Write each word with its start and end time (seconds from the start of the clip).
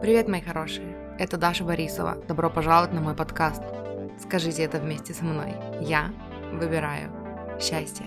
Привет, 0.00 0.28
мои 0.28 0.42
хорошие! 0.42 0.94
Это 1.18 1.38
Даша 1.38 1.64
Борисова. 1.64 2.16
Добро 2.28 2.50
пожаловать 2.50 2.92
на 2.92 3.00
мой 3.00 3.14
подкаст. 3.14 3.62
Скажите 4.20 4.62
это 4.64 4.78
вместе 4.78 5.14
со 5.14 5.24
мной. 5.24 5.54
Я 5.80 6.12
выбираю 6.52 7.10
счастье. 7.58 8.04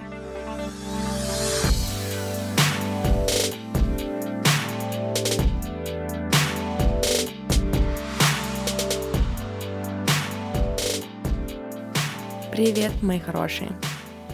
Привет, 12.52 12.92
мои 13.02 13.20
хорошие! 13.20 13.72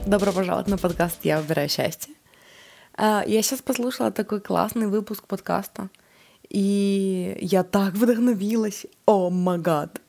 Добро 0.06 0.34
пожаловать 0.34 0.68
на 0.68 0.78
подкаст 0.78 1.20
«Я 1.24 1.40
выбираю 1.40 1.70
счастье». 1.70 2.14
А, 2.96 3.24
я 3.26 3.42
сейчас 3.42 3.62
послушала 3.62 4.12
такой 4.12 4.41
классный 4.41 4.88
выпуск 4.88 5.27
подкаста— 5.27 5.90
и 6.50 7.38
я 7.42 7.64
так 7.64 7.94
вдохновилась. 7.94 8.86
О, 9.06 9.30
магад. 9.30 10.02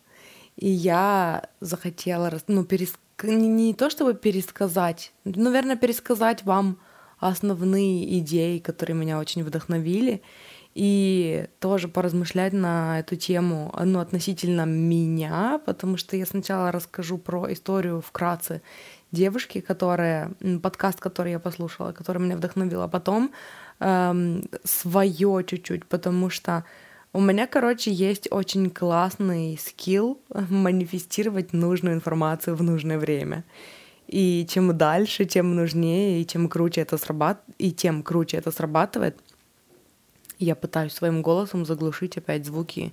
И 0.57 0.69
я 0.69 1.49
захотела, 1.61 2.31
ну, 2.49 2.65
переск... 2.65 2.99
не, 3.23 3.49
не 3.49 3.75
то 3.75 3.91
чтобы 3.91 4.15
пересказать, 4.15 5.13
наверное, 5.25 5.77
пересказать 5.77 6.45
вам 6.45 6.79
основные 7.19 8.19
идеи, 8.19 8.59
которые 8.59 8.97
меня 8.97 9.19
очень 9.19 9.43
вдохновили, 9.43 10.23
и 10.75 11.47
тоже 11.61 11.89
поразмышлять 11.89 12.53
на 12.53 12.99
эту 13.01 13.17
тему, 13.17 13.73
ну, 13.85 14.01
относительно 14.01 14.65
меня, 14.67 15.61
потому 15.65 15.97
что 15.97 16.17
я 16.17 16.27
сначала 16.27 16.73
расскажу 16.73 17.17
про 17.19 17.53
историю 17.53 18.01
вкратце 18.01 18.61
девушки, 19.13 19.61
которая, 19.61 20.33
подкаст, 20.63 21.01
который 21.01 21.33
я 21.33 21.39
послушала, 21.39 21.93
который 21.93 22.21
меня 22.21 22.37
вдохновил, 22.37 22.83
а 22.83 22.89
потом 22.89 23.33
эм, 23.81 24.45
свое 24.65 25.45
чуть-чуть, 25.47 25.87
потому 25.87 26.31
что 26.31 26.65
у 27.13 27.21
меня, 27.21 27.47
короче, 27.47 27.93
есть 27.93 28.27
очень 28.31 28.71
классный 28.71 29.57
скилл 29.57 30.21
манифестировать 30.51 31.53
нужную 31.53 31.95
информацию 31.95 32.57
в 32.57 32.63
нужное 32.63 32.99
время. 32.99 33.45
И 34.09 34.47
чем 34.51 34.77
дальше, 34.77 35.25
тем 35.25 35.55
нужнее, 35.55 36.21
и 36.21 36.27
чем 36.27 36.49
круче 36.49 36.83
это 36.83 36.99
срабатывает, 36.99 37.57
и 37.59 37.73
тем 37.73 38.03
круче 38.03 38.37
это 38.37 38.51
срабатывает, 38.51 39.17
я 40.39 40.55
пытаюсь 40.55 40.93
своим 40.93 41.23
голосом 41.23 41.65
заглушить 41.65 42.17
опять 42.17 42.45
звуки, 42.45 42.93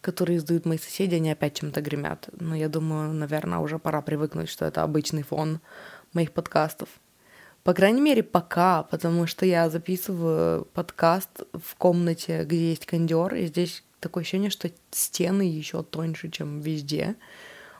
которые 0.00 0.38
издают 0.38 0.66
мои 0.66 0.78
соседи, 0.78 1.14
они 1.14 1.30
опять 1.30 1.58
чем-то 1.58 1.80
гремят. 1.80 2.28
Но 2.38 2.54
я 2.54 2.68
думаю, 2.68 3.12
наверное, 3.14 3.58
уже 3.60 3.78
пора 3.78 4.02
привыкнуть, 4.02 4.48
что 4.50 4.66
это 4.66 4.82
обычный 4.82 5.22
фон 5.22 5.60
моих 6.12 6.32
подкастов. 6.32 6.88
По 7.64 7.72
крайней 7.72 8.02
мере, 8.02 8.22
пока, 8.22 8.82
потому 8.82 9.26
что 9.26 9.46
я 9.46 9.70
записываю 9.70 10.66
подкаст 10.66 11.44
в 11.54 11.76
комнате, 11.76 12.44
где 12.44 12.68
есть 12.68 12.84
кондер, 12.84 13.34
и 13.34 13.46
здесь 13.46 13.82
такое 14.00 14.20
ощущение, 14.20 14.50
что 14.50 14.70
стены 14.90 15.42
еще 15.42 15.82
тоньше, 15.82 16.28
чем 16.28 16.60
везде. 16.60 17.16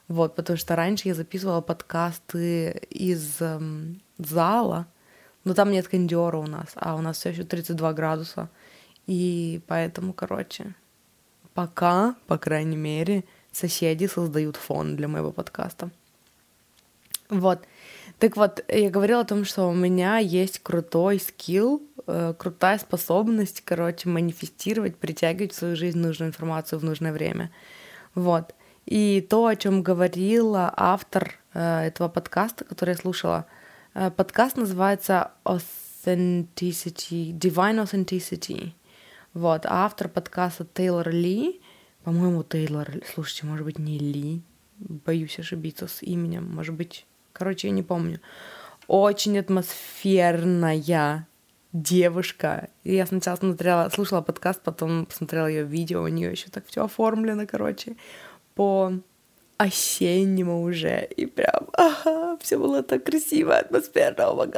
Вот, 0.09 0.37
потому 0.37 0.57
что 0.57 0.75
раньше 0.75 1.09
я 1.09 1.15
записывала 1.15 1.61
подкасты 1.61 2.81
из 2.89 3.43
эм, 3.43 4.01
зала, 4.17 4.87
но 5.45 5.53
там 5.53 5.71
нет 5.71 5.87
кондера 5.87 6.39
у 6.39 6.47
нас, 6.47 6.69
а 6.77 6.97
у 6.97 7.03
нас 7.03 7.19
все 7.19 7.29
еще 7.29 7.45
32 7.45 7.93
градуса. 7.93 8.49
И 9.07 9.61
поэтому, 9.67 10.15
короче, 10.15 10.75
пока, 11.53 12.17
по 12.27 12.39
крайней 12.39 12.79
мере, 12.79 13.25
соседи 13.53 14.07
создают 14.07 14.57
фон 14.57 14.97
для 14.97 15.09
моего 15.09 15.31
подкаста. 15.31 15.91
Вот. 17.29 17.67
Так 18.19 18.37
вот, 18.37 18.65
я 18.69 18.91
говорила 18.91 19.21
о 19.21 19.25
том, 19.25 19.45
что 19.45 19.69
у 19.69 19.75
меня 19.75 20.19
есть 20.19 20.61
крутой 20.61 21.19
скилл, 21.19 21.83
э, 22.07 22.35
крутая 22.39 22.79
способность, 22.79 23.63
короче, 23.63 24.09
манифестировать, 24.09 24.97
притягивать 24.97 25.53
в 25.53 25.57
свою 25.57 25.77
жизнь 25.77 25.99
нужную 25.99 26.31
информацию 26.31 26.79
в 26.79 26.85
нужное 26.85 27.13
время. 27.13 27.51
Вот. 28.15 28.55
И 28.87 29.27
то, 29.29 29.47
о 29.47 29.57
чем 29.57 29.83
говорила 29.83 30.73
автор 30.77 31.39
э, 31.55 31.87
этого 31.87 32.09
подкаста, 32.09 32.65
который 32.65 32.91
я 32.91 32.97
слушала, 32.97 33.47
э, 33.95 34.11
подкаст 34.11 34.57
называется 34.57 35.33
Authenticity, 35.45 37.33
Divine 37.33 37.83
Authenticity. 37.85 38.73
Вот, 39.33 39.67
а 39.67 39.85
автор 39.85 40.09
подкаста 40.09 40.65
Тейлор 40.65 41.11
Ли, 41.11 41.61
по-моему, 42.05 42.45
Тейлор, 42.45 42.89
слушайте, 43.13 43.47
может 43.47 43.65
быть, 43.65 43.79
не 43.81 43.99
Ли, 43.99 44.43
боюсь 44.79 45.39
ошибиться 45.41 45.89
с 45.89 46.03
именем, 46.03 46.49
может 46.55 46.75
быть, 46.75 47.07
Короче, 47.35 47.69
я 47.69 47.75
не 47.75 47.83
помню. 47.83 48.21
Очень 48.87 49.39
атмосферная 49.39 51.27
девушка. 51.73 52.69
И 52.85 52.95
я 52.95 53.07
сначала 53.07 53.37
смотрела, 53.37 53.91
слушала 53.91 54.23
подкаст, 54.23 54.63
потом 54.63 55.05
посмотрела 55.05 55.49
ее 55.49 55.65
видео, 55.65 56.03
у 56.03 56.09
нее 56.09 56.31
еще 56.31 56.49
так 56.51 56.65
все 56.67 56.85
оформлено, 56.85 57.47
короче, 57.47 57.97
по 58.55 58.93
осеннему 59.57 60.63
уже. 60.63 61.09
И 61.17 61.27
прям, 61.27 61.69
ага, 61.73 62.37
все 62.41 62.57
было 62.57 62.83
так 62.83 63.05
красиво, 63.05 63.57
атмосферно, 63.57 64.29
о 64.29 64.49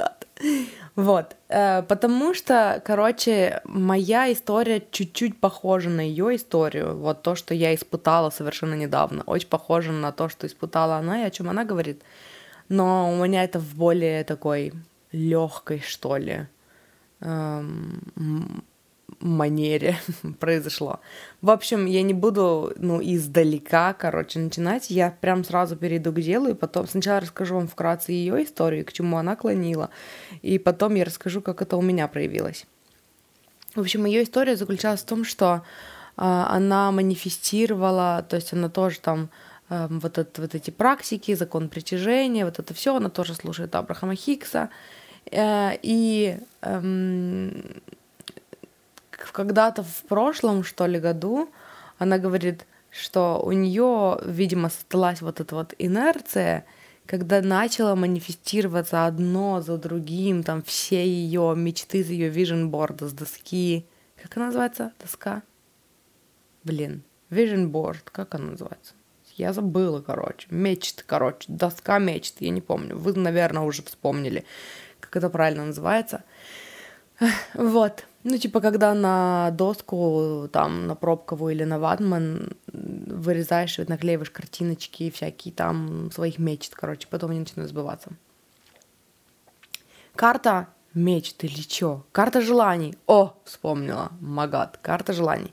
Вот, 0.96 1.36
э, 1.48 1.82
потому 1.82 2.34
что, 2.34 2.82
короче, 2.84 3.62
моя 3.64 4.30
история 4.30 4.82
чуть-чуть 4.90 5.40
похожа 5.40 5.88
на 5.88 6.02
ее 6.02 6.36
историю. 6.36 6.96
Вот 6.98 7.22
то, 7.22 7.34
что 7.36 7.54
я 7.54 7.74
испытала 7.74 8.28
совершенно 8.28 8.74
недавно, 8.74 9.22
очень 9.26 9.48
похоже 9.48 9.92
на 9.92 10.12
то, 10.12 10.28
что 10.28 10.46
испытала 10.46 10.96
она 10.96 11.22
и 11.22 11.26
о 11.26 11.30
чем 11.30 11.48
она 11.48 11.64
говорит 11.64 12.02
но 12.68 13.12
у 13.12 13.24
меня 13.24 13.44
это 13.44 13.58
в 13.58 13.74
более 13.74 14.24
такой 14.24 14.72
легкой, 15.12 15.80
что 15.80 16.16
ли, 16.16 16.46
эм, 17.20 18.64
манере 19.20 19.96
произошло. 20.40 21.00
В 21.40 21.50
общем, 21.50 21.86
я 21.86 22.02
не 22.02 22.14
буду, 22.14 22.72
ну, 22.76 23.00
издалека, 23.02 23.94
короче, 23.94 24.38
начинать. 24.38 24.90
Я 24.90 25.10
прям 25.10 25.44
сразу 25.44 25.76
перейду 25.76 26.12
к 26.12 26.20
делу, 26.20 26.48
и 26.48 26.54
потом 26.54 26.86
сначала 26.86 27.20
расскажу 27.20 27.54
вам 27.54 27.68
вкратце 27.68 28.12
ее 28.12 28.42
историю, 28.44 28.84
к 28.84 28.92
чему 28.92 29.16
она 29.16 29.36
клонила, 29.36 29.90
и 30.42 30.58
потом 30.58 30.94
я 30.94 31.04
расскажу, 31.04 31.40
как 31.40 31.62
это 31.62 31.76
у 31.76 31.82
меня 31.82 32.08
проявилось. 32.08 32.66
В 33.74 33.80
общем, 33.80 34.06
ее 34.06 34.22
история 34.22 34.56
заключалась 34.56 35.02
в 35.02 35.06
том, 35.06 35.24
что 35.24 35.56
э, 35.56 35.60
она 36.16 36.90
манифестировала, 36.92 38.24
то 38.28 38.36
есть 38.36 38.52
она 38.52 38.68
тоже 38.68 39.00
там 39.00 39.28
Эм, 39.28 39.30
вот, 39.68 40.18
это, 40.18 40.42
вот 40.42 40.54
эти 40.54 40.70
практики, 40.70 41.34
закон 41.34 41.68
притяжения, 41.68 42.44
вот 42.44 42.58
это 42.58 42.72
все, 42.74 42.96
она 42.96 43.10
тоже 43.10 43.34
слушает 43.34 43.74
Абрахама 43.74 44.14
Хикса. 44.14 44.70
Э, 45.30 45.72
и 45.82 46.38
эм, 46.62 47.82
когда-то 49.10 49.82
в 49.82 50.02
прошлом, 50.08 50.62
что 50.64 50.86
ли, 50.86 51.00
году 51.00 51.50
она 51.98 52.18
говорит, 52.18 52.66
что 52.90 53.42
у 53.44 53.52
нее, 53.52 54.18
видимо, 54.24 54.70
создалась 54.70 55.20
вот 55.20 55.40
эта 55.40 55.54
вот 55.54 55.74
инерция, 55.78 56.64
когда 57.06 57.40
начала 57.40 57.94
манифестироваться 57.94 59.06
одно 59.06 59.60
за 59.60 59.78
другим, 59.78 60.42
там 60.42 60.62
все 60.62 61.06
ее 61.06 61.54
мечты 61.56 61.98
из 61.98 62.10
ее 62.10 62.30
vision 62.30 62.70
board 62.70 63.06
с 63.06 63.12
доски. 63.12 63.86
Как 64.20 64.36
она 64.36 64.46
называется? 64.46 64.92
Доска? 65.00 65.42
Блин, 66.64 67.02
vision 67.30 67.70
board, 67.70 68.02
как 68.10 68.34
она 68.34 68.50
называется? 68.52 68.94
Я 69.36 69.52
забыла, 69.52 70.00
короче. 70.00 70.46
Мечт, 70.50 71.04
короче. 71.06 71.44
Доска 71.48 71.98
мечт, 71.98 72.36
я 72.40 72.50
не 72.50 72.62
помню. 72.62 72.96
Вы, 72.96 73.12
наверное, 73.12 73.62
уже 73.62 73.82
вспомнили, 73.82 74.44
как 75.00 75.16
это 75.16 75.28
правильно 75.30 75.66
называется. 75.66 76.24
Вот. 77.54 78.04
Ну, 78.24 78.38
типа, 78.38 78.60
когда 78.60 78.92
на 78.92 79.50
доску, 79.52 80.48
там, 80.52 80.88
на 80.88 80.96
пробковую 80.96 81.54
или 81.54 81.64
на 81.64 81.78
ватман 81.78 82.56
вырезаешь 82.66 83.78
наклеиваешь 83.78 84.30
картиночки 84.30 85.10
всякие 85.10 85.54
там 85.54 86.10
своих 86.10 86.38
мечт, 86.38 86.74
короче, 86.74 87.06
потом 87.08 87.30
они 87.30 87.40
начинают 87.40 87.70
сбываться. 87.70 88.10
Карта 90.16 90.66
мечт 90.92 91.44
или 91.44 91.62
чё? 91.62 92.04
Карта 92.10 92.40
желаний. 92.40 92.96
О, 93.06 93.34
вспомнила. 93.44 94.10
Магат. 94.20 94.78
Карта 94.78 95.12
желаний. 95.12 95.52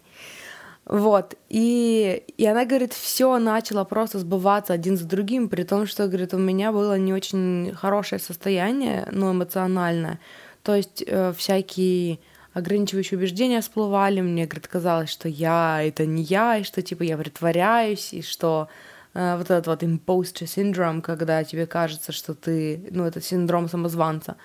Вот. 0.86 1.36
И, 1.50 2.24
и 2.38 2.46
она 2.46 2.66
говорит, 2.66 2.94
все 2.94 3.38
начало 3.40 3.86
просто 3.86 4.20
сбываться 4.20 4.74
один 4.74 4.98
за 4.98 5.06
другим, 5.06 5.48
при 5.48 5.64
том, 5.64 5.88
что, 5.88 6.08
говорит, 6.08 6.34
у 6.34 6.38
меня 6.38 6.72
было 6.72 6.98
не 6.98 7.14
очень 7.14 7.74
хорошее 7.74 8.20
состояние, 8.20 9.08
но 9.12 9.32
эмоциональное. 9.32 10.20
То 10.62 10.76
есть 10.76 11.04
э, 11.06 11.34
всякие 11.38 12.20
ограничивающие 12.54 13.18
убеждения 13.18 13.62
всплывали, 13.62 14.22
мне, 14.22 14.46
говорит, 14.46 14.68
казалось, 14.68 15.10
что 15.10 15.30
я— 15.30 15.82
это 15.84 16.06
не 16.06 16.22
я, 16.24 16.58
и 16.58 16.64
что, 16.64 16.82
типа, 16.82 17.04
я 17.04 17.18
притворяюсь, 17.18 18.14
и 18.14 18.22
что 18.22 18.68
э, 19.14 19.38
вот 19.38 19.50
этот 19.50 19.68
вот 19.68 19.84
imposter 19.84 20.46
syndrome, 20.46 21.02
когда 21.02 21.44
тебе 21.46 21.66
кажется, 21.66 22.12
что 22.12 22.36
ты, 22.36 22.90
ну, 22.92 23.06
это 23.06 23.22
синдром 23.22 23.70
самозванца, 23.70 24.36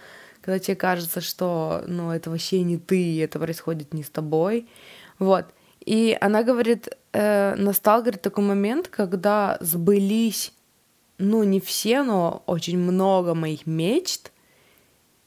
когда 0.41 0.58
тебе 0.61 0.76
кажется, 0.76 1.20
что, 1.20 1.82
ну, 1.87 2.12
это 2.12 2.31
вообще 2.31 2.62
не 2.62 2.79
ты, 2.79 3.23
это 3.23 3.38
происходит 3.41 3.93
не 3.93 4.05
с 4.05 4.08
тобой, 4.08 4.69
вот. 5.19 5.46
И 5.88 6.19
она 6.20 6.43
говорит, 6.43 6.90
э, 7.14 7.55
настал, 7.55 8.02
говорит, 8.02 8.20
такой 8.20 8.44
момент, 8.44 8.88
когда 8.88 9.56
сбылись, 9.61 10.52
ну, 11.17 11.44
не 11.44 11.61
все, 11.61 12.02
но 12.02 12.43
очень 12.44 12.76
много 12.76 13.32
моих 13.32 13.67
мечт, 13.67 14.31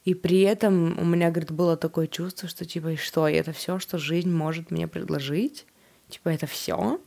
и 0.04 0.14
при 0.14 0.42
этом 0.42 0.96
у 1.00 1.04
меня, 1.04 1.30
говорит, 1.30 1.50
было 1.50 1.76
такое 1.76 2.06
чувство, 2.06 2.48
что 2.48 2.64
типа, 2.64 2.96
что, 2.96 3.26
это 3.26 3.50
все, 3.52 3.80
что 3.80 3.98
жизнь 3.98 4.30
может 4.30 4.70
мне 4.70 4.86
предложить? 4.86 5.66
Типа, 6.08 6.28
это 6.28 6.46
все? 6.46 7.00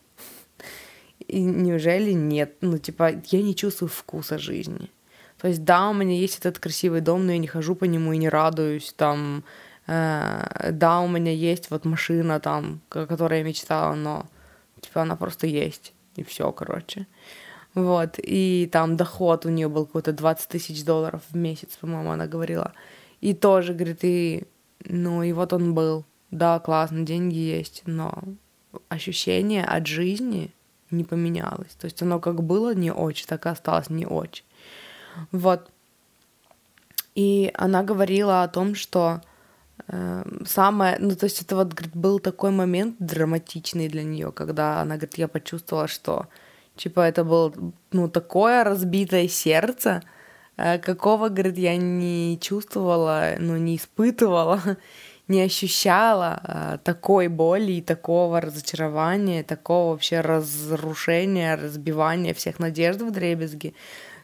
И 1.25 1.41
неужели 1.41 2.11
нет? 2.11 2.57
Ну, 2.59 2.77
типа, 2.77 3.21
я 3.31 3.41
не 3.41 3.55
чувствую 3.55 3.87
вкуса 3.87 4.37
жизни. 4.37 4.91
То 5.39 5.47
есть, 5.47 5.63
да, 5.63 5.89
у 5.89 5.93
меня 5.93 6.17
есть 6.17 6.39
этот 6.39 6.59
красивый 6.59 6.99
дом, 6.99 7.25
но 7.25 7.31
я 7.31 7.37
не 7.37 7.47
хожу 7.47 7.73
по 7.75 7.85
нему 7.85 8.11
и 8.11 8.17
не 8.17 8.27
радуюсь, 8.27 8.93
там, 8.97 9.45
да, 9.87 11.01
у 11.01 11.07
меня 11.07 11.31
есть 11.31 11.69
вот 11.69 11.85
машина 11.85 12.39
там, 12.39 12.81
о 12.89 13.05
которой 13.05 13.39
я 13.39 13.45
мечтала, 13.45 13.93
но, 13.95 14.25
типа, 14.81 15.03
она 15.03 15.15
просто 15.15 15.47
есть, 15.47 15.93
и 16.15 16.23
все, 16.23 16.51
короче. 16.51 17.07
Вот, 17.75 18.15
и 18.17 18.69
там 18.71 18.95
доход 18.95 19.45
у 19.45 19.49
нее 19.49 19.67
был 19.67 19.85
какой-то 19.85 20.13
20 20.13 20.47
тысяч 20.47 20.83
долларов 20.85 21.21
в 21.29 21.35
месяц, 21.35 21.75
по-моему, 21.79 22.11
она 22.11 22.25
говорила. 22.25 22.71
И 23.19 23.33
тоже, 23.33 23.73
говорит, 23.73 23.99
и, 24.03 24.45
ну, 24.85 25.23
и 25.23 25.33
вот 25.33 25.53
он 25.53 25.73
был. 25.73 26.05
Да, 26.31 26.59
классно, 26.59 27.05
деньги 27.05 27.37
есть, 27.37 27.83
но 27.85 28.23
ощущение 28.89 29.63
от 29.63 29.87
жизни 29.87 30.51
не 30.89 31.03
поменялось. 31.03 31.75
То 31.79 31.85
есть 31.85 32.01
оно 32.01 32.19
как 32.19 32.43
было 32.43 32.73
не 32.73 32.91
очень, 32.91 33.27
так 33.27 33.45
и 33.45 33.49
осталось 33.49 33.89
не 33.89 34.05
очень. 34.05 34.45
Вот. 35.31 35.69
И 37.13 37.51
она 37.53 37.83
говорила 37.83 38.43
о 38.43 38.47
том, 38.47 38.75
что 38.75 39.21
э, 39.21 39.27
самое, 40.45 40.97
ну 40.99 41.15
то 41.15 41.25
есть 41.25 41.41
это 41.41 41.55
вот 41.55 41.73
говорит, 41.73 41.95
был 41.95 42.19
такой 42.19 42.51
момент 42.51 42.95
драматичный 42.99 43.87
для 43.87 44.03
нее, 44.03 44.31
когда 44.31 44.81
она 44.81 44.95
говорит, 44.95 45.17
я 45.17 45.27
почувствовала, 45.27 45.87
что 45.87 46.27
типа 46.75 47.01
это 47.01 47.23
было 47.23 47.53
ну 47.91 48.09
такое 48.09 48.63
разбитое 48.63 49.27
сердце, 49.27 50.01
э, 50.57 50.79
какого 50.79 51.29
говорит 51.29 51.57
я 51.57 51.77
не 51.77 52.39
чувствовала, 52.41 53.35
ну 53.39 53.57
не 53.57 53.75
испытывала 53.75 54.61
не 55.27 55.41
ощущала 55.41 56.39
а, 56.43 56.77
такой 56.77 57.27
боли 57.27 57.73
и 57.73 57.81
такого 57.81 58.41
разочарования, 58.41 59.43
такого 59.43 59.91
вообще 59.91 60.21
разрушения, 60.21 61.55
разбивания 61.55 62.33
всех 62.33 62.59
надежд 62.59 63.01
в 63.01 63.11
дребезги. 63.11 63.73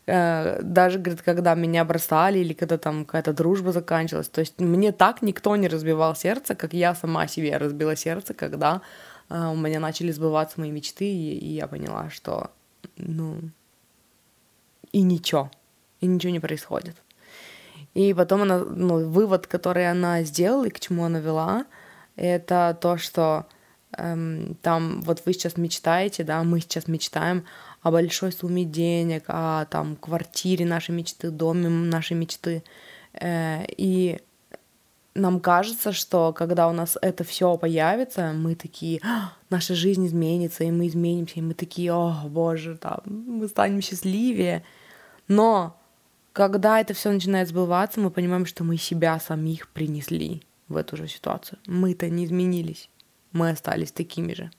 А, 0.07 0.59
даже, 0.62 1.00
говорит, 1.00 1.21
когда 1.24 1.56
меня 1.56 1.83
бросали 1.86 2.39
или 2.39 2.53
когда 2.53 2.77
там 2.77 3.06
какая-то 3.06 3.33
дружба 3.33 3.71
заканчивалась. 3.71 4.30
То 4.30 4.42
есть 4.42 4.59
мне 4.59 4.92
так 4.92 5.21
никто 5.21 5.56
не 5.56 5.68
разбивал 5.68 6.15
сердце, 6.15 6.53
как 6.56 6.74
я 6.74 6.94
сама 6.94 7.27
себе 7.27 7.57
разбила 7.57 7.95
сердце, 7.95 8.33
когда 8.33 8.81
а, 9.30 9.50
у 9.50 9.56
меня 9.56 9.80
начали 9.80 10.12
сбываться 10.12 10.59
мои 10.59 10.71
мечты, 10.71 11.06
и, 11.06 11.38
и 11.38 11.53
я 11.53 11.68
поняла, 11.68 12.09
что, 12.12 12.51
ну, 12.98 13.39
и 14.92 15.01
ничего, 15.01 15.50
и 16.00 16.06
ничего 16.06 16.31
не 16.31 16.39
происходит. 16.39 16.95
И 17.94 18.14
потом 18.14 18.44
она, 18.44 18.60
ну, 18.60 19.10
вывод, 19.10 19.48
который 19.48 19.90
она 19.90 20.24
сделала 20.24 20.66
и 20.66 20.70
к 20.70 20.80
чему 20.80 21.04
она 21.04 21.20
вела, 21.20 21.66
это 22.16 22.78
то, 22.80 22.98
что 22.98 23.46
эм, 23.98 24.56
там 24.62 25.02
вот 25.02 25.24
вы 25.26 25.34
сейчас 25.34 25.58
мечтаете, 25.58 26.24
да, 26.24 26.44
мы 26.44 26.62
сейчас 26.62 26.88
мечтаем 26.88 27.44
о 27.82 27.92
большой 27.92 28.32
сумме 28.32 28.64
денег, 28.64 29.26
о 29.28 29.66
там 29.66 29.96
квартире 29.96 30.66
нашей 30.66 30.92
мечты, 30.92 31.32
доме 31.32 31.68
нашей 31.68 32.16
мечты. 32.16 32.64
Э, 33.14 33.66
и 33.78 34.20
нам 35.14 35.40
кажется, 35.42 35.92
что 35.92 36.32
когда 36.32 36.70
у 36.70 36.72
нас 36.72 36.98
это 37.02 37.24
все 37.24 37.58
появится, 37.58 38.32
мы 38.34 38.56
такие, 38.56 39.02
а, 39.04 39.34
наша 39.50 39.76
жизнь 39.76 40.08
изменится, 40.08 40.64
и 40.64 40.72
мы 40.72 40.88
изменимся, 40.88 41.40
и 41.40 41.42
мы 41.42 41.54
такие, 41.54 41.92
о 41.92 42.24
боже, 42.30 42.78
там, 42.78 43.00
мы 43.06 43.48
станем 43.50 43.82
счастливее. 43.82 44.64
Но 45.28 45.81
когда 46.33 46.80
это 46.80 46.94
все 46.94 47.12
начинает 47.12 47.48
сбываться, 47.48 48.00
мы 48.00 48.12
понимаем, 48.12 48.45
что 48.45 48.63
мы 48.63 48.78
себя 48.78 49.19
самих 49.19 49.69
принесли 49.69 50.42
в 50.68 50.78
эту 50.78 50.98
же 50.98 51.07
ситуацию. 51.07 51.60
Мы-то 51.66 52.10
не 52.10 52.25
изменились, 52.25 52.89
мы 53.31 53.50
остались 53.50 53.92
такими 53.92 54.33
же. 54.33 54.51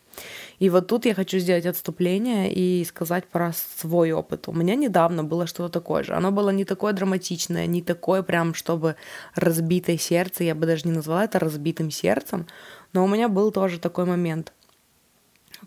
И 0.58 0.70
вот 0.70 0.86
тут 0.86 1.06
я 1.06 1.14
хочу 1.14 1.38
сделать 1.38 1.66
отступление 1.66 2.52
и 2.52 2.84
сказать 2.84 3.26
про 3.26 3.52
свой 3.52 4.12
опыт. 4.12 4.48
У 4.48 4.52
меня 4.52 4.74
недавно 4.74 5.24
было 5.24 5.46
что-то 5.46 5.72
такое 5.72 6.02
же. 6.02 6.14
Оно 6.14 6.30
было 6.30 6.50
не 6.50 6.64
такое 6.64 6.92
драматичное, 6.92 7.66
не 7.66 7.82
такое 7.82 8.22
прям, 8.22 8.54
чтобы 8.54 8.96
разбитое 9.34 9.96
сердце. 9.96 10.44
Я 10.44 10.54
бы 10.54 10.66
даже 10.66 10.86
не 10.86 10.92
назвала 10.92 11.24
это 11.24 11.38
разбитым 11.38 11.90
сердцем. 11.90 12.46
Но 12.92 13.04
у 13.04 13.08
меня 13.08 13.28
был 13.28 13.50
тоже 13.50 13.80
такой 13.80 14.04
момент. 14.04 14.52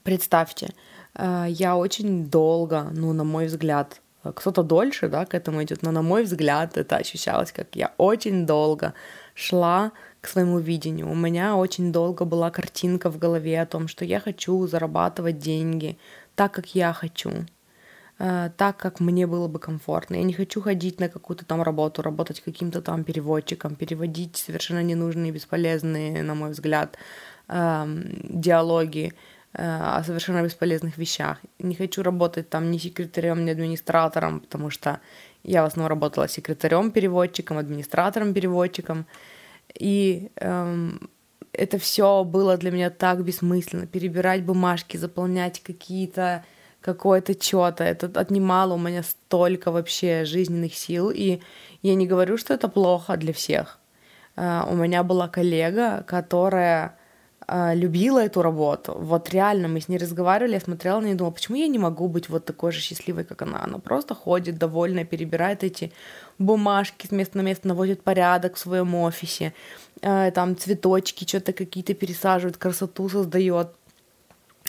Представьте, 0.03 0.73
э, 1.15 1.47
я 1.49 1.75
очень 1.75 2.25
долго, 2.29 2.89
ну, 2.93 3.13
на 3.13 3.23
мой 3.23 3.47
взгляд, 3.47 4.01
кто-то 4.33 4.63
дольше, 4.63 5.09
да, 5.09 5.25
к 5.25 5.33
этому 5.33 5.63
идет, 5.63 5.83
но 5.83 5.91
на 5.91 6.01
мой 6.01 6.23
взгляд 6.23 6.77
это 6.77 6.97
ощущалось, 6.97 7.51
как 7.51 7.75
я 7.75 7.93
очень 7.97 8.45
долго 8.45 8.93
шла 9.33 9.91
к 10.21 10.27
своему 10.27 10.59
видению. 10.59 11.11
У 11.11 11.15
меня 11.15 11.55
очень 11.55 11.91
долго 11.91 12.25
была 12.25 12.49
картинка 12.49 13.11
в 13.11 13.19
голове 13.19 13.61
о 13.61 13.65
том, 13.65 13.87
что 13.87 14.05
я 14.05 14.19
хочу 14.19 14.67
зарабатывать 14.67 15.37
деньги 15.37 15.97
так, 16.35 16.51
как 16.51 16.75
я 16.75 16.93
хочу, 16.93 17.31
э, 18.19 18.49
так, 18.57 18.77
как 18.77 18.99
мне 18.99 19.27
было 19.27 19.47
бы 19.47 19.59
комфортно. 19.59 20.15
Я 20.15 20.23
не 20.23 20.33
хочу 20.33 20.61
ходить 20.61 20.99
на 20.99 21.09
какую-то 21.09 21.45
там 21.45 21.61
работу, 21.61 22.01
работать 22.01 22.41
каким-то 22.41 22.81
там 22.81 23.03
переводчиком, 23.03 23.75
переводить 23.75 24.37
совершенно 24.37 24.83
ненужные, 24.83 25.31
бесполезные, 25.31 26.23
на 26.23 26.35
мой 26.35 26.51
взгляд, 26.51 26.97
эм, 27.47 28.03
диалоги 28.23 29.13
о 29.57 30.03
совершенно 30.03 30.43
бесполезных 30.43 30.97
вещах. 30.97 31.37
Не 31.59 31.75
хочу 31.75 32.03
работать 32.03 32.49
там 32.49 32.71
ни 32.71 32.77
секретарем, 32.77 33.45
ни 33.45 33.51
администратором, 33.51 34.41
потому 34.41 34.69
что 34.69 34.99
я 35.43 35.63
в 35.63 35.65
основном 35.65 35.89
работала 35.89 36.27
секретарем, 36.27 36.91
переводчиком, 36.91 37.57
администратором, 37.57 38.33
переводчиком. 38.33 39.05
И 39.79 40.29
эм, 40.37 41.09
это 41.53 41.77
все 41.77 42.23
было 42.23 42.57
для 42.57 42.71
меня 42.71 42.89
так 42.89 43.23
бессмысленно. 43.23 43.87
Перебирать 43.87 44.43
бумажки, 44.43 44.97
заполнять 44.97 45.61
какие-то 45.63 46.43
какое-то 46.81 47.33
что-то. 47.33 47.83
Это 47.83 48.07
отнимало 48.19 48.73
у 48.73 48.77
меня 48.77 49.03
столько 49.03 49.71
вообще 49.71 50.25
жизненных 50.25 50.75
сил. 50.75 51.09
И 51.09 51.39
я 51.81 51.95
не 51.95 52.05
говорю, 52.05 52.37
что 52.37 52.53
это 52.53 52.67
плохо 52.67 53.17
для 53.17 53.33
всех. 53.33 53.79
Uh, 54.35 54.69
у 54.69 54.75
меня 54.75 55.03
была 55.03 55.29
коллега, 55.29 56.03
которая 56.05 56.97
любила 57.47 58.23
эту 58.23 58.41
работу. 58.41 58.95
Вот 58.99 59.29
реально 59.29 59.67
мы 59.67 59.79
с 59.79 59.87
ней 59.87 59.97
разговаривали, 59.97 60.53
я 60.53 60.59
смотрела 60.59 60.99
на 60.99 61.05
нее 61.05 61.13
и 61.13 61.17
думала, 61.17 61.33
почему 61.33 61.57
я 61.57 61.67
не 61.67 61.77
могу 61.77 62.07
быть 62.07 62.29
вот 62.29 62.45
такой 62.45 62.71
же 62.71 62.79
счастливой, 62.79 63.23
как 63.23 63.41
она. 63.43 63.63
Она 63.63 63.77
просто 63.77 64.15
ходит 64.15 64.57
довольно, 64.57 65.05
перебирает 65.05 65.63
эти 65.63 65.91
бумажки 66.39 67.05
с 67.07 67.11
места 67.11 67.37
на 67.37 67.41
место, 67.43 67.67
наводит 67.67 68.01
порядок 68.01 68.55
в 68.55 68.59
своем 68.59 68.95
офисе, 68.95 69.53
а, 70.01 70.31
там 70.31 70.57
цветочки 70.57 71.27
что-то 71.27 71.53
какие-то 71.53 71.93
пересаживает, 71.93 72.57
красоту 72.57 73.09
создает. 73.09 73.67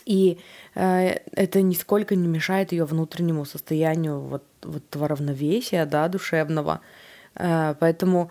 И 0.05 0.39
э, 0.77 1.19
это 1.33 1.63
нисколько 1.63 2.15
не 2.15 2.29
мешает 2.29 2.71
ее 2.71 2.85
внутреннему 2.85 3.45
состоянию 3.45 4.21
вот, 4.21 4.45
вот 4.63 4.85
равновесия, 4.95 5.85
да, 5.85 6.07
душевного. 6.07 6.81
Поэтому 7.35 8.31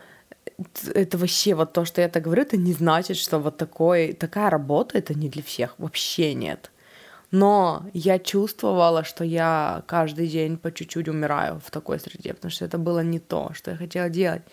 это 0.93 1.17
вообще 1.17 1.55
вот 1.55 1.73
то, 1.73 1.85
что 1.85 2.01
я 2.01 2.09
так 2.09 2.23
говорю, 2.23 2.43
это 2.43 2.57
не 2.57 2.73
значит, 2.73 3.17
что 3.17 3.39
вот 3.39 3.57
такой, 3.57 4.13
такая 4.13 4.49
работа 4.49 4.97
это 4.97 5.13
не 5.13 5.29
для 5.29 5.43
всех. 5.43 5.75
Вообще 5.77 6.33
нет. 6.33 6.71
Но 7.31 7.85
я 7.93 8.19
чувствовала, 8.19 9.03
что 9.03 9.23
я 9.23 9.83
каждый 9.87 10.27
день 10.27 10.57
по 10.57 10.71
чуть-чуть 10.71 11.09
умираю 11.09 11.59
в 11.65 11.71
такой 11.71 11.99
среде, 11.99 12.33
потому 12.33 12.51
что 12.51 12.65
это 12.65 12.77
было 12.77 12.99
не 12.99 13.19
то, 13.19 13.51
что 13.53 13.71
я 13.71 13.77
хотела 13.77 14.09
делать. 14.09 14.43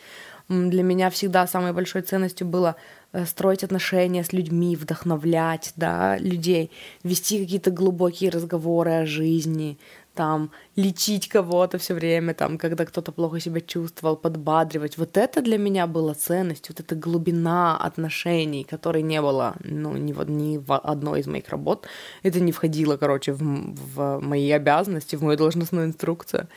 Для 0.48 0.82
меня 0.82 1.08
всегда 1.10 1.46
самой 1.46 1.72
большой 1.72 2.02
ценностью 2.02 2.46
было 2.46 2.74
э, 3.12 3.24
строить 3.24 3.62
отношения 3.62 4.24
с 4.24 4.32
людьми, 4.32 4.76
вдохновлять 4.76 5.72
да, 5.76 6.18
людей, 6.18 6.70
вести 7.04 7.38
какие-то 7.38 7.70
глубокие 7.70 8.30
разговоры 8.30 8.90
о 8.90 9.06
жизни, 9.06 9.78
там, 10.14 10.50
лечить 10.76 11.28
кого-то 11.28 11.78
все 11.78 11.94
время, 11.94 12.34
там, 12.34 12.58
когда 12.58 12.84
кто-то 12.84 13.12
плохо 13.12 13.40
себя 13.40 13.60
чувствовал, 13.60 14.16
подбадривать. 14.16 14.98
Вот 14.98 15.16
это 15.16 15.42
для 15.42 15.58
меня 15.58 15.86
была 15.86 16.14
ценность, 16.14 16.68
вот 16.68 16.80
эта 16.80 16.94
глубина 16.94 17.76
отношений, 17.76 18.64
которой 18.64 19.02
не 19.02 19.20
было, 19.22 19.54
ну, 19.64 19.96
ни 19.96 20.12
в, 20.12 20.30
ни 20.30 20.58
в 20.58 20.76
одной 20.76 21.20
из 21.20 21.26
моих 21.26 21.48
работ. 21.48 21.86
Это 22.22 22.40
не 22.40 22.52
входило, 22.52 22.96
короче, 22.96 23.32
в, 23.32 23.40
в 23.40 24.20
мои 24.20 24.50
обязанности, 24.50 25.16
в 25.16 25.22
мою 25.22 25.38
должностную 25.38 25.86
инструкцию. 25.86 26.48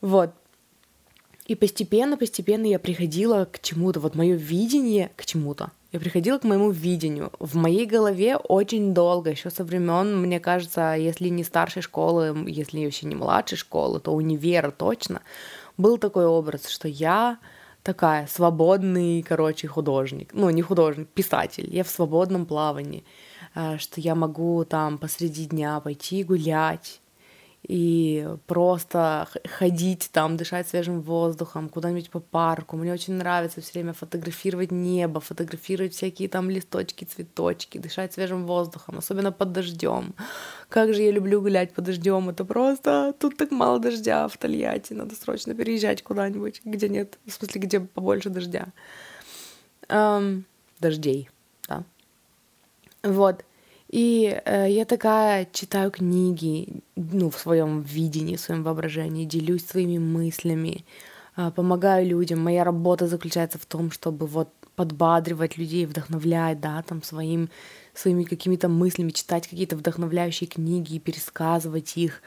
Вот. 0.00 0.30
И 1.46 1.54
постепенно, 1.54 2.16
постепенно 2.16 2.66
я 2.66 2.78
приходила 2.78 3.44
к 3.44 3.60
чему-то, 3.60 4.00
вот 4.00 4.14
мое 4.14 4.34
видение 4.34 5.10
к 5.16 5.24
чему-то. 5.24 5.70
Я 5.90 6.00
приходила 6.00 6.38
к 6.38 6.44
моему 6.44 6.70
видению. 6.70 7.32
В 7.38 7.56
моей 7.56 7.84
голове 7.84 8.36
очень 8.36 8.94
долго, 8.94 9.30
еще 9.30 9.50
со 9.50 9.64
времен, 9.64 10.18
мне 10.20 10.40
кажется, 10.40 10.94
если 10.94 11.28
не 11.28 11.44
старшей 11.44 11.82
школы, 11.82 12.34
если 12.46 12.78
еще 12.78 13.06
не 13.06 13.14
младшей 13.14 13.58
школы, 13.58 14.00
то 14.00 14.12
универа 14.12 14.70
точно, 14.70 15.20
был 15.76 15.98
такой 15.98 16.26
образ, 16.26 16.68
что 16.68 16.88
я 16.88 17.38
такая 17.82 18.26
свободный, 18.28 19.22
короче, 19.22 19.68
художник. 19.68 20.30
Ну, 20.32 20.48
не 20.50 20.62
художник, 20.62 21.08
писатель. 21.08 21.68
Я 21.74 21.84
в 21.84 21.88
свободном 21.88 22.46
плавании. 22.46 23.04
Э, 23.54 23.76
что 23.78 24.00
я 24.00 24.14
могу 24.14 24.64
там 24.64 24.98
посреди 24.98 25.46
дня 25.46 25.78
пойти 25.80 26.24
гулять, 26.24 27.01
и 27.62 28.28
просто 28.46 29.28
ходить 29.44 30.10
там, 30.12 30.36
дышать 30.36 30.68
свежим 30.68 31.00
воздухом, 31.00 31.68
куда-нибудь 31.68 32.10
по 32.10 32.18
парку. 32.18 32.76
Мне 32.76 32.92
очень 32.92 33.14
нравится 33.14 33.60
все 33.60 33.74
время 33.74 33.92
фотографировать 33.92 34.72
небо, 34.72 35.20
фотографировать 35.20 35.94
всякие 35.94 36.28
там 36.28 36.50
листочки, 36.50 37.04
цветочки, 37.04 37.78
дышать 37.78 38.12
свежим 38.12 38.46
воздухом, 38.46 38.98
особенно 38.98 39.30
под 39.30 39.52
дождем. 39.52 40.14
Как 40.68 40.92
же 40.92 41.02
я 41.02 41.12
люблю 41.12 41.40
гулять 41.40 41.72
под 41.72 41.84
дождем, 41.84 42.30
это 42.30 42.44
просто 42.44 43.14
тут 43.18 43.36
так 43.36 43.52
мало 43.52 43.78
дождя 43.78 44.26
в 44.26 44.36
Тольятти, 44.36 44.94
надо 44.94 45.14
срочно 45.14 45.54
переезжать 45.54 46.02
куда-нибудь, 46.02 46.62
где 46.64 46.88
нет, 46.88 47.18
в 47.26 47.30
смысле, 47.30 47.60
где 47.60 47.80
побольше 47.80 48.28
дождя. 48.30 48.66
Эм, 49.88 50.44
дождей, 50.80 51.30
да. 51.68 51.84
Вот. 53.04 53.44
И 53.92 54.40
э, 54.46 54.70
я 54.70 54.84
такая 54.86 55.46
читаю 55.52 55.90
книги, 55.90 56.82
ну, 56.96 57.28
в 57.28 57.38
своем 57.38 57.82
видении, 57.82 58.36
в 58.36 58.40
своем 58.40 58.62
воображении, 58.62 59.26
делюсь 59.26 59.66
своими 59.66 59.98
мыслями, 59.98 60.86
э, 61.36 61.50
помогаю 61.54 62.06
людям. 62.06 62.40
Моя 62.40 62.64
работа 62.64 63.06
заключается 63.06 63.58
в 63.58 63.66
том, 63.66 63.90
чтобы 63.90 64.26
вот 64.26 64.48
подбадривать 64.76 65.58
людей, 65.58 65.84
вдохновлять, 65.84 66.58
да, 66.60 66.82
там 66.82 67.02
своим 67.02 67.50
своими 67.94 68.24
какими-то 68.24 68.68
мыслями, 68.68 69.10
читать 69.10 69.46
какие-то 69.46 69.76
вдохновляющие 69.76 70.48
книги 70.48 70.94
и 70.94 70.98
пересказывать 70.98 71.98
их, 71.98 72.22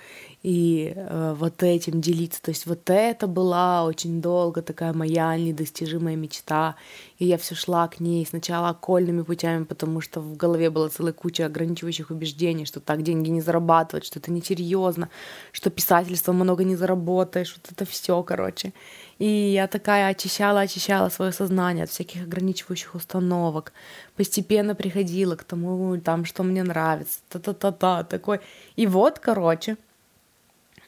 и 0.45 0.93
э, 0.95 1.33
вот 1.39 1.63
этим 1.63 2.01
делиться. 2.01 2.39
То 2.39 2.51
есть 2.51 2.67
вот 2.67 2.87
это 2.91 3.25
была 3.25 3.83
очень 3.83 4.21
долго 4.21 4.61
такая 4.61 4.93
моя 4.93 5.35
недостижимая 5.35 6.15
мечта, 6.15 6.75
и 7.17 7.25
я 7.25 7.39
все 7.39 7.55
шла 7.55 7.87
к 7.87 7.99
ней 7.99 8.23
сначала 8.27 8.69
окольными 8.69 9.23
путями, 9.23 9.63
потому 9.63 10.01
что 10.01 10.21
в 10.21 10.37
голове 10.37 10.69
была 10.69 10.89
целая 10.89 11.13
куча 11.13 11.47
ограничивающих 11.47 12.11
убеждений, 12.11 12.65
что 12.65 12.79
так 12.79 13.01
деньги 13.01 13.31
не 13.31 13.41
зарабатывать, 13.41 14.05
что 14.05 14.19
это 14.19 14.31
несерьезно, 14.31 15.09
что 15.51 15.71
писательство 15.71 16.31
много 16.31 16.63
не 16.63 16.75
заработаешь, 16.75 17.55
вот 17.57 17.71
это 17.71 17.89
все, 17.89 18.21
короче. 18.21 18.71
И 19.17 19.25
я 19.25 19.65
такая 19.67 20.09
очищала, 20.11 20.59
очищала 20.59 21.09
свое 21.09 21.31
сознание 21.31 21.85
от 21.85 21.89
всяких 21.89 22.21
ограничивающих 22.21 22.93
установок. 22.93 23.73
Постепенно 24.15 24.75
приходила 24.75 25.35
к 25.35 25.43
тому, 25.43 25.97
там, 26.01 26.23
что 26.23 26.43
мне 26.43 26.61
нравится, 26.61 27.19
та-та-та-та, 27.29 28.03
такой. 28.03 28.41
И 28.75 28.85
вот, 28.85 29.17
короче, 29.17 29.77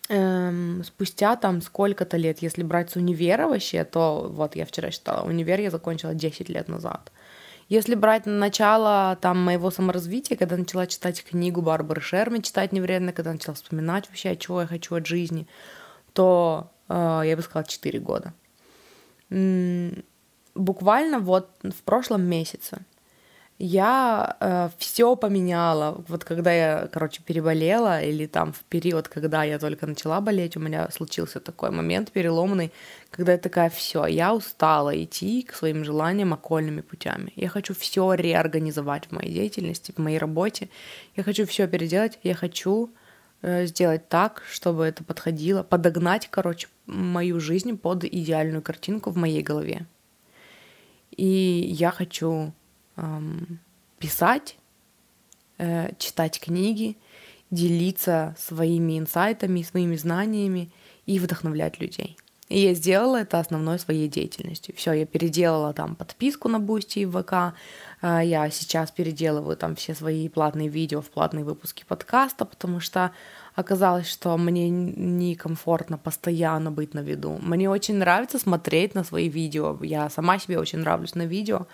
эм, 0.10 0.84
спустя 0.84 1.36
там 1.36 1.62
сколько-то 1.62 2.18
лет, 2.18 2.40
если 2.42 2.64
брать 2.64 2.92
с 2.92 2.96
универа 2.96 3.48
вообще, 3.48 3.84
то 3.84 4.28
вот 4.30 4.56
я 4.56 4.66
вчера 4.66 4.92
считала, 4.92 5.28
универ 5.28 5.60
я 5.60 5.72
закончила 5.72 6.14
10 6.14 6.50
лет 6.50 6.68
назад. 6.68 7.12
Если 7.70 7.96
брать 7.96 8.26
начало 8.26 9.18
там 9.22 9.44
моего 9.44 9.72
саморазвития, 9.72 10.38
когда 10.38 10.56
начала 10.56 10.88
читать 10.88 11.24
книгу 11.24 11.62
Барбары 11.62 12.00
Шерми, 12.02 12.40
читать 12.40 12.72
невредно, 12.72 13.12
когда 13.12 13.34
начала 13.34 13.56
вспоминать 13.56 14.08
вообще, 14.08 14.38
чего 14.38 14.62
я 14.62 14.68
хочу 14.68 14.96
от 14.96 15.06
жизни, 15.06 15.48
то 16.14 16.72
Э, 16.90 17.22
я 17.26 17.36
бы 17.36 17.42
сказала, 17.42 17.66
4 17.66 18.00
года. 18.00 18.34
Буквально 20.56 21.20
вот 21.20 21.50
в 21.64 21.84
прошлом 21.84 22.24
месяце 22.24 22.80
я 23.60 24.38
э, 24.40 24.70
все 24.78 25.16
поменяла. 25.16 26.04
Вот 26.08 26.24
когда 26.24 26.54
я, 26.54 26.88
короче, 26.92 27.22
переболела, 27.24 28.02
или 28.02 28.28
там 28.28 28.54
в 28.54 28.64
период, 28.66 29.08
когда 29.08 29.44
я 29.44 29.58
только 29.58 29.88
начала 29.88 30.22
болеть, 30.22 30.56
у 30.58 30.60
меня 30.60 30.90
случился 30.92 31.40
такой 31.40 31.72
момент 31.72 32.12
переломный, 32.12 32.72
когда 33.10 33.32
я 33.32 33.38
такая, 33.40 33.72
все, 33.72 34.06
я 34.06 34.36
устала 34.36 35.04
идти 35.04 35.42
к 35.42 35.56
своим 35.56 35.84
желаниям 35.84 36.34
окольными 36.34 36.82
путями. 36.82 37.34
Я 37.36 37.50
хочу 37.50 37.74
все 37.74 38.14
реорганизовать 38.14 39.08
в 39.08 39.12
моей 39.14 39.34
деятельности, 39.34 39.92
в 39.92 39.98
моей 40.00 40.20
работе. 40.20 40.70
Я 41.16 41.24
хочу 41.24 41.48
все 41.48 41.68
переделать. 41.68 42.20
Я 42.22 42.36
хочу 42.36 42.92
э, 43.42 43.66
сделать 43.66 44.08
так, 44.08 44.44
чтобы 44.52 44.86
это 44.86 45.04
подходило, 45.04 45.64
подогнать, 45.64 46.28
короче, 46.30 46.68
мою 46.86 47.40
жизнь 47.40 47.76
под 47.76 48.04
идеальную 48.06 48.62
картинку 48.62 49.10
в 49.10 49.18
моей 49.18 49.42
голове. 49.42 49.88
И 51.16 51.26
я 51.26 51.90
хочу 51.90 52.54
писать, 54.00 54.58
э, 55.58 55.92
читать 55.98 56.40
книги, 56.40 56.98
делиться 57.52 58.36
своими 58.38 59.00
инсайтами, 59.00 59.62
своими 59.62 59.96
знаниями 59.96 60.70
и 61.06 61.20
вдохновлять 61.20 61.80
людей. 61.80 62.18
И 62.50 62.60
я 62.60 62.74
сделала 62.74 63.18
это 63.18 63.40
основной 63.40 63.78
своей 63.78 64.08
деятельностью. 64.08 64.74
Все, 64.78 64.94
я 64.94 65.06
переделала 65.06 65.74
там 65.74 65.96
подписку 65.96 66.48
на 66.48 66.60
Бусти 66.60 67.00
и 67.00 67.06
ВК. 67.06 67.54
Э, 68.02 68.22
я 68.24 68.50
сейчас 68.50 68.90
переделываю 68.92 69.58
там 69.58 69.76
все 69.76 69.94
свои 69.94 70.30
платные 70.30 70.70
видео 70.70 71.02
в 71.02 71.10
платные 71.10 71.44
выпуски 71.44 71.84
подкаста, 71.86 72.46
потому 72.46 72.80
что 72.80 73.12
оказалось, 73.56 74.08
что 74.08 74.38
мне 74.38 74.70
некомфортно 74.70 75.98
постоянно 75.98 76.72
быть 76.72 76.94
на 76.94 77.00
виду. 77.02 77.38
Мне 77.42 77.70
очень 77.70 77.96
нравится 77.96 78.40
смотреть 78.40 78.96
на 78.96 79.04
свои 79.04 79.28
видео. 79.28 79.78
Я 79.82 80.10
сама 80.10 80.40
себе 80.40 80.58
очень 80.58 80.80
нравлюсь 80.80 81.16
на 81.16 81.26
видео. 81.26 81.68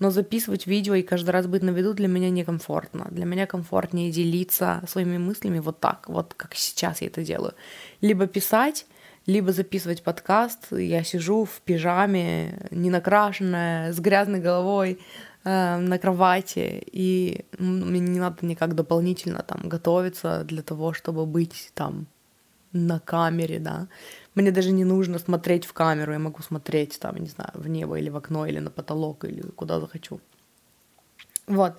Но 0.00 0.10
записывать 0.10 0.66
видео 0.66 0.94
и 0.94 1.02
каждый 1.02 1.30
раз 1.30 1.46
быть 1.46 1.62
на 1.62 1.70
виду 1.70 1.94
для 1.94 2.08
меня 2.08 2.30
некомфортно. 2.30 3.06
Для 3.10 3.26
меня 3.26 3.46
комфортнее 3.46 4.10
делиться 4.10 4.82
своими 4.88 5.18
мыслями 5.18 5.60
вот 5.60 5.78
так, 5.78 6.08
вот 6.08 6.34
как 6.34 6.54
сейчас 6.54 7.02
я 7.02 7.06
это 7.08 7.22
делаю. 7.22 7.52
Либо 8.00 8.26
писать, 8.26 8.86
либо 9.26 9.52
записывать 9.52 10.02
подкаст. 10.02 10.72
Я 10.72 11.04
сижу 11.04 11.44
в 11.44 11.60
пижаме, 11.60 12.66
не 12.70 12.90
накрашенная, 12.90 13.92
с 13.92 14.00
грязной 14.00 14.40
головой, 14.40 14.98
э, 15.44 15.76
на 15.76 15.98
кровати, 15.98 16.82
и 16.90 17.44
мне 17.58 18.00
не 18.00 18.18
надо 18.18 18.44
никак 18.46 18.74
дополнительно 18.74 19.42
там 19.42 19.68
готовиться 19.68 20.44
для 20.44 20.62
того, 20.62 20.94
чтобы 20.94 21.26
быть 21.26 21.70
там 21.74 22.06
на 22.72 23.00
камере, 23.00 23.58
да. 23.58 23.88
Мне 24.34 24.50
даже 24.50 24.72
не 24.72 24.84
нужно 24.84 25.18
смотреть 25.18 25.64
в 25.64 25.72
камеру, 25.72 26.12
я 26.12 26.18
могу 26.18 26.42
смотреть 26.42 26.98
там, 27.00 27.16
не 27.16 27.28
знаю, 27.28 27.50
в 27.54 27.68
небо 27.68 27.98
или 27.98 28.10
в 28.10 28.16
окно, 28.16 28.46
или 28.46 28.60
на 28.60 28.70
потолок, 28.70 29.24
или 29.24 29.42
куда 29.56 29.80
захочу. 29.80 30.20
Вот. 31.46 31.74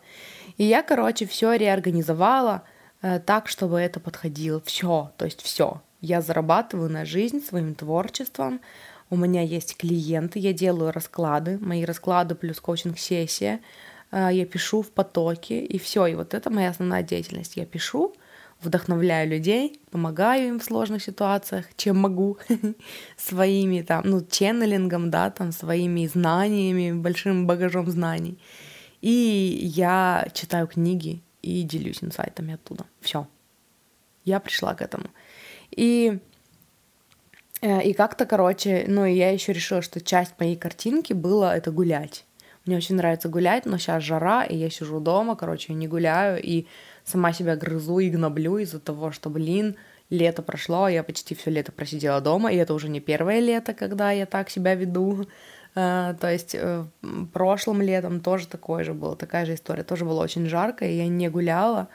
И 0.57 0.65
я, 0.65 0.83
короче, 0.83 1.25
все 1.25 1.53
реорганизовала 1.53 2.63
э, 3.01 3.19
так, 3.19 3.47
чтобы 3.47 3.79
это 3.79 3.99
подходило. 3.99 4.61
Все, 4.65 5.11
то 5.17 5.25
есть 5.25 5.41
все. 5.41 5.81
Я 6.01 6.21
зарабатываю 6.21 6.89
на 6.89 7.05
жизнь 7.05 7.41
своим 7.41 7.75
творчеством, 7.75 8.59
у 9.11 9.17
меня 9.17 9.41
есть 9.41 9.75
клиенты, 9.75 10.39
я 10.39 10.53
делаю 10.53 10.91
расклады, 10.91 11.57
мои 11.59 11.83
расклады 11.83 12.33
плюс 12.33 12.61
коучинг-сессия, 12.61 13.59
а, 14.09 14.31
я 14.31 14.45
пишу 14.45 14.81
в 14.81 14.89
потоке, 14.89 15.59
и 15.59 15.77
все, 15.77 16.05
и 16.05 16.15
вот 16.15 16.33
это 16.33 16.49
моя 16.49 16.69
основная 16.69 17.03
деятельность. 17.03 17.57
Я 17.57 17.65
пишу, 17.65 18.15
вдохновляю 18.61 19.29
людей, 19.29 19.79
помогаю 19.91 20.47
им 20.49 20.59
в 20.59 20.63
сложных 20.63 21.03
ситуациях, 21.03 21.65
чем 21.75 21.97
могу, 21.97 22.37
своими 23.17 23.81
там, 23.81 24.03
ну, 24.05 24.21
ченнелингом, 24.21 25.09
да, 25.09 25.29
там, 25.29 25.51
своими 25.51 26.07
знаниями, 26.07 26.91
большим 26.91 27.47
багажом 27.47 27.89
знаний. 27.89 28.37
И 29.01 29.59
я 29.63 30.27
читаю 30.33 30.67
книги 30.67 31.21
и 31.41 31.63
делюсь 31.63 32.03
инсайтами 32.03 32.53
оттуда. 32.53 32.85
Все. 32.99 33.27
Я 34.25 34.39
пришла 34.39 34.75
к 34.75 34.81
этому. 34.81 35.07
И 35.71 36.19
Э, 37.61 37.81
и 37.83 37.93
как-то, 37.93 38.25
короче, 38.25 38.85
ну, 38.87 39.05
и 39.05 39.13
я 39.13 39.31
еще 39.31 39.53
решила, 39.53 39.81
что 39.81 40.01
часть 40.01 40.33
моей 40.39 40.55
картинки 40.55 41.13
было 41.13 41.55
это 41.55 41.71
гулять. 41.71 42.25
Мне 42.65 42.77
очень 42.77 42.95
нравится 42.95 43.29
гулять, 43.29 43.65
но 43.65 43.77
сейчас 43.77 44.03
жара, 44.03 44.43
и 44.43 44.55
я 44.55 44.69
сижу 44.69 44.99
дома, 44.99 45.35
короче, 45.35 45.73
не 45.73 45.87
гуляю, 45.87 46.41
и 46.41 46.67
сама 47.11 47.33
себя 47.33 47.55
грызу 47.55 47.99
и 47.99 48.09
гноблю 48.09 48.57
из-за 48.57 48.79
того, 48.79 49.11
что, 49.11 49.29
блин, 49.29 49.75
лето 50.09 50.41
прошло, 50.41 50.85
а 50.85 50.91
я 50.91 51.03
почти 51.03 51.35
все 51.35 51.51
лето 51.51 51.71
просидела 51.71 52.21
дома, 52.21 52.51
и 52.51 52.57
это 52.57 52.73
уже 52.73 52.89
не 52.89 52.99
первое 52.99 53.39
лето, 53.39 53.73
когда 53.73 54.11
я 54.11 54.25
так 54.25 54.49
себя 54.49 54.75
веду. 54.75 55.25
Uh, 55.73 56.17
то 56.19 56.29
есть 56.29 56.53
uh, 56.53 56.85
прошлым 57.31 57.81
летом 57.81 58.19
тоже 58.19 58.45
такое 58.45 58.83
же 58.83 58.93
было, 58.93 59.15
такая 59.15 59.45
же 59.45 59.53
история. 59.53 59.83
Тоже 59.83 60.03
было 60.03 60.21
очень 60.21 60.45
жарко, 60.47 60.85
и 60.85 60.97
я 60.97 61.07
не 61.07 61.29
гуляла, 61.29 61.87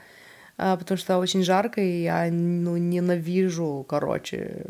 uh, 0.57 0.79
потому 0.79 0.97
что 0.97 1.19
очень 1.19 1.43
жарко, 1.43 1.83
и 1.83 2.05
я 2.05 2.29
ну, 2.31 2.79
ненавижу, 2.79 3.85
короче, 3.87 4.65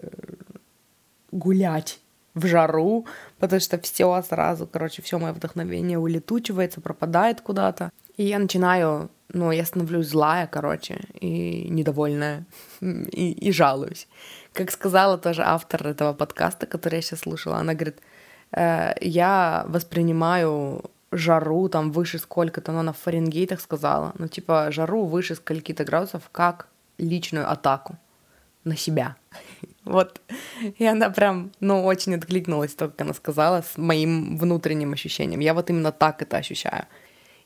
гулять 1.31 2.00
в 2.35 2.47
жару, 2.47 3.07
потому 3.38 3.61
что 3.61 3.81
все 3.81 4.23
сразу, 4.23 4.67
короче, 4.67 5.03
все 5.03 5.19
мое 5.19 5.33
вдохновение 5.33 5.99
улетучивается, 5.99 6.81
пропадает 6.81 7.41
куда-то. 7.41 7.91
И 8.17 8.25
я 8.25 8.38
начинаю, 8.38 9.09
ну, 9.33 9.52
я 9.52 9.64
становлюсь 9.64 10.09
злая, 10.09 10.47
короче, 10.47 11.00
и 11.21 11.68
недовольная, 11.68 12.45
и, 12.80 13.33
и 13.33 13.52
жалуюсь. 13.52 14.09
Как 14.52 14.71
сказала 14.71 15.18
тоже 15.18 15.42
автор 15.42 15.87
этого 15.87 16.12
подкаста, 16.12 16.66
который 16.66 16.97
я 16.97 17.02
сейчас 17.02 17.21
слушала, 17.21 17.56
она 17.56 17.75
говорит, 17.75 17.99
э, 18.52 18.95
я 19.00 19.64
воспринимаю 19.68 20.90
жару 21.12 21.68
там 21.68 21.92
выше 21.92 22.18
сколько-то, 22.18 22.73
но 22.73 22.80
она 22.80 22.92
в 22.92 22.99
Фаренгейтах 22.99 23.61
сказала, 23.61 24.12
ну, 24.18 24.28
типа, 24.28 24.68
жару 24.71 25.04
выше 25.06 25.35
скольки-то 25.35 25.85
градусов 25.85 26.23
как 26.33 26.68
личную 26.99 27.50
атаку 27.50 27.97
на 28.64 28.76
себя. 28.76 29.16
Вот. 29.85 30.21
И 30.80 30.85
она 30.85 31.11
прям, 31.11 31.52
ну, 31.61 31.85
очень 31.85 32.16
откликнулась 32.16 32.75
то, 32.75 32.88
как 32.88 33.02
она 33.02 33.14
сказала, 33.14 33.62
с 33.62 33.78
моим 33.78 34.37
внутренним 34.37 34.92
ощущением. 34.92 35.38
Я 35.38 35.54
вот 35.54 35.71
именно 35.71 35.92
так 35.92 36.23
это 36.23 36.38
ощущаю. 36.38 36.87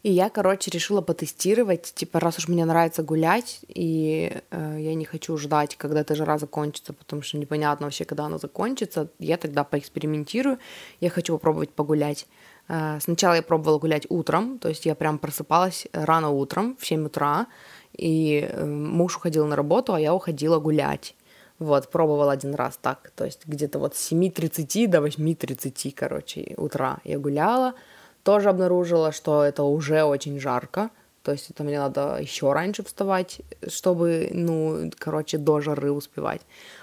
И 0.03 0.11
я, 0.11 0.31
короче, 0.31 0.71
решила 0.71 1.03
потестировать, 1.03 1.93
типа, 1.95 2.21
раз 2.21 2.39
уж 2.39 2.49
мне 2.49 2.65
нравится 2.65 3.03
гулять, 3.03 3.61
и 3.69 4.33
э, 4.51 4.77
я 4.79 4.95
не 4.95 5.05
хочу 5.05 5.37
ждать, 5.37 5.77
когда 5.77 6.01
эта 6.01 6.15
жара 6.15 6.39
закончится, 6.39 6.95
потому 6.95 7.21
что 7.21 7.37
непонятно 7.37 7.87
вообще, 7.87 8.07
когда 8.07 8.25
она 8.25 8.39
закончится, 8.39 9.09
я 9.19 9.37
тогда 9.37 9.63
поэкспериментирую, 9.63 10.59
я 11.01 11.11
хочу 11.11 11.35
попробовать 11.35 11.71
погулять. 11.71 12.27
Э, 12.69 12.99
сначала 13.01 13.35
я 13.35 13.43
пробовала 13.43 13.79
гулять 13.79 14.07
утром, 14.09 14.59
то 14.59 14.71
есть 14.71 14.87
я 14.87 14.95
прям 14.95 15.19
просыпалась 15.19 15.87
рано 15.93 16.31
утром, 16.31 16.79
в 16.81 16.87
7 16.87 17.05
утра, 17.05 17.47
и 17.93 18.49
э, 18.51 18.65
муж 18.65 19.19
уходил 19.19 19.47
на 19.47 19.55
работу, 19.55 19.93
а 19.93 20.01
я 20.01 20.15
уходила 20.15 20.59
гулять. 20.59 21.15
Вот, 21.59 21.91
пробовала 21.91 22.33
один 22.33 22.55
раз 22.55 22.79
так, 22.81 23.13
то 23.15 23.27
есть 23.27 23.43
где-то 23.45 23.79
вот 23.79 23.95
с 23.95 24.13
7.30 24.13 24.87
до 24.87 24.99
8.30, 25.07 25.93
короче, 25.95 26.55
утра 26.57 27.01
я 27.05 27.19
гуляла, 27.19 27.75
тоже 28.23 28.49
обнаружила, 28.49 29.13
что 29.13 29.43
это 29.43 29.63
уже 29.63 30.03
очень 30.05 30.39
жарко, 30.41 30.91
то 31.23 31.33
есть 31.33 31.51
это 31.51 31.65
мне 31.65 31.79
надо 31.79 32.19
еще 32.21 32.53
раньше 32.53 32.83
вставать, 32.83 33.41
чтобы, 33.69 34.31
ну, 34.33 34.91
короче, 34.99 35.39
до 35.39 35.61
жары 35.61 35.93
успевать. 35.93 36.41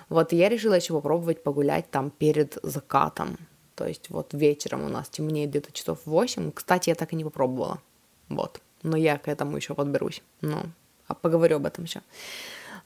Вот, 0.10 0.32
я 0.34 0.50
решила 0.50 0.75
еще 0.75 0.94
попробовать 0.94 1.44
погулять 1.44 1.89
там 1.89 2.12
перед 2.12 2.58
закатом, 2.63 3.38
то 3.77 3.86
есть 3.86 4.10
вот 4.10 4.34
вечером 4.34 4.86
у 4.86 4.89
нас 4.89 5.08
темнеет 5.08 5.51
где-то 5.51 5.72
часов 5.72 6.00
8. 6.06 6.51
Кстати, 6.51 6.89
я 6.89 6.96
так 6.96 7.13
и 7.13 7.15
не 7.15 7.24
попробовала. 7.24 7.79
Вот. 8.27 8.60
Но 8.82 8.98
я 8.98 9.20
к 9.20 9.27
этому 9.27 9.56
еще 9.56 9.75
подберусь. 9.75 10.24
Ну, 10.41 10.63
а 11.08 11.13
поговорю 11.13 11.58
об 11.58 11.67
этом 11.67 11.84
еще. 11.84 12.01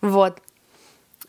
Вот. 0.02 0.42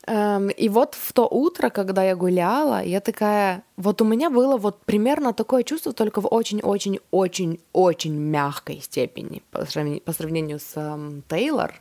Эм, 0.05 0.49
и 0.49 0.69
вот 0.69 0.95
в 0.95 1.13
то 1.13 1.27
утро, 1.27 1.69
когда 1.69 2.03
я 2.03 2.15
гуляла, 2.15 2.83
я 2.83 2.99
такая, 2.99 3.63
вот 3.77 4.01
у 4.01 4.05
меня 4.05 4.29
было 4.29 4.57
вот 4.57 4.83
примерно 4.85 5.33
такое 5.33 5.63
чувство, 5.63 5.93
только 5.93 6.19
в 6.19 6.27
очень-очень-очень-очень 6.27 8.13
мягкой 8.13 8.81
степени 8.81 9.41
по 9.51 9.65
сравнению, 9.65 10.01
по 10.01 10.11
сравнению 10.11 10.59
с 10.59 10.75
эм, 10.75 11.23
Тейлор, 11.29 11.73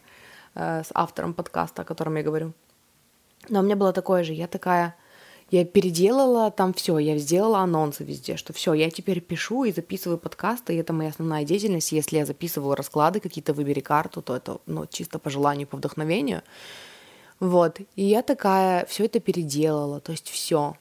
э, 0.54 0.82
с 0.84 0.90
автором 0.94 1.34
подкаста, 1.34 1.82
о 1.82 1.84
котором 1.84 2.16
я 2.16 2.22
говорю. 2.22 2.52
Но 3.48 3.60
у 3.60 3.62
меня 3.62 3.74
было 3.74 3.92
такое 3.92 4.22
же, 4.22 4.34
я 4.34 4.46
такая, 4.46 4.94
я 5.50 5.64
переделала 5.64 6.52
там 6.52 6.72
все, 6.74 6.98
я 6.98 7.18
сделала 7.18 7.58
анонсы 7.58 8.04
везде, 8.04 8.36
что 8.36 8.52
все, 8.52 8.72
я 8.72 8.88
теперь 8.90 9.20
пишу 9.20 9.64
и 9.64 9.72
записываю 9.72 10.18
подкасты, 10.18 10.74
и 10.74 10.78
это 10.78 10.92
моя 10.92 11.10
основная 11.10 11.44
деятельность. 11.44 11.90
Если 11.90 12.18
я 12.18 12.24
записываю 12.24 12.76
расклады 12.76 13.18
какие-то, 13.18 13.52
выбери 13.52 13.80
карту, 13.80 14.22
то 14.22 14.36
это 14.36 14.58
ну, 14.66 14.86
чисто 14.86 15.18
по 15.18 15.28
желанию, 15.28 15.66
по 15.66 15.76
вдохновению. 15.76 16.42
Вот. 17.42 17.80
И 17.96 18.04
я 18.04 18.22
такая 18.22 18.86
все 18.86 19.06
это 19.06 19.18
переделала. 19.18 19.98
То 19.98 20.12
есть 20.12 20.28
все. 20.28 20.76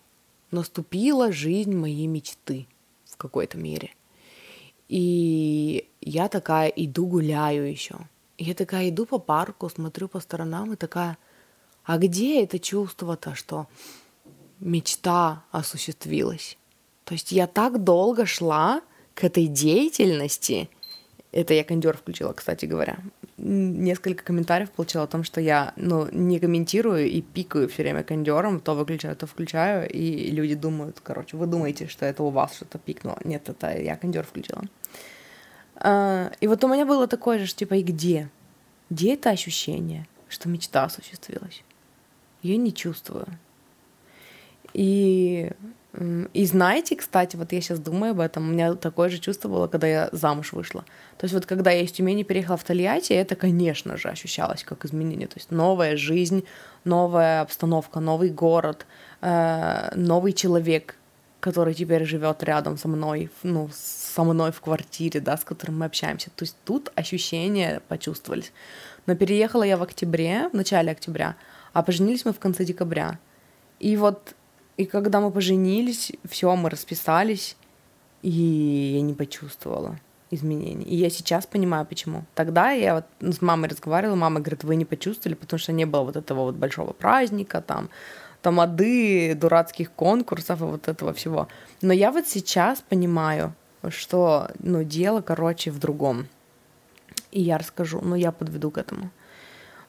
Наступила 0.51 1.31
жизнь 1.31 1.75
моей 1.75 2.05
мечты 2.05 2.67
в 3.05 3.17
какой-то 3.17 3.57
мере. 3.57 3.95
И 4.87 5.89
я 6.01 6.27
такая 6.27 6.67
иду 6.67 7.07
гуляю 7.07 7.67
еще. 7.67 7.95
Я 8.37 8.53
такая 8.53 8.89
иду 8.89 9.07
по 9.07 9.17
парку, 9.17 9.69
смотрю 9.69 10.07
по 10.07 10.19
сторонам 10.19 10.73
и 10.73 10.75
такая, 10.75 11.17
а 11.83 11.97
где 11.97 12.43
это 12.43 12.59
чувство-то, 12.59 13.33
что 13.33 13.65
мечта 14.59 15.43
осуществилась? 15.51 16.59
То 17.05 17.15
есть 17.15 17.31
я 17.31 17.47
так 17.47 17.83
долго 17.83 18.27
шла 18.27 18.81
к 19.15 19.23
этой 19.23 19.47
деятельности, 19.47 20.69
это 21.31 21.55
я 21.55 21.63
кондер 21.63 21.97
включила, 21.97 22.33
кстати 22.33 22.65
говоря. 22.65 22.99
Несколько 23.43 24.23
комментариев 24.23 24.69
получила 24.69 25.05
о 25.05 25.07
том, 25.07 25.23
что 25.23 25.41
я 25.41 25.73
ну, 25.75 26.07
не 26.11 26.39
комментирую 26.39 27.09
и 27.09 27.21
пикаю 27.21 27.67
все 27.67 27.81
время 27.81 28.03
кондером, 28.03 28.59
то 28.59 28.75
выключаю, 28.75 29.15
то 29.15 29.25
включаю, 29.25 29.89
и 29.89 30.29
люди 30.29 30.53
думают, 30.53 30.99
короче, 31.01 31.37
вы 31.37 31.47
думаете, 31.47 31.87
что 31.87 32.05
это 32.05 32.21
у 32.21 32.29
вас 32.29 32.55
что-то 32.55 32.77
пикнуло. 32.77 33.17
Нет, 33.23 33.49
это 33.49 33.75
я 33.75 33.95
кондер 33.97 34.25
включила. 34.25 34.63
А, 35.75 36.31
и 36.39 36.47
вот 36.47 36.63
у 36.63 36.67
меня 36.67 36.85
было 36.85 37.07
такое 37.07 37.39
же, 37.39 37.55
типа, 37.55 37.73
и 37.73 37.81
где? 37.81 38.29
Где 38.91 39.15
это 39.15 39.31
ощущение, 39.31 40.05
что 40.29 40.47
мечта 40.47 40.83
осуществилась? 40.83 41.63
Я 42.43 42.57
не 42.57 42.71
чувствую. 42.71 43.25
И 44.73 45.51
и 46.33 46.45
знаете, 46.45 46.95
кстати, 46.95 47.35
вот 47.35 47.51
я 47.51 47.59
сейчас 47.59 47.79
думаю 47.79 48.11
об 48.11 48.21
этом, 48.21 48.47
у 48.47 48.51
меня 48.51 48.75
такое 48.75 49.09
же 49.09 49.19
чувство 49.19 49.49
было, 49.49 49.67
когда 49.67 49.87
я 49.87 50.09
замуж 50.13 50.53
вышла. 50.53 50.85
То 51.17 51.25
есть 51.25 51.33
вот 51.33 51.45
когда 51.45 51.71
я 51.71 51.81
из 51.81 51.91
Тюмени 51.91 52.23
переехала 52.23 52.55
в 52.55 52.63
Тольятти, 52.63 53.11
это, 53.11 53.35
конечно 53.35 53.97
же, 53.97 54.07
ощущалось 54.07 54.63
как 54.63 54.85
изменение. 54.85 55.27
То 55.27 55.37
есть 55.37 55.51
новая 55.51 55.97
жизнь, 55.97 56.45
новая 56.85 57.41
обстановка, 57.41 57.99
новый 57.99 58.29
город, 58.29 58.85
э, 59.21 59.91
новый 59.95 60.31
человек, 60.31 60.95
который 61.41 61.73
теперь 61.73 62.05
живет 62.05 62.41
рядом 62.43 62.77
со 62.77 62.87
мной, 62.87 63.29
ну, 63.43 63.69
со 63.73 64.23
мной 64.23 64.53
в 64.53 64.61
квартире, 64.61 65.19
да, 65.19 65.35
с 65.35 65.43
которым 65.43 65.79
мы 65.79 65.87
общаемся. 65.87 66.29
То 66.29 66.45
есть 66.45 66.55
тут 66.63 66.89
ощущения 66.95 67.81
почувствовались. 67.89 68.53
Но 69.07 69.15
переехала 69.15 69.63
я 69.63 69.75
в 69.75 69.83
октябре, 69.83 70.47
в 70.49 70.53
начале 70.53 70.91
октября, 70.91 71.35
а 71.73 71.83
поженились 71.83 72.23
мы 72.23 72.31
в 72.31 72.39
конце 72.39 72.63
декабря. 72.63 73.19
И 73.79 73.97
вот 73.97 74.35
и 74.77 74.85
когда 74.85 75.19
мы 75.19 75.31
поженились, 75.31 76.11
все, 76.29 76.55
мы 76.55 76.69
расписались, 76.69 77.55
и 78.21 78.29
я 78.95 79.01
не 79.01 79.13
почувствовала 79.13 79.99
изменений. 80.31 80.85
И 80.85 80.95
я 80.95 81.09
сейчас 81.09 81.45
понимаю, 81.45 81.85
почему. 81.85 82.23
Тогда 82.35 82.71
я 82.71 82.95
вот 82.95 83.05
с 83.33 83.41
мамой 83.41 83.69
разговаривала, 83.69 84.15
мама 84.15 84.39
говорит, 84.39 84.63
вы 84.63 84.75
не 84.75 84.85
почувствовали, 84.85 85.35
потому 85.35 85.59
что 85.59 85.73
не 85.73 85.85
было 85.85 86.03
вот 86.03 86.15
этого 86.15 86.41
вот 86.41 86.55
большого 86.55 86.93
праздника, 86.93 87.61
там, 87.61 87.89
тамады, 88.41 89.35
дурацких 89.35 89.91
конкурсов 89.91 90.61
и 90.61 90.65
вот 90.65 90.87
этого 90.87 91.13
всего. 91.13 91.47
Но 91.81 91.93
я 91.93 92.11
вот 92.11 92.27
сейчас 92.27 92.81
понимаю, 92.81 93.53
что, 93.89 94.49
ну, 94.59 94.83
дело, 94.83 95.21
короче, 95.21 95.71
в 95.71 95.79
другом. 95.79 96.27
И 97.31 97.41
я 97.41 97.57
расскажу, 97.57 98.01
но 98.01 98.15
я 98.15 98.31
подведу 98.31 98.71
к 98.71 98.77
этому. 98.77 99.09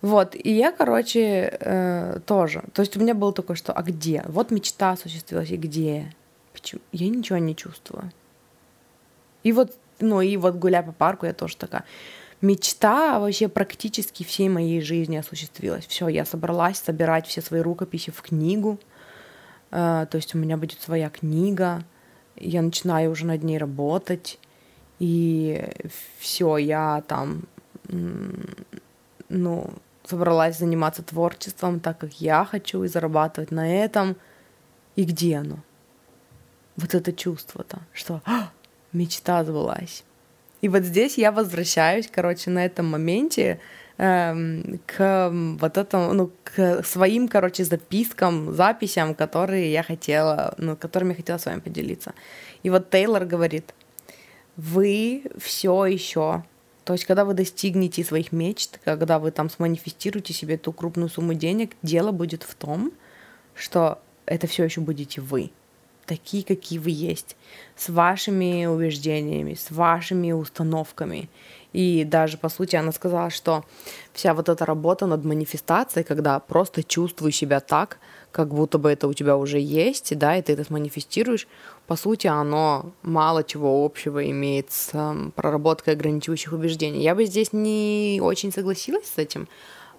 Вот, 0.02 0.34
и 0.34 0.50
я, 0.50 0.72
короче, 0.72 1.56
э, 1.60 2.18
тоже. 2.26 2.64
То 2.74 2.82
есть 2.82 2.96
у 2.96 3.00
меня 3.00 3.14
было 3.14 3.32
такое, 3.32 3.56
что 3.56 3.72
а 3.72 3.82
где? 3.82 4.24
Вот 4.26 4.50
мечта 4.50 4.90
осуществилась, 4.90 5.50
и 5.50 5.56
где? 5.56 6.12
Почему? 6.52 6.80
Я 6.90 7.08
ничего 7.08 7.38
не 7.38 7.54
чувствую. 7.54 8.10
И 9.44 9.52
вот, 9.52 9.76
ну 10.00 10.20
и 10.20 10.36
вот 10.36 10.56
гуляя 10.56 10.82
по 10.82 10.90
парку, 10.90 11.26
я 11.26 11.32
тоже 11.32 11.56
такая. 11.56 11.84
Мечта 12.40 13.20
вообще 13.20 13.46
практически 13.46 14.24
всей 14.24 14.48
моей 14.48 14.80
жизни 14.80 15.16
осуществилась. 15.16 15.86
Все, 15.86 16.08
я 16.08 16.24
собралась 16.24 16.78
собирать 16.78 17.28
все 17.28 17.40
свои 17.40 17.60
рукописи 17.60 18.10
в 18.10 18.22
книгу. 18.22 18.80
Э, 19.70 20.06
то 20.10 20.16
есть 20.16 20.34
у 20.34 20.38
меня 20.38 20.56
будет 20.56 20.80
своя 20.80 21.10
книга. 21.10 21.84
Я 22.34 22.62
начинаю 22.62 23.12
уже 23.12 23.24
над 23.24 23.44
ней 23.44 23.56
работать. 23.56 24.40
И 24.98 25.64
все, 26.18 26.56
я 26.56 27.04
там, 27.06 27.42
ну, 29.28 29.70
собралась 30.04 30.58
заниматься 30.58 31.02
творчеством 31.02 31.80
так, 31.80 31.98
как 31.98 32.12
я 32.14 32.44
хочу, 32.44 32.82
и 32.84 32.88
зарабатывать 32.88 33.50
на 33.50 33.84
этом. 33.84 34.16
И 34.96 35.04
где 35.04 35.36
оно? 35.36 35.58
Вот 36.76 36.94
это 36.94 37.12
чувство-то, 37.12 37.80
что 37.92 38.22
а, 38.24 38.50
мечта 38.92 39.44
сбылась. 39.44 40.04
И 40.60 40.68
вот 40.68 40.82
здесь 40.84 41.18
я 41.18 41.32
возвращаюсь, 41.32 42.08
короче, 42.10 42.50
на 42.50 42.64
этом 42.64 42.86
моменте 42.86 43.58
эм, 43.98 44.80
к 44.86 45.30
вот 45.32 45.76
этому, 45.76 46.12
ну, 46.12 46.30
к 46.44 46.82
своим, 46.84 47.28
короче, 47.28 47.64
запискам, 47.64 48.54
записям, 48.54 49.14
которые 49.14 49.72
я 49.72 49.82
хотела, 49.82 50.54
ну, 50.58 50.76
которыми 50.76 51.10
я 51.10 51.16
хотела 51.16 51.38
с 51.38 51.46
вами 51.46 51.60
поделиться. 51.60 52.14
И 52.62 52.70
вот 52.70 52.90
Тейлор 52.90 53.24
говорит, 53.24 53.74
вы 54.56 55.24
все 55.38 55.86
еще 55.86 56.44
то 56.84 56.94
есть, 56.94 57.04
когда 57.04 57.24
вы 57.24 57.34
достигнете 57.34 58.02
своих 58.04 58.32
мечт, 58.32 58.80
когда 58.84 59.18
вы 59.18 59.30
там 59.30 59.48
сманифестируете 59.48 60.32
себе 60.32 60.56
ту 60.56 60.72
крупную 60.72 61.08
сумму 61.08 61.34
денег, 61.34 61.76
дело 61.82 62.12
будет 62.12 62.42
в 62.42 62.54
том, 62.54 62.92
что 63.54 64.00
это 64.26 64.46
все 64.46 64.64
еще 64.64 64.80
будете 64.80 65.20
вы, 65.20 65.50
такие, 66.06 66.44
какие 66.44 66.78
вы 66.78 66.90
есть, 66.90 67.36
с 67.76 67.88
вашими 67.88 68.66
убеждениями, 68.66 69.54
с 69.54 69.70
вашими 69.70 70.32
установками. 70.32 71.28
И 71.72 72.04
даже, 72.04 72.36
по 72.36 72.48
сути, 72.48 72.76
она 72.76 72.92
сказала, 72.92 73.30
что 73.30 73.64
вся 74.12 74.34
вот 74.34 74.48
эта 74.48 74.66
работа 74.66 75.06
над 75.06 75.24
манифестацией, 75.24 76.04
когда 76.04 76.38
просто 76.38 76.82
чувствую 76.82 77.32
себя 77.32 77.60
так, 77.60 77.98
как 78.32 78.48
будто 78.48 78.78
бы 78.78 78.90
это 78.90 79.06
у 79.06 79.12
тебя 79.12 79.36
уже 79.36 79.60
есть, 79.60 80.16
да, 80.18 80.36
и 80.36 80.42
ты 80.42 80.54
это 80.54 80.64
манифестируешь, 80.72 81.46
по 81.86 81.96
сути, 81.96 82.26
оно 82.26 82.92
мало 83.02 83.44
чего 83.44 83.84
общего 83.84 84.28
имеет 84.30 84.72
с 84.72 84.94
um, 84.94 85.30
проработкой 85.32 85.94
ограничивающих 85.94 86.52
убеждений. 86.52 87.02
Я 87.02 87.14
бы 87.14 87.26
здесь 87.26 87.52
не 87.52 88.20
очень 88.22 88.52
согласилась 88.52 89.06
с 89.06 89.18
этим, 89.18 89.48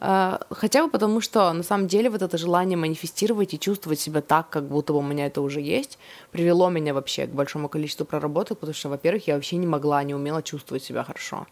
uh, 0.02 0.44
хотя 0.50 0.84
бы 0.84 0.90
потому, 0.90 1.22
что 1.22 1.54
на 1.54 1.64
самом 1.64 1.88
деле 1.88 2.10
вот 2.10 2.22
это 2.22 2.38
желание 2.38 2.78
манифестировать 2.78 3.54
и 3.54 3.60
чувствовать 3.60 4.00
себя 4.00 4.22
так, 4.22 4.50
как 4.50 4.68
будто 4.68 4.94
бы 4.94 5.00
у 5.00 5.04
меня 5.04 5.28
это 5.28 5.42
уже 5.42 5.62
есть, 5.62 6.00
привело 6.32 6.70
меня 6.70 6.94
вообще 6.94 7.28
к 7.28 7.30
большому 7.30 7.70
количеству 7.70 8.06
проработок, 8.06 8.58
потому 8.60 8.74
что, 8.74 8.90
во-первых, 8.90 9.28
я 9.28 9.36
вообще 9.36 9.58
не 9.58 9.68
могла, 9.68 10.04
не 10.04 10.16
умела 10.16 10.42
чувствовать 10.42 10.84
себя 10.84 11.04
хорошо. 11.04 11.46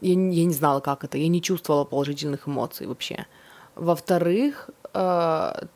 Я, 0.00 0.12
я 0.12 0.44
не 0.44 0.54
знала, 0.54 0.80
как 0.80 1.04
это, 1.04 1.18
я 1.18 1.28
не 1.28 1.42
чувствовала 1.42 1.84
положительных 1.84 2.46
эмоций 2.46 2.86
вообще. 2.86 3.26
Во-вторых, 3.76 4.70
э, 4.84 4.85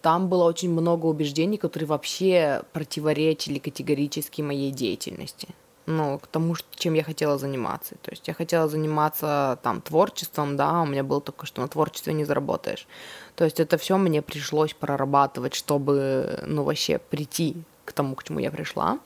там 0.03 0.29
было 0.29 0.45
очень 0.45 0.71
много 0.73 1.07
убеждений, 1.07 1.59
которые 1.59 1.87
вообще 1.87 2.63
противоречили 2.73 3.59
категорически 3.59 4.43
моей 4.43 4.71
деятельности. 4.71 5.49
ну, 5.91 6.19
к 6.19 6.27
тому, 6.27 6.57
чем 6.77 6.95
я 6.95 7.03
хотела 7.03 7.39
заниматься. 7.39 7.97
То 8.03 8.11
есть 8.11 8.29
я 8.29 8.35
хотела 8.35 8.69
заниматься 8.69 9.59
там 9.63 9.81
творчеством, 9.81 10.57
да, 10.57 10.81
у 10.83 10.87
меня 10.87 11.03
было 11.03 11.21
только, 11.21 11.47
что 11.47 11.63
на 11.63 11.69
творчестве 11.69 12.13
не 12.13 12.25
заработаешь. 12.25 12.87
То 13.35 13.45
есть 13.45 13.61
это 13.61 13.77
все 13.77 13.97
мне 13.97 14.23
пришлось 14.23 14.73
прорабатывать, 14.75 15.55
чтобы, 15.55 16.43
ну, 16.47 16.63
вообще 16.63 16.99
прийти 16.99 17.57
к 17.85 17.93
тому, 17.93 18.15
к 18.15 18.25
чему 18.25 18.39
я 18.39 18.51
пришла. 18.51 18.99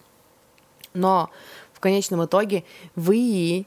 Но 0.92 1.30
в 1.72 1.80
конечном 1.80 2.24
итоге 2.24 2.64
вы 2.94 3.66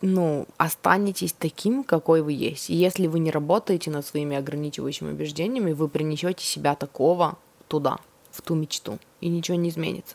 ну, 0.00 0.46
останетесь 0.56 1.32
таким, 1.32 1.84
какой 1.84 2.22
вы 2.22 2.32
есть. 2.32 2.70
И 2.70 2.74
если 2.74 3.06
вы 3.06 3.18
не 3.18 3.30
работаете 3.30 3.90
над 3.90 4.06
своими 4.06 4.36
ограничивающими 4.36 5.12
убеждениями, 5.12 5.72
вы 5.72 5.88
принесете 5.88 6.44
себя 6.44 6.74
такого 6.74 7.38
туда, 7.68 7.98
в 8.30 8.42
ту 8.42 8.54
мечту, 8.54 8.98
и 9.20 9.28
ничего 9.28 9.56
не 9.56 9.70
изменится. 9.70 10.14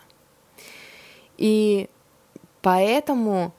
И 1.37 1.89
поэтому, 2.61 3.53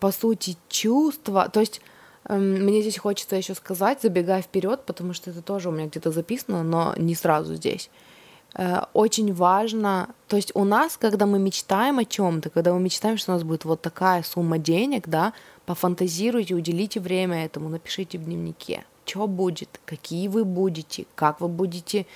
по 0.00 0.12
сути, 0.12 0.56
чувства, 0.68 1.48
то 1.48 1.60
есть 1.60 1.80
эм, 2.28 2.64
мне 2.64 2.80
здесь 2.80 2.98
хочется 2.98 3.36
еще 3.36 3.54
сказать, 3.54 4.00
забегая 4.00 4.42
вперед, 4.42 4.84
потому 4.86 5.12
что 5.12 5.30
это 5.30 5.42
тоже 5.42 5.68
у 5.68 5.72
меня 5.72 5.86
где-то 5.86 6.12
записано, 6.12 6.62
но 6.62 6.94
не 6.96 7.14
сразу 7.14 7.54
здесь. 7.56 7.90
Э, 8.58 8.84
очень 8.94 9.34
важно, 9.34 10.08
то 10.28 10.36
есть 10.36 10.50
у 10.54 10.64
нас, 10.64 10.96
когда 10.96 11.26
мы 11.26 11.38
мечтаем 11.38 11.98
о 11.98 12.04
чем-то, 12.04 12.48
когда 12.48 12.72
мы 12.72 12.80
мечтаем, 12.80 13.18
что 13.18 13.32
у 13.32 13.34
нас 13.34 13.44
будет 13.44 13.66
вот 13.66 13.82
такая 13.82 14.22
сумма 14.22 14.58
денег, 14.58 15.08
да, 15.08 15.34
пофантазируйте, 15.66 16.54
уделите 16.54 16.98
время 16.98 17.44
этому, 17.44 17.68
напишите 17.68 18.16
в 18.16 18.24
дневнике, 18.24 18.84
что 19.04 19.26
будет, 19.26 19.80
какие 19.84 20.28
вы 20.28 20.44
будете, 20.44 21.04
как 21.14 21.40
вы 21.40 21.48
будете 21.48 22.06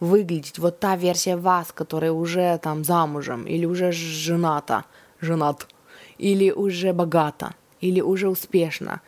выглядеть. 0.00 0.58
Вот 0.58 0.80
та 0.80 0.96
версия 0.96 1.36
вас, 1.36 1.70
которая 1.70 2.12
уже 2.12 2.58
там 2.62 2.82
замужем, 2.82 3.44
или 3.44 3.66
уже 3.66 3.92
жената, 3.92 4.86
женат, 5.20 5.68
или 6.16 6.50
уже 6.50 6.94
богата, 6.94 7.54
или 7.82 8.00
уже 8.00 8.30
успешна. 8.30 9.02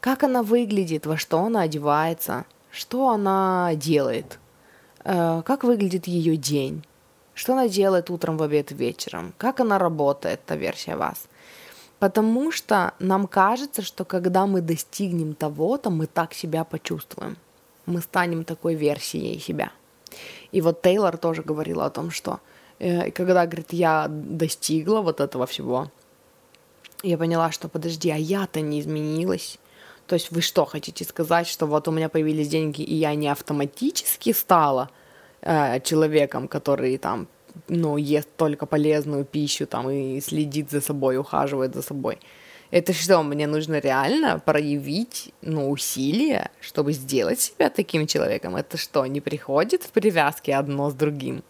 Как 0.00 0.22
она 0.22 0.42
выглядит, 0.42 1.04
во 1.04 1.18
что 1.18 1.40
она 1.40 1.62
одевается, 1.62 2.46
что 2.70 3.10
она 3.10 3.74
делает– 3.74 4.38
как 5.08 5.64
выглядит 5.64 6.06
ее 6.06 6.36
день, 6.36 6.84
что 7.34 7.52
она 7.54 7.68
делает 7.68 8.10
утром, 8.10 8.36
в 8.36 8.42
обед, 8.42 8.72
вечером, 8.72 9.32
как 9.38 9.60
она 9.60 9.78
работает, 9.78 10.44
та 10.44 10.56
версия 10.56 10.96
вас. 10.96 11.28
Потому 11.98 12.52
что 12.52 12.92
нам 12.98 13.26
кажется, 13.26 13.82
что 13.82 14.04
когда 14.04 14.46
мы 14.46 14.60
достигнем 14.60 15.34
того-то, 15.34 15.90
мы 15.90 16.06
так 16.06 16.34
себя 16.34 16.64
почувствуем. 16.64 17.36
Мы 17.86 18.00
станем 18.02 18.44
такой 18.44 18.74
версией 18.74 19.40
себя. 19.40 19.72
И 20.52 20.60
вот 20.60 20.82
Тейлор 20.82 21.16
тоже 21.16 21.42
говорила 21.42 21.86
о 21.86 21.90
том, 21.90 22.10
что 22.10 22.40
э, 22.78 23.10
когда, 23.10 23.46
говорит, 23.46 23.72
я 23.72 24.06
достигла 24.08 25.00
вот 25.00 25.20
этого 25.20 25.46
всего, 25.46 25.90
я 27.02 27.18
поняла, 27.18 27.50
что 27.50 27.68
подожди, 27.68 28.10
а 28.10 28.16
я-то 28.16 28.60
не 28.60 28.80
изменилась. 28.80 29.58
То 30.06 30.14
есть 30.14 30.30
вы 30.30 30.40
что 30.40 30.64
хотите 30.64 31.04
сказать, 31.04 31.46
что 31.46 31.66
вот 31.66 31.88
у 31.88 31.92
меня 31.92 32.08
появились 32.08 32.48
деньги, 32.48 32.82
и 32.82 32.94
я 32.94 33.14
не 33.14 33.28
автоматически 33.28 34.32
стала 34.32 34.90
э, 35.42 35.80
человеком, 35.80 36.48
который 36.48 36.98
там, 36.98 37.26
ну, 37.68 37.96
ест 37.96 38.28
только 38.36 38.66
полезную 38.66 39.24
пищу 39.24 39.66
там 39.66 39.90
и 39.90 40.20
следит 40.20 40.70
за 40.70 40.80
собой, 40.80 41.18
ухаживает 41.18 41.74
за 41.74 41.82
собой. 41.82 42.18
Это 42.70 42.92
что, 42.92 43.22
мне 43.22 43.46
нужно 43.46 43.78
реально 43.78 44.38
проявить, 44.38 45.32
ну, 45.40 45.70
усилия, 45.70 46.50
чтобы 46.60 46.92
сделать 46.92 47.40
себя 47.40 47.70
таким 47.70 48.06
человеком? 48.06 48.56
Это 48.56 48.76
что, 48.76 49.06
не 49.06 49.20
приходит 49.20 49.84
в 49.84 49.90
привязке 49.90 50.54
одно 50.54 50.90
с 50.90 50.94
другим? 50.94 51.42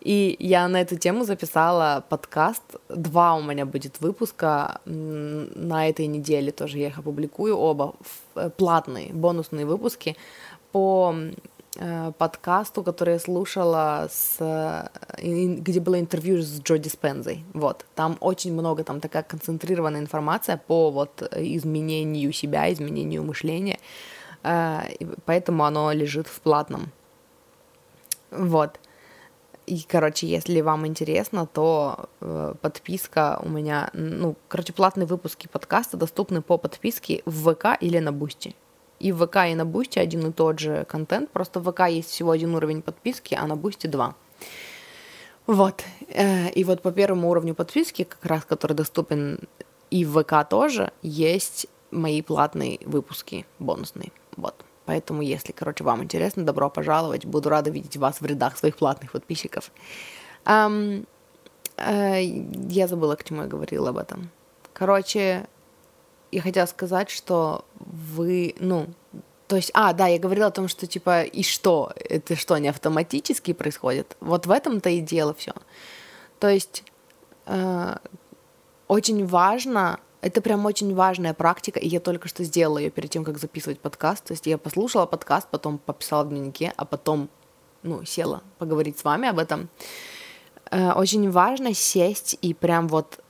И 0.00 0.36
я 0.38 0.68
на 0.68 0.80
эту 0.80 0.96
тему 0.96 1.24
записала 1.24 2.04
подкаст. 2.08 2.62
Два 2.88 3.34
у 3.34 3.42
меня 3.42 3.66
будет 3.66 4.00
выпуска 4.00 4.80
на 4.84 5.88
этой 5.88 6.06
неделе, 6.06 6.52
тоже 6.52 6.78
я 6.78 6.86
их 6.86 6.98
опубликую, 6.98 7.56
оба 7.56 7.94
э, 8.36 8.48
платные, 8.56 9.12
бонусные 9.12 9.66
выпуски 9.66 10.16
по 10.70 11.14
подкасту, 12.18 12.82
который 12.82 13.14
я 13.14 13.18
слушала, 13.18 14.08
с, 14.10 14.36
э, 14.40 14.88
где 15.60 15.80
было 15.80 16.00
интервью 16.00 16.42
с 16.42 16.60
Джо 16.60 16.78
Диспензой. 16.78 17.44
Вот, 17.54 17.84
там 17.94 18.16
очень 18.20 18.52
много, 18.52 18.84
там 18.84 19.00
такая 19.00 19.22
концентрированная 19.22 20.00
информация 20.00 20.56
по 20.56 20.90
вот 20.90 21.22
изменению 21.36 22.32
себя, 22.32 22.72
изменению 22.72 23.22
мышления, 23.24 23.78
поэтому 25.24 25.64
оно 25.64 25.92
лежит 25.92 26.26
в 26.26 26.40
платном. 26.40 26.90
Вот. 28.30 28.78
И, 29.68 29.84
короче, 29.86 30.26
если 30.26 30.62
вам 30.62 30.86
интересно, 30.86 31.46
то 31.46 32.08
э, 32.20 32.54
подписка 32.62 33.38
у 33.42 33.50
меня, 33.50 33.90
ну, 33.92 34.34
короче, 34.48 34.72
платные 34.72 35.06
выпуски 35.06 35.46
подкаста 35.46 35.98
доступны 35.98 36.40
по 36.40 36.56
подписке 36.56 37.22
в 37.26 37.52
ВК 37.52 37.76
или 37.78 37.98
на 37.98 38.10
Бусти. 38.10 38.54
И 39.00 39.12
в 39.12 39.26
ВК, 39.26 39.36
и 39.48 39.54
на 39.54 39.64
Бусти 39.64 39.98
один 39.98 40.26
и 40.28 40.32
тот 40.32 40.58
же 40.58 40.84
контент, 40.88 41.30
просто 41.30 41.60
в 41.60 41.70
ВК 41.70 41.88
есть 41.88 42.10
всего 42.10 42.32
один 42.32 42.54
уровень 42.54 42.82
подписки, 42.82 43.34
а 43.34 43.46
на 43.46 43.56
Бусти 43.56 43.86
два. 43.86 44.14
Вот. 45.46 45.84
Э, 46.08 46.50
и 46.50 46.64
вот 46.64 46.82
по 46.82 46.92
первому 46.92 47.30
уровню 47.30 47.54
подписки, 47.54 48.04
как 48.04 48.24
раз 48.24 48.44
который 48.44 48.74
доступен 48.74 49.40
и 49.90 50.04
в 50.04 50.22
ВК 50.22 50.48
тоже, 50.48 50.92
есть 51.02 51.66
мои 51.90 52.22
платные 52.22 52.80
выпуски 52.84 53.46
бонусные. 53.58 54.12
Вот. 54.36 54.54
Поэтому, 54.84 55.22
если, 55.22 55.52
короче, 55.52 55.84
вам 55.84 56.02
интересно, 56.02 56.44
добро 56.44 56.70
пожаловать. 56.70 57.26
Буду 57.26 57.50
рада 57.50 57.70
видеть 57.70 57.96
вас 57.96 58.20
в 58.20 58.26
рядах 58.26 58.56
своих 58.56 58.76
платных 58.76 59.12
подписчиков. 59.12 59.70
Эм, 60.44 61.06
я 61.76 62.88
забыла, 62.88 63.14
к 63.16 63.24
чему 63.24 63.42
я 63.42 63.48
говорила 63.48 63.90
об 63.90 63.98
этом. 63.98 64.30
Короче, 64.72 65.46
я 66.30 66.42
хотела 66.42 66.66
сказать, 66.66 67.10
что 67.10 67.64
вы, 67.78 68.54
ну, 68.58 68.86
то 69.46 69.56
есть, 69.56 69.70
а, 69.74 69.92
да, 69.92 70.06
я 70.08 70.18
говорила 70.18 70.48
о 70.48 70.50
том, 70.50 70.68
что 70.68 70.86
типа, 70.86 71.22
и 71.22 71.42
что, 71.42 71.92
это 71.96 72.36
что, 72.36 72.58
не 72.58 72.68
автоматически 72.68 73.54
происходит? 73.54 74.16
Вот 74.20 74.46
в 74.46 74.50
этом-то 74.50 74.90
и 74.90 75.00
дело 75.00 75.32
все. 75.34 75.52
То 76.38 76.48
есть, 76.48 76.84
э, 77.46 77.96
очень 78.88 79.26
важно 79.26 80.00
это 80.20 80.40
прям 80.42 80.66
очень 80.66 80.94
важная 80.94 81.32
практика, 81.32 81.78
и 81.78 81.88
я 81.88 82.00
только 82.00 82.28
что 82.28 82.42
сделала 82.44 82.78
ее 82.78 82.90
перед 82.90 83.10
тем, 83.10 83.24
как 83.24 83.38
записывать 83.38 83.78
подкаст. 83.78 84.24
То 84.24 84.32
есть 84.32 84.46
я 84.46 84.58
послушала 84.58 85.06
подкаст, 85.06 85.48
потом 85.50 85.78
пописала 85.78 86.24
в 86.24 86.28
дневнике, 86.28 86.72
а 86.76 86.84
потом, 86.84 87.28
ну, 87.82 88.04
села 88.04 88.42
поговорить 88.58 88.98
с 88.98 89.04
вами 89.04 89.28
об 89.28 89.38
этом. 89.38 89.68
Э, 90.70 90.92
очень 90.92 91.30
важно 91.30 91.72
сесть 91.72 92.36
и 92.42 92.52
прям 92.52 92.88
вот 92.88 93.20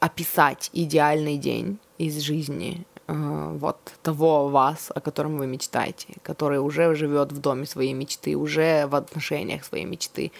описать 0.00 0.70
идеальный 0.72 1.38
день 1.38 1.78
из 2.06 2.20
жизни 2.20 2.86
Э, 3.08 3.56
вот 3.58 3.78
того 4.02 4.48
вас, 4.48 4.90
о 4.94 5.00
котором 5.00 5.36
вы 5.36 5.46
мечтаете, 5.46 6.14
который 6.22 6.58
уже 6.58 6.94
живет 6.94 7.32
в 7.32 7.40
доме 7.40 7.66
своей 7.66 7.92
мечты, 7.92 8.36
уже 8.36 8.86
в 8.86 8.94
отношениях 8.94 9.64
своей 9.64 9.84
мечты, 9.84 10.30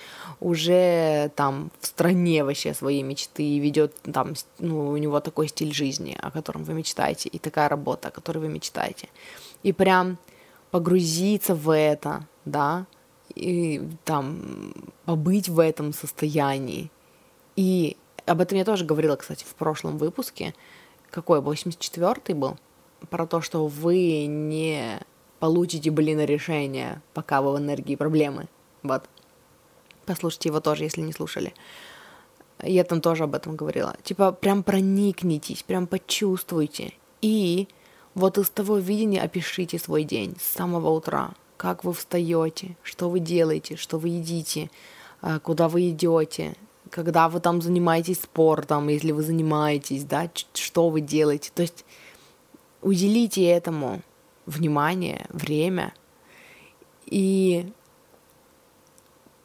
уже 0.40 1.30
там 1.34 1.70
в 1.80 1.86
стране 1.86 2.44
вообще 2.44 2.72
своей 2.72 3.02
мечты 3.02 3.42
и 3.42 3.58
ведет 3.58 3.94
там, 4.12 4.34
ну, 4.58 4.88
у 4.88 4.96
него 4.96 5.20
такой 5.20 5.48
стиль 5.48 5.74
жизни, 5.74 6.16
о 6.22 6.30
котором 6.30 6.64
вы 6.64 6.74
мечтаете, 6.74 7.28
и 7.28 7.38
такая 7.38 7.68
работа, 7.68 8.08
о 8.08 8.10
которой 8.10 8.38
вы 8.38 8.48
мечтаете. 8.48 9.08
И 9.64 9.72
прям 9.72 10.16
погрузиться 10.70 11.54
в 11.54 11.74
это, 11.74 12.26
да, 12.44 12.86
и 13.34 13.82
там 14.04 14.72
побыть 15.04 15.48
в 15.48 15.58
этом 15.58 15.92
состоянии. 15.92 16.90
И 17.56 17.96
об 18.24 18.40
этом 18.40 18.56
я 18.58 18.64
тоже 18.64 18.84
говорила, 18.84 19.16
кстати, 19.16 19.44
в 19.44 19.54
прошлом 19.54 19.98
выпуске, 19.98 20.54
какой, 21.12 21.40
84-й 21.40 22.34
был, 22.34 22.56
про 23.10 23.26
то, 23.26 23.40
что 23.40 23.66
вы 23.66 24.26
не 24.26 24.98
получите, 25.38 25.90
блин, 25.90 26.20
решение, 26.20 27.02
пока 27.14 27.42
вы 27.42 27.52
в 27.52 27.58
энергии 27.58 27.96
проблемы. 27.96 28.48
Вот. 28.82 29.04
Послушайте 30.06 30.48
его 30.48 30.60
тоже, 30.60 30.84
если 30.84 31.02
не 31.02 31.12
слушали. 31.12 31.54
Я 32.62 32.84
там 32.84 33.00
тоже 33.00 33.24
об 33.24 33.34
этом 33.34 33.56
говорила. 33.56 33.96
Типа, 34.02 34.32
прям 34.32 34.62
проникнитесь, 34.62 35.62
прям 35.62 35.86
почувствуйте. 35.86 36.92
И 37.20 37.68
вот 38.14 38.38
из 38.38 38.50
того 38.50 38.78
видения 38.78 39.22
опишите 39.22 39.78
свой 39.78 40.04
день 40.04 40.36
с 40.40 40.44
самого 40.44 40.90
утра. 40.90 41.34
Как 41.56 41.84
вы 41.84 41.92
встаете, 41.92 42.76
что 42.82 43.10
вы 43.10 43.20
делаете, 43.20 43.76
что 43.76 43.98
вы 43.98 44.08
едите, 44.08 44.70
а, 45.20 45.38
куда 45.38 45.68
вы 45.68 45.90
идете, 45.90 46.56
когда 46.92 47.30
вы 47.30 47.40
там 47.40 47.62
занимаетесь 47.62 48.20
спортом, 48.20 48.88
если 48.88 49.12
вы 49.12 49.22
занимаетесь, 49.22 50.04
да, 50.04 50.30
что 50.52 50.90
вы 50.90 51.00
делаете. 51.00 51.50
То 51.54 51.62
есть 51.62 51.86
уделите 52.82 53.44
этому 53.46 54.02
внимание, 54.44 55.26
время 55.30 55.94
и 57.06 57.72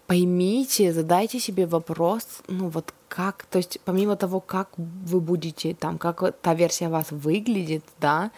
поймите, 0.07 0.91
задайте 0.91 1.39
себе 1.39 1.65
вопрос, 1.65 2.41
ну 2.49 2.67
вот 2.67 2.93
как, 3.07 3.45
то 3.49 3.60
есть 3.60 3.79
помимо 3.86 4.17
того, 4.17 4.41
как 4.41 4.69
вы 4.77 5.21
будете 5.21 5.73
там, 5.73 5.97
как 5.97 6.36
та 6.41 6.53
версия 6.53 6.89
вас 6.89 7.12
выглядит, 7.12 7.83
да, 8.01 8.31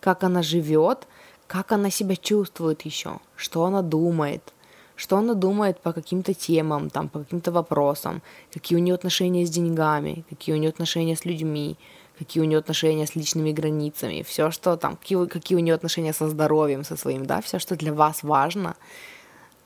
как 0.00 0.24
она 0.24 0.42
живет, 0.42 1.06
как 1.46 1.70
она 1.70 1.90
себя 1.90 2.16
чувствует 2.16 2.82
еще, 2.82 3.20
что 3.36 3.64
она 3.64 3.82
думает, 3.82 4.52
что 4.96 5.16
она 5.18 5.34
думает 5.34 5.80
по 5.80 5.92
каким-то 5.92 6.34
темам, 6.34 6.90
там, 6.90 7.08
по 7.08 7.20
каким-то 7.20 7.52
вопросам, 7.52 8.22
какие 8.52 8.78
у 8.78 8.82
нее 8.82 8.94
отношения 8.94 9.44
с 9.46 9.50
деньгами, 9.50 10.24
какие 10.28 10.54
у 10.54 10.58
нее 10.58 10.70
отношения 10.70 11.14
с 11.14 11.24
людьми, 11.24 11.76
какие 12.18 12.42
у 12.42 12.46
нее 12.46 12.58
отношения 12.58 13.06
с 13.06 13.14
личными 13.14 13.52
границами, 13.52 14.22
все, 14.22 14.50
что 14.50 14.76
там, 14.76 14.96
какие, 14.96 15.26
какие 15.26 15.56
у 15.56 15.60
нее 15.60 15.74
отношения 15.74 16.12
со 16.12 16.28
здоровьем, 16.28 16.84
со 16.84 16.96
своим, 16.96 17.26
да, 17.26 17.40
все, 17.42 17.58
что 17.58 17.76
для 17.76 17.92
вас 17.92 18.22
важно, 18.22 18.76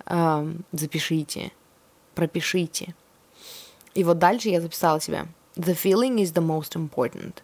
э, 0.06 0.52
запишите, 0.72 1.52
пропишите. 2.14 2.94
И 3.94 4.04
вот 4.04 4.18
дальше 4.18 4.48
я 4.48 4.60
записала 4.60 5.00
себе. 5.00 5.26
The 5.56 5.74
feeling 5.74 6.16
is 6.16 6.32
the 6.32 6.44
most 6.44 6.74
important. 6.76 7.34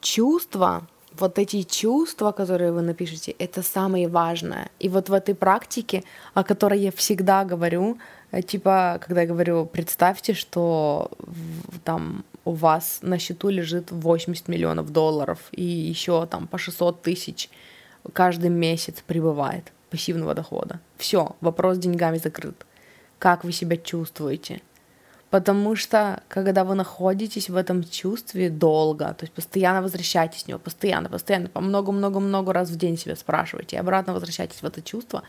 Чувства 0.00 0.86
вот 1.18 1.38
эти 1.38 1.62
чувства, 1.62 2.32
которые 2.32 2.72
вы 2.72 2.82
напишете, 2.82 3.32
это 3.32 3.62
самое 3.62 4.08
важное. 4.08 4.70
И 4.78 4.88
вот 4.88 5.08
в 5.08 5.12
этой 5.12 5.34
практике, 5.34 6.02
о 6.34 6.44
которой 6.44 6.80
я 6.80 6.90
всегда 6.90 7.44
говорю, 7.44 7.98
э, 8.32 8.42
типа, 8.42 8.98
когда 9.00 9.22
я 9.22 9.26
говорю, 9.26 9.66
представьте, 9.66 10.34
что 10.34 11.10
там 11.84 12.24
у 12.44 12.52
вас 12.52 13.00
на 13.02 13.18
счету 13.18 13.50
лежит 13.50 13.90
80 13.90 14.48
миллионов 14.48 14.90
долларов, 14.90 15.38
и 15.52 15.64
еще 15.64 16.26
там 16.26 16.46
по 16.46 16.58
600 16.58 17.02
тысяч 17.02 17.50
каждый 18.12 18.50
месяц 18.50 19.02
прибывает 19.06 19.72
пассивного 19.90 20.34
дохода. 20.34 20.80
Все, 20.96 21.36
вопрос 21.40 21.76
с 21.76 21.80
деньгами 21.80 22.18
закрыт. 22.18 22.66
Как 23.18 23.44
вы 23.44 23.52
себя 23.52 23.76
чувствуете? 23.76 24.62
Потому 25.30 25.76
что, 25.76 26.22
когда 26.28 26.64
вы 26.64 26.74
находитесь 26.74 27.48
в 27.48 27.56
этом 27.56 27.84
чувстве 27.84 28.50
долго, 28.50 29.14
то 29.14 29.22
есть 29.22 29.32
постоянно 29.32 29.80
возвращаетесь 29.80 30.42
в 30.42 30.48
него, 30.48 30.58
постоянно, 30.58 31.08
постоянно, 31.08 31.48
по 31.48 31.60
много-много-много 31.60 32.52
раз 32.52 32.68
в 32.68 32.76
день 32.76 32.98
себя 32.98 33.14
спрашиваете, 33.14 33.76
и 33.76 33.78
обратно 33.78 34.12
возвращаетесь 34.12 34.60
в 34.60 34.64
это 34.64 34.82
чувство, 34.82 35.22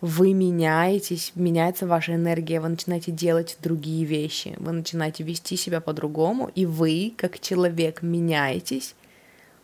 вы 0.00 0.32
меняетесь, 0.32 1.32
меняется 1.34 1.86
ваша 1.86 2.14
энергия, 2.14 2.60
вы 2.60 2.68
начинаете 2.68 3.12
делать 3.12 3.58
другие 3.60 4.06
вещи, 4.06 4.54
вы 4.58 4.72
начинаете 4.72 5.24
вести 5.24 5.56
себя 5.56 5.82
по-другому, 5.82 6.50
и 6.54 6.64
вы, 6.64 7.12
как 7.16 7.38
человек, 7.38 8.00
меняетесь 8.00 8.94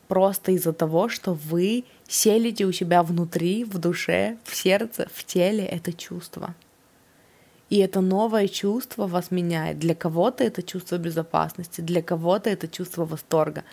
просто 0.09 0.53
из-за 0.53 0.75
того, 0.75 1.09
что 1.09 1.33
вы 1.33 1.85
селите 2.07 2.67
у 2.67 2.73
себя 2.73 3.03
внутри, 3.03 3.65
в 3.65 3.79
душе, 3.79 4.37
в 4.45 4.55
сердце, 4.55 5.09
в 5.15 5.25
теле 5.25 5.65
это 5.65 5.93
чувство. 5.93 6.55
И 7.71 7.79
это 7.79 8.01
новое 8.01 8.49
чувство 8.49 9.07
вас 9.07 9.31
меняет. 9.31 9.79
Для 9.79 9.95
кого-то 9.95 10.45
это 10.45 10.63
чувство 10.63 10.99
безопасности, 10.99 11.81
для 11.81 12.03
кого-то 12.03 12.51
это 12.51 12.69
чувство 12.69 13.05
восторга, 13.05 13.65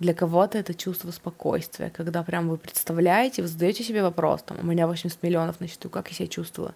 для 0.00 0.14
кого-то 0.14 0.58
это 0.58 0.74
чувство 0.74 1.10
спокойствия, 1.10 1.90
когда 1.90 2.22
прям 2.22 2.48
вы 2.48 2.58
представляете, 2.58 3.42
вы 3.42 3.48
задаете 3.48 3.84
себе 3.84 4.02
вопрос, 4.02 4.42
там, 4.42 4.58
у 4.60 4.66
меня 4.66 4.86
80 4.86 5.22
миллионов 5.22 5.60
на 5.60 5.68
счету, 5.68 5.88
как 5.88 6.08
я 6.08 6.14
себя 6.14 6.28
чувствую? 6.28 6.74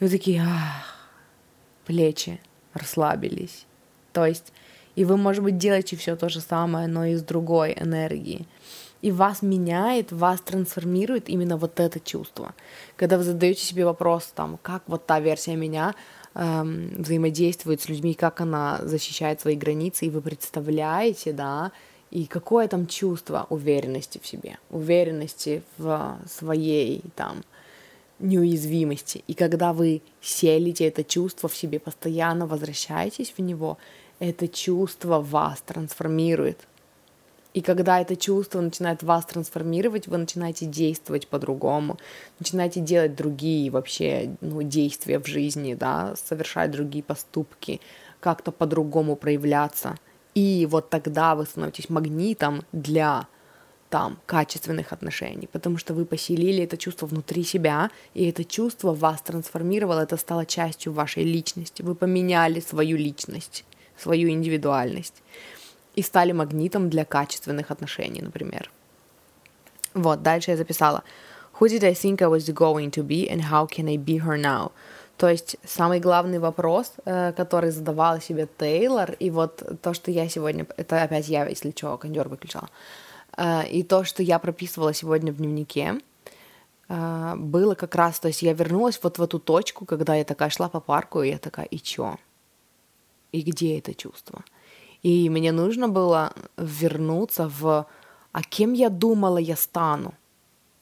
И 0.00 0.04
вы 0.04 0.10
такие, 0.10 0.42
ах, 0.42 1.08
плечи 1.86 2.40
расслабились. 2.74 3.66
То 4.12 4.26
есть, 4.26 4.52
и 4.96 5.04
вы, 5.04 5.16
может 5.16 5.42
быть, 5.42 5.58
делаете 5.58 5.96
все 5.96 6.16
то 6.16 6.28
же 6.28 6.40
самое, 6.40 6.86
но 6.86 7.06
из 7.06 7.22
другой 7.22 7.72
энергии 7.72 8.46
и 9.04 9.12
вас 9.12 9.42
меняет, 9.42 10.12
вас 10.12 10.40
трансформирует 10.40 11.28
именно 11.28 11.58
вот 11.58 11.78
это 11.78 12.00
чувство. 12.00 12.54
Когда 12.96 13.18
вы 13.18 13.24
задаете 13.24 13.60
себе 13.60 13.84
вопрос, 13.84 14.32
там, 14.34 14.58
как 14.62 14.82
вот 14.86 15.04
та 15.04 15.20
версия 15.20 15.56
меня 15.56 15.94
эм, 16.34 17.02
взаимодействует 17.02 17.82
с 17.82 17.90
людьми, 17.90 18.14
как 18.14 18.40
она 18.40 18.80
защищает 18.82 19.42
свои 19.42 19.56
границы, 19.56 20.06
и 20.06 20.10
вы 20.10 20.22
представляете, 20.22 21.32
да, 21.32 21.70
и 22.10 22.24
какое 22.24 22.66
там 22.66 22.86
чувство 22.86 23.46
уверенности 23.50 24.18
в 24.22 24.26
себе, 24.26 24.56
уверенности 24.70 25.62
в 25.76 26.18
своей 26.26 27.02
там 27.14 27.44
неуязвимости. 28.20 29.22
И 29.26 29.34
когда 29.34 29.74
вы 29.74 30.00
селите 30.22 30.86
это 30.86 31.04
чувство 31.04 31.50
в 31.50 31.54
себе, 31.54 31.78
постоянно 31.78 32.46
возвращаетесь 32.46 33.34
в 33.36 33.42
него, 33.42 33.76
это 34.18 34.48
чувство 34.48 35.20
вас 35.20 35.60
трансформирует, 35.60 36.66
и 37.54 37.60
когда 37.60 38.00
это 38.00 38.16
чувство 38.16 38.60
начинает 38.60 39.04
вас 39.04 39.24
трансформировать, 39.26 40.08
вы 40.08 40.18
начинаете 40.18 40.66
действовать 40.66 41.28
по-другому, 41.28 41.98
начинаете 42.40 42.80
делать 42.80 43.14
другие 43.14 43.70
вообще 43.70 44.36
ну, 44.40 44.62
действия 44.62 45.20
в 45.20 45.26
жизни, 45.26 45.74
да, 45.74 46.16
совершать 46.16 46.72
другие 46.72 47.04
поступки, 47.04 47.80
как-то 48.18 48.50
по-другому 48.50 49.14
проявляться. 49.14 49.96
И 50.34 50.66
вот 50.68 50.90
тогда 50.90 51.36
вы 51.36 51.46
становитесь 51.46 51.88
магнитом 51.88 52.64
для 52.72 53.28
там 53.88 54.18
качественных 54.26 54.92
отношений, 54.92 55.46
потому 55.46 55.78
что 55.78 55.94
вы 55.94 56.04
поселили 56.04 56.64
это 56.64 56.76
чувство 56.76 57.06
внутри 57.06 57.44
себя, 57.44 57.90
и 58.14 58.28
это 58.28 58.44
чувство 58.44 58.92
вас 58.92 59.20
трансформировало, 59.20 60.00
это 60.00 60.16
стало 60.16 60.44
частью 60.44 60.92
вашей 60.92 61.22
личности. 61.22 61.82
Вы 61.82 61.94
поменяли 61.94 62.58
свою 62.58 62.96
личность, 62.96 63.64
свою 63.96 64.28
индивидуальность 64.30 65.22
и 65.94 66.02
стали 66.02 66.32
магнитом 66.32 66.88
для 66.90 67.04
качественных 67.04 67.70
отношений, 67.70 68.22
например. 68.22 68.70
Вот, 69.94 70.22
дальше 70.22 70.50
я 70.50 70.56
записала. 70.56 71.02
Who 71.60 71.68
did 71.68 71.84
I 71.84 71.92
think 71.92 72.20
I 72.20 72.28
was 72.28 72.52
going 72.52 72.90
to 72.90 73.06
be 73.06 73.28
and 73.30 73.40
how 73.40 73.66
can 73.66 73.88
I 73.88 73.96
be 73.96 74.18
her 74.18 74.40
now? 74.40 74.72
То 75.16 75.28
есть 75.28 75.56
самый 75.64 76.00
главный 76.00 76.40
вопрос, 76.40 76.92
э, 77.04 77.32
который 77.32 77.70
задавала 77.70 78.20
себе 78.20 78.48
Тейлор, 78.58 79.12
и 79.12 79.30
вот 79.30 79.80
то, 79.80 79.94
что 79.94 80.10
я 80.10 80.28
сегодня, 80.28 80.66
это 80.76 81.02
опять 81.02 81.28
я, 81.28 81.46
если 81.46 81.70
что, 81.70 81.96
кондер 81.96 82.28
выключала, 82.28 82.68
э, 83.36 83.68
и 83.68 83.84
то, 83.84 84.02
что 84.02 84.24
я 84.24 84.40
прописывала 84.40 84.92
сегодня 84.92 85.32
в 85.32 85.36
дневнике, 85.36 86.00
э, 86.88 87.34
было 87.36 87.76
как 87.76 87.94
раз, 87.94 88.18
то 88.18 88.26
есть 88.26 88.42
я 88.42 88.52
вернулась 88.54 88.98
вот 89.02 89.18
в 89.18 89.22
эту 89.22 89.38
точку, 89.38 89.84
когда 89.84 90.16
я 90.16 90.24
такая 90.24 90.50
шла 90.50 90.68
по 90.68 90.80
парку, 90.80 91.22
и 91.22 91.30
я 91.30 91.38
такая, 91.38 91.66
и 91.66 91.78
чё? 91.78 92.16
И 93.30 93.42
где 93.42 93.78
это 93.78 93.94
чувство? 93.94 94.42
И 95.04 95.30
мне 95.30 95.52
нужно 95.52 95.88
было 95.88 96.32
вернуться 96.56 97.48
в 97.48 97.86
«А 98.32 98.42
кем 98.42 98.72
я 98.72 98.88
думала 98.88 99.38
я 99.38 99.54
стану?» 99.54 100.14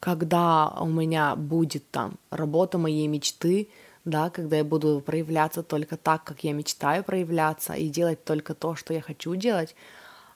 когда 0.03 0.69
у 0.81 0.87
меня 0.87 1.37
будет 1.37 1.89
там 1.93 2.15
работа 2.31 2.77
моей 2.77 3.07
мечты, 3.07 3.69
да, 4.05 4.31
когда 4.31 4.57
я 4.57 4.65
буду 4.65 5.01
проявляться 5.01 5.63
только 5.63 5.97
так, 5.97 6.25
как 6.25 6.43
я 6.43 6.53
мечтаю 6.53 7.05
проявляться, 7.05 7.75
и 7.75 7.89
делать 7.89 8.25
только 8.25 8.55
то, 8.55 8.75
что 8.75 8.93
я 8.93 9.01
хочу 9.01 9.37
делать, 9.37 9.77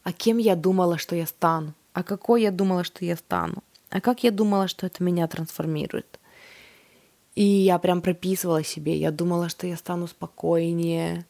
а 0.04 0.12
кем 0.12 0.38
я 0.38 0.54
думала, 0.54 0.98
что 0.98 1.16
я 1.16 1.26
стану, 1.26 1.72
а 1.94 2.04
какой 2.04 2.42
я 2.42 2.52
думала, 2.52 2.84
что 2.84 3.04
я 3.04 3.16
стану, 3.16 3.64
а 3.90 4.00
как 4.00 4.22
я 4.22 4.30
думала, 4.30 4.68
что 4.68 4.86
это 4.86 5.02
меня 5.02 5.26
трансформирует. 5.26 6.20
И 7.34 7.42
я 7.42 7.80
прям 7.80 8.02
прописывала 8.02 8.62
себе, 8.62 8.96
я 8.96 9.10
думала, 9.10 9.48
что 9.48 9.66
я 9.66 9.76
стану 9.76 10.06
спокойнее, 10.06 11.26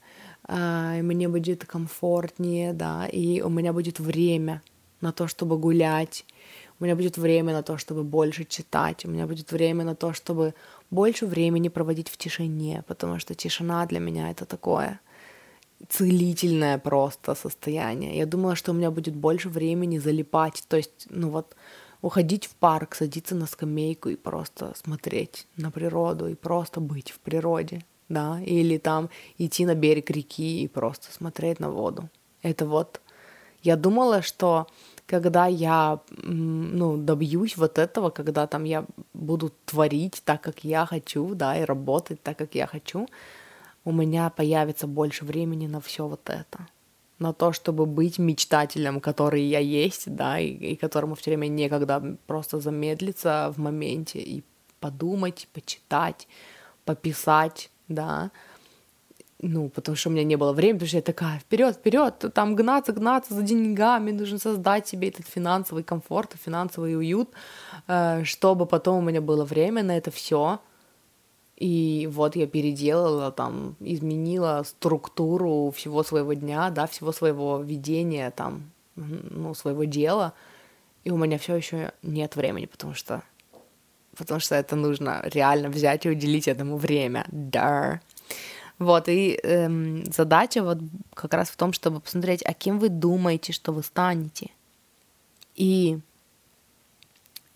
и 0.49 1.01
мне 1.03 1.29
будет 1.29 1.65
комфортнее, 1.65 2.73
да, 2.73 3.07
и 3.07 3.41
у 3.41 3.49
меня 3.49 3.73
будет 3.73 4.01
время 4.01 4.63
на 5.01 5.13
то, 5.13 5.27
чтобы 5.27 5.59
гулять, 5.59 6.25
у 6.79 6.85
меня 6.85 6.95
будет 6.95 7.19
время 7.19 7.53
на 7.53 7.63
то, 7.63 7.79
чтобы 7.79 8.05
больше 8.05 8.45
читать, 8.45 9.05
у 9.05 9.11
меня 9.11 9.27
будет 9.27 9.53
время 9.53 9.85
на 9.85 9.95
то, 9.95 10.13
чтобы 10.13 10.55
больше 10.91 11.27
времени 11.27 11.69
проводить 11.69 12.09
в 12.09 12.17
тишине, 12.17 12.85
потому 12.87 13.19
что 13.19 13.35
тишина 13.35 13.87
для 13.87 13.99
меня 13.99 14.31
это 14.31 14.45
такое 14.45 15.01
целительное 15.89 16.79
просто 16.79 17.35
состояние. 17.35 18.17
Я 18.17 18.27
думала, 18.27 18.57
что 18.57 18.73
у 18.73 18.75
меня 18.75 18.91
будет 18.91 19.15
больше 19.15 19.49
времени 19.49 19.99
залипать, 19.99 20.65
то 20.69 20.77
есть, 20.77 21.07
ну 21.11 21.31
вот, 21.31 21.57
уходить 22.03 22.47
в 22.47 22.55
парк, 22.55 22.95
садиться 22.95 23.35
на 23.35 23.47
скамейку 23.47 24.11
и 24.11 24.17
просто 24.17 24.73
смотреть 24.77 25.47
на 25.57 25.71
природу 25.71 26.29
и 26.29 26.35
просто 26.35 26.81
быть 26.81 27.11
в 27.11 27.19
природе 27.19 27.85
да, 28.09 28.41
или 28.41 28.79
там 28.79 29.11
идти 29.39 29.67
на 29.67 29.75
берег 29.75 30.11
реки 30.11 30.63
и 30.63 30.69
просто 30.69 31.13
смотреть 31.13 31.61
на 31.61 31.71
воду. 31.71 32.09
Это 32.43 32.67
вот, 32.67 33.01
я 33.63 33.77
думала, 33.77 34.23
что 34.23 34.67
когда 35.07 35.47
я, 35.47 36.01
ну, 36.23 36.97
добьюсь 36.97 37.57
вот 37.57 37.79
этого, 37.79 38.11
когда 38.11 38.47
там 38.47 38.65
я 38.65 38.85
буду 39.15 39.53
творить 39.65 40.23
так, 40.25 40.41
как 40.41 40.65
я 40.65 40.87
хочу, 40.87 41.35
да, 41.35 41.57
и 41.59 41.65
работать 41.65 42.23
так, 42.23 42.39
как 42.39 42.55
я 42.55 42.67
хочу, 42.67 43.09
у 43.85 43.93
меня 43.93 44.31
появится 44.31 44.87
больше 44.87 45.25
времени 45.25 45.69
на 45.69 45.81
все 45.81 46.07
вот 46.07 46.29
это. 46.29 46.67
На 47.19 47.33
то, 47.33 47.53
чтобы 47.53 47.87
быть 47.87 48.19
мечтателем, 48.19 49.01
который 49.01 49.43
я 49.43 49.61
есть, 49.61 50.15
да, 50.15 50.39
и, 50.39 50.49
и 50.49 50.77
которому 50.77 51.15
все 51.15 51.31
время 51.31 51.47
некогда 51.47 52.17
просто 52.27 52.61
замедлиться 52.61 53.53
в 53.57 53.61
моменте 53.61 54.19
и 54.19 54.43
подумать, 54.81 55.49
почитать, 55.53 56.29
пописать, 56.85 57.71
да, 57.89 58.31
ну, 59.43 59.69
потому 59.69 59.97
что 59.97 60.09
у 60.09 60.13
меня 60.13 60.25
не 60.25 60.37
было 60.37 60.53
времени, 60.53 60.79
потому 60.79 60.89
что 60.89 60.97
я 60.97 61.03
такая, 61.03 61.39
вперед, 61.39 61.77
вперед, 61.77 62.25
там 62.35 62.57
гнаться, 62.57 62.93
гнаться 62.93 63.35
за 63.35 63.43
деньгами, 63.43 64.11
нужно 64.11 64.39
создать 64.39 64.89
себе 64.89 65.09
этот 65.09 65.27
финансовый 65.27 65.83
комфорт, 65.83 66.35
финансовый 66.43 66.97
уют, 66.97 67.29
э, 67.87 68.25
чтобы 68.25 68.65
потом 68.67 68.99
у 68.99 69.03
меня 69.03 69.21
было 69.21 69.45
время 69.45 69.83
на 69.83 69.97
это 69.97 70.11
все. 70.11 70.61
И 71.57 72.09
вот 72.11 72.37
я 72.37 72.47
переделала, 72.47 73.31
там, 73.31 73.77
изменила 73.81 74.63
структуру 74.65 75.73
всего 75.75 76.03
своего 76.03 76.35
дня, 76.35 76.71
да, 76.71 76.87
всего 76.87 77.13
своего 77.13 77.61
ведения, 77.61 78.31
там, 78.31 78.71
ну, 78.95 79.55
своего 79.55 79.85
дела, 79.85 80.33
и 81.05 81.11
у 81.11 81.17
меня 81.17 81.39
все 81.39 81.57
еще 81.57 81.93
нет 82.03 82.37
времени, 82.37 82.67
потому 82.67 82.95
что 82.95 83.23
потому 84.17 84.41
что 84.41 84.55
это 84.55 84.77
нужно 84.77 85.21
реально 85.25 85.69
взять 85.69 86.07
и 86.07 86.11
уделить 86.11 86.49
этому 86.49 86.77
время. 86.77 87.27
Да. 87.31 88.01
Вот, 88.79 89.09
и 89.09 89.39
эм, 89.43 90.05
задача 90.13 90.63
вот 90.63 90.79
как 91.15 91.33
раз 91.35 91.49
в 91.49 91.57
том, 91.57 91.73
чтобы 91.73 92.01
посмотреть, 92.01 92.43
а 92.45 92.53
кем 92.53 92.79
вы 92.79 92.89
думаете, 92.89 93.53
что 93.53 93.73
вы 93.73 93.83
станете. 93.83 94.51
И, 95.55 95.99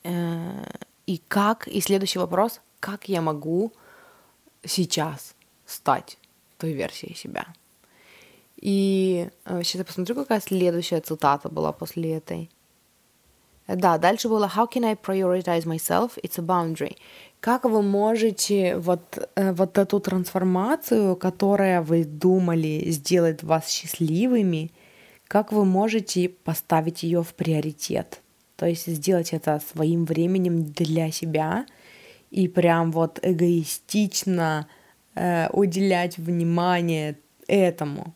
э, 0.04 0.64
и 1.06 1.20
как, 1.28 1.68
и 1.68 1.80
следующий 1.80 2.18
вопрос, 2.18 2.60
как 2.80 3.08
я 3.08 3.20
могу 3.20 3.72
сейчас 4.64 5.34
стать 5.66 6.18
той 6.56 6.72
версией 6.72 7.14
себя. 7.14 7.46
И 8.60 9.28
э, 9.44 9.62
сейчас 9.62 9.80
я 9.80 9.84
посмотрю, 9.84 10.14
какая 10.14 10.40
следующая 10.40 11.00
цитата 11.00 11.48
была 11.48 11.72
после 11.72 12.16
этой. 12.16 12.50
Да, 13.76 13.98
дальше 13.98 14.28
было 14.28 14.50
How 14.54 14.66
can 14.66 14.84
I 14.84 14.94
prioritize 14.94 15.64
myself? 15.64 16.18
It's 16.22 16.38
a 16.38 16.42
boundary. 16.42 16.96
Как 17.40 17.64
вы 17.64 17.82
можете 17.82 18.76
вот, 18.76 19.30
э, 19.34 19.52
вот 19.52 19.78
эту 19.78 20.00
трансформацию, 20.00 21.16
которая 21.16 21.80
вы 21.80 22.04
думали 22.04 22.90
сделать 22.90 23.42
вас 23.42 23.68
счастливыми, 23.68 24.72
как 25.26 25.52
вы 25.52 25.64
можете 25.64 26.28
поставить 26.28 27.02
ее 27.02 27.22
в 27.22 27.34
приоритет? 27.34 28.20
То 28.56 28.66
есть 28.66 28.86
сделать 28.86 29.32
это 29.32 29.62
своим 29.72 30.04
временем 30.04 30.64
для 30.64 31.10
себя 31.10 31.64
и 32.30 32.48
прям 32.48 32.92
вот 32.92 33.18
эгоистично 33.22 34.66
э, 35.14 35.48
уделять 35.52 36.18
внимание 36.18 37.16
этому 37.46 38.12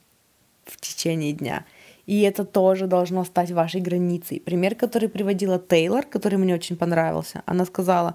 в 0.67 0.81
течение 0.81 1.33
дня. 1.33 1.65
И 2.07 2.21
это 2.23 2.45
тоже 2.45 2.87
должно 2.87 3.25
стать 3.25 3.51
вашей 3.51 3.81
границей. 3.81 4.41
Пример, 4.41 4.75
который 4.75 5.09
приводила 5.09 5.59
Тейлор, 5.59 6.05
который 6.05 6.39
мне 6.39 6.55
очень 6.55 6.77
понравился, 6.77 7.43
она 7.47 7.65
сказала, 7.65 8.15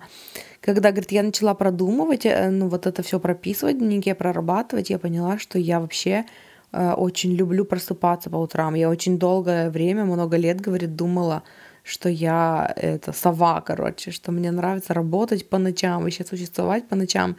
когда, 0.62 0.92
говорит, 0.92 1.12
я 1.12 1.24
начала 1.24 1.54
продумывать, 1.54 2.26
э, 2.26 2.50
ну 2.50 2.68
вот 2.68 2.86
это 2.86 3.02
все 3.02 3.20
прописывать, 3.20 3.78
в 3.78 4.14
прорабатывать, 4.14 4.90
я 4.90 5.00
поняла, 5.00 5.40
что 5.40 5.58
я 5.58 5.80
вообще 5.80 6.26
э, 6.72 6.92
очень 6.92 7.34
люблю 7.34 7.66
просыпаться 7.66 8.30
по 8.30 8.38
утрам. 8.38 8.76
Я 8.76 8.90
очень 8.90 9.18
долгое 9.18 9.70
время, 9.70 10.06
много 10.06 10.38
лет, 10.38 10.62
говорит, 10.62 10.96
думала, 10.96 11.44
что 11.84 12.10
я 12.10 12.72
это 12.76 13.14
сова, 13.14 13.62
короче, 13.62 14.12
что 14.12 14.32
мне 14.32 14.52
нравится 14.52 14.94
работать 14.94 15.50
по 15.50 15.58
ночам, 15.58 16.04
вообще 16.04 16.24
существовать 16.24 16.88
по 16.88 16.96
ночам. 16.96 17.38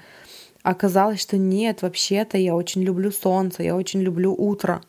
Оказалось, 0.62 1.20
что 1.20 1.36
нет, 1.36 1.82
вообще-то 1.82 2.36
я 2.36 2.54
очень 2.54 2.82
люблю 2.82 3.12
солнце, 3.12 3.62
я 3.62 3.76
очень 3.76 4.00
люблю 4.00 4.34
утро. 4.34 4.82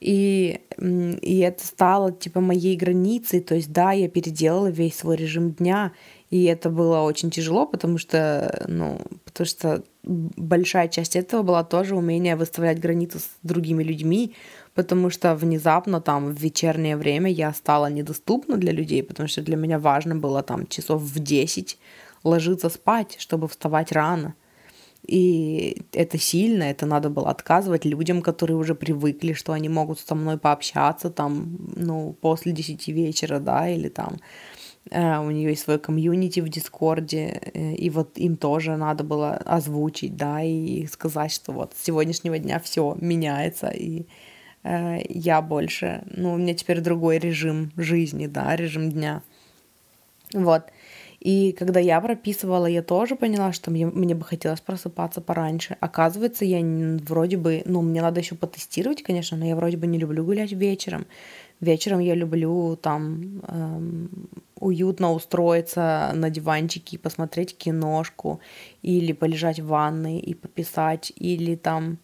И, 0.00 0.60
и 0.78 1.38
это 1.38 1.66
стало 1.66 2.12
типа 2.12 2.40
моей 2.40 2.76
границей. 2.76 3.40
То 3.40 3.54
есть, 3.54 3.72
да, 3.72 3.92
я 3.92 4.08
переделала 4.08 4.68
весь 4.68 4.96
свой 4.96 5.16
режим 5.16 5.52
дня. 5.52 5.92
И 6.30 6.44
это 6.44 6.70
было 6.70 7.00
очень 7.00 7.30
тяжело, 7.30 7.66
потому 7.66 7.98
что, 7.98 8.64
ну, 8.68 9.00
потому 9.24 9.46
что 9.46 9.84
большая 10.02 10.88
часть 10.88 11.16
этого 11.16 11.42
была 11.42 11.64
тоже 11.64 11.94
умение 11.94 12.36
выставлять 12.36 12.80
границы 12.80 13.20
с 13.20 13.28
другими 13.42 13.82
людьми, 13.82 14.34
потому 14.74 15.10
что 15.10 15.34
внезапно 15.36 16.00
там 16.00 16.34
в 16.34 16.38
вечернее 16.38 16.96
время 16.96 17.30
я 17.30 17.52
стала 17.52 17.90
недоступна 17.90 18.56
для 18.56 18.72
людей, 18.72 19.02
потому 19.02 19.28
что 19.28 19.42
для 19.42 19.56
меня 19.56 19.78
важно 19.78 20.16
было 20.16 20.42
там 20.42 20.66
часов 20.66 21.00
в 21.00 21.18
10 21.18 21.78
ложиться 22.24 22.68
спать, 22.68 23.16
чтобы 23.18 23.46
вставать 23.48 23.92
рано. 23.92 24.34
И 25.06 25.82
это 25.92 26.18
сильно, 26.18 26.64
это 26.64 26.84
надо 26.84 27.10
было 27.10 27.30
отказывать 27.30 27.84
людям, 27.84 28.22
которые 28.22 28.56
уже 28.56 28.74
привыкли, 28.74 29.34
что 29.34 29.52
они 29.52 29.68
могут 29.68 30.00
со 30.00 30.14
мной 30.14 30.36
пообщаться 30.36 31.10
там, 31.10 31.58
ну, 31.76 32.12
после 32.20 32.52
10 32.52 32.88
вечера, 32.88 33.38
да, 33.38 33.68
или 33.68 33.88
там 33.88 34.16
э, 34.90 35.18
у 35.18 35.30
нее 35.30 35.50
есть 35.50 35.62
свой 35.62 35.78
комьюнити 35.78 36.40
в 36.40 36.48
Дискорде, 36.48 37.40
э, 37.54 37.74
и 37.74 37.88
вот 37.90 38.18
им 38.18 38.36
тоже 38.36 38.76
надо 38.76 39.04
было 39.04 39.34
озвучить, 39.34 40.16
да, 40.16 40.42
и 40.42 40.86
сказать, 40.86 41.32
что 41.32 41.52
вот 41.52 41.74
с 41.76 41.84
сегодняшнего 41.84 42.38
дня 42.38 42.58
все 42.58 42.96
меняется, 43.00 43.68
и 43.68 44.06
э, 44.64 44.98
я 45.08 45.40
больше, 45.40 46.02
ну, 46.10 46.32
у 46.32 46.36
меня 46.36 46.54
теперь 46.54 46.80
другой 46.80 47.18
режим 47.18 47.70
жизни, 47.76 48.26
да, 48.26 48.56
режим 48.56 48.90
дня. 48.90 49.22
Вот. 50.32 50.64
И 51.20 51.52
когда 51.52 51.80
я 51.80 52.00
прописывала, 52.00 52.66
я 52.66 52.82
тоже 52.82 53.16
поняла, 53.16 53.52
что 53.52 53.70
мне, 53.70 53.86
мне 53.86 54.14
бы 54.14 54.24
хотелось 54.24 54.60
просыпаться 54.60 55.20
пораньше. 55.20 55.76
Оказывается, 55.80 56.44
я 56.44 56.60
вроде 57.04 57.36
бы, 57.36 57.62
ну, 57.64 57.82
мне 57.82 58.02
надо 58.02 58.20
еще 58.20 58.34
потестировать, 58.34 59.02
конечно, 59.02 59.36
но 59.36 59.46
я 59.46 59.56
вроде 59.56 59.76
бы 59.76 59.86
не 59.86 59.98
люблю 59.98 60.24
гулять 60.24 60.52
вечером. 60.52 61.06
Вечером 61.60 62.00
я 62.00 62.14
люблю 62.14 62.76
там 62.76 63.42
эм, 63.48 64.28
уютно 64.60 65.12
устроиться 65.12 66.12
на 66.14 66.28
диванчике 66.28 66.96
и 66.96 66.98
посмотреть 66.98 67.56
киношку, 67.56 68.40
или 68.82 69.12
полежать 69.12 69.60
в 69.60 69.68
ванной 69.68 70.18
и 70.18 70.34
пописать, 70.34 71.12
или 71.16 71.54
там, 71.56 71.96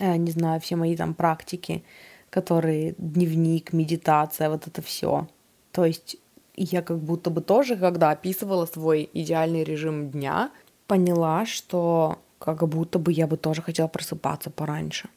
э, 0.00 0.16
не 0.16 0.30
знаю, 0.30 0.60
все 0.62 0.76
мои 0.76 0.96
там 0.96 1.12
практики, 1.12 1.84
которые 2.30 2.94
дневник, 2.96 3.74
медитация, 3.74 4.48
вот 4.48 4.66
это 4.66 4.80
все. 4.80 5.28
То 5.72 5.84
есть 5.84 6.16
я 6.64 6.82
как 6.82 6.98
будто 6.98 7.30
бы 7.30 7.40
тоже, 7.40 7.76
когда 7.76 8.10
описывала 8.10 8.66
свой 8.66 9.08
идеальный 9.12 9.64
режим 9.64 10.10
дня, 10.10 10.50
поняла, 10.86 11.46
что 11.46 12.18
как 12.38 12.66
будто 12.68 12.98
бы 12.98 13.12
я 13.12 13.26
бы 13.26 13.36
тоже 13.36 13.62
хотела 13.62 13.88
просыпаться 13.88 14.50
пораньше. 14.50 15.08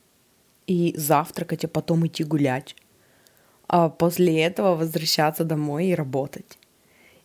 И 0.67 0.93
завтракать, 0.97 1.65
а 1.65 1.67
потом 1.67 2.05
идти 2.05 2.23
гулять. 2.23 2.75
А 3.67 3.89
после 3.89 4.41
этого 4.41 4.75
возвращаться 4.75 5.43
домой 5.43 5.87
и 5.87 5.95
работать. 5.95 6.57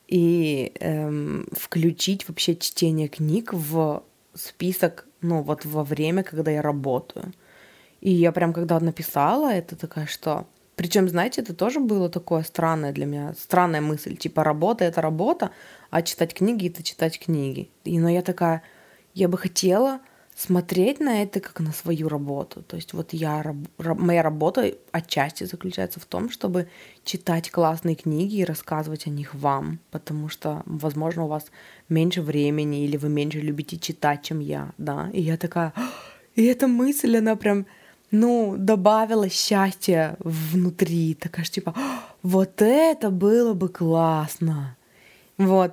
И 0.08 0.72
эм, 0.80 1.46
включить 1.52 2.28
вообще 2.28 2.56
чтение 2.56 3.08
книг 3.08 3.52
в 3.52 4.02
список, 4.34 5.06
ну 5.20 5.42
вот 5.42 5.64
во 5.64 5.82
время, 5.82 6.22
когда 6.22 6.50
я 6.50 6.62
работаю. 6.62 7.32
И 8.00 8.10
я 8.10 8.32
прям 8.32 8.52
когда 8.52 8.78
написала 8.78 9.52
это, 9.52 9.74
такая, 9.76 10.06
что 10.06 10.46
причем, 10.76 11.08
знаете, 11.08 11.40
это 11.40 11.54
тоже 11.54 11.80
было 11.80 12.10
такое 12.10 12.42
странное 12.42 12.92
для 12.92 13.06
меня, 13.06 13.34
странная 13.38 13.80
мысль. 13.80 14.14
Типа 14.14 14.44
работа— 14.44 14.84
это 14.86 15.00
работа, 15.00 15.50
а 15.90 16.02
читать 16.02 16.34
книги— 16.34 16.68
это 16.68 16.82
читать 16.82 17.18
книги. 17.18 17.70
И, 17.84 17.98
но 17.98 18.10
я 18.10 18.20
такая, 18.20 18.62
я 19.14 19.28
бы 19.28 19.38
хотела 19.38 20.00
смотреть 20.36 21.00
на 21.00 21.22
это 21.22 21.40
как 21.40 21.60
на 21.60 21.72
свою 21.72 22.10
работу. 22.10 22.62
То 22.62 22.76
есть 22.76 22.92
вот 22.92 23.14
я, 23.14 23.42
моя 23.78 24.22
работа 24.22 24.74
отчасти 24.92 25.44
заключается 25.44 25.98
в 25.98 26.04
том, 26.04 26.28
чтобы 26.28 26.68
читать 27.04 27.50
классные 27.50 27.96
книги 27.96 28.36
и 28.36 28.44
рассказывать 28.44 29.06
о 29.06 29.10
них 29.10 29.34
вам, 29.34 29.78
потому 29.90 30.28
что, 30.28 30.62
возможно, 30.66 31.24
у 31.24 31.28
вас 31.28 31.46
меньше 31.88 32.20
времени 32.20 32.84
или 32.84 32.98
вы 32.98 33.08
меньше 33.08 33.40
любите 33.40 33.78
читать, 33.78 34.24
чем 34.24 34.40
я, 34.40 34.72
да. 34.76 35.08
И 35.14 35.22
я 35.22 35.38
такая, 35.38 35.72
и 36.34 36.44
эта 36.44 36.66
мысль, 36.66 37.16
она 37.16 37.34
прям 37.34 37.64
ну, 38.10 38.54
добавила 38.56 39.28
счастье 39.28 40.16
внутри. 40.20 41.14
Такая 41.14 41.44
же, 41.44 41.50
типа, 41.50 41.74
вот 42.22 42.62
это 42.62 43.10
было 43.10 43.54
бы 43.54 43.68
классно. 43.68 44.76
Вот. 45.38 45.72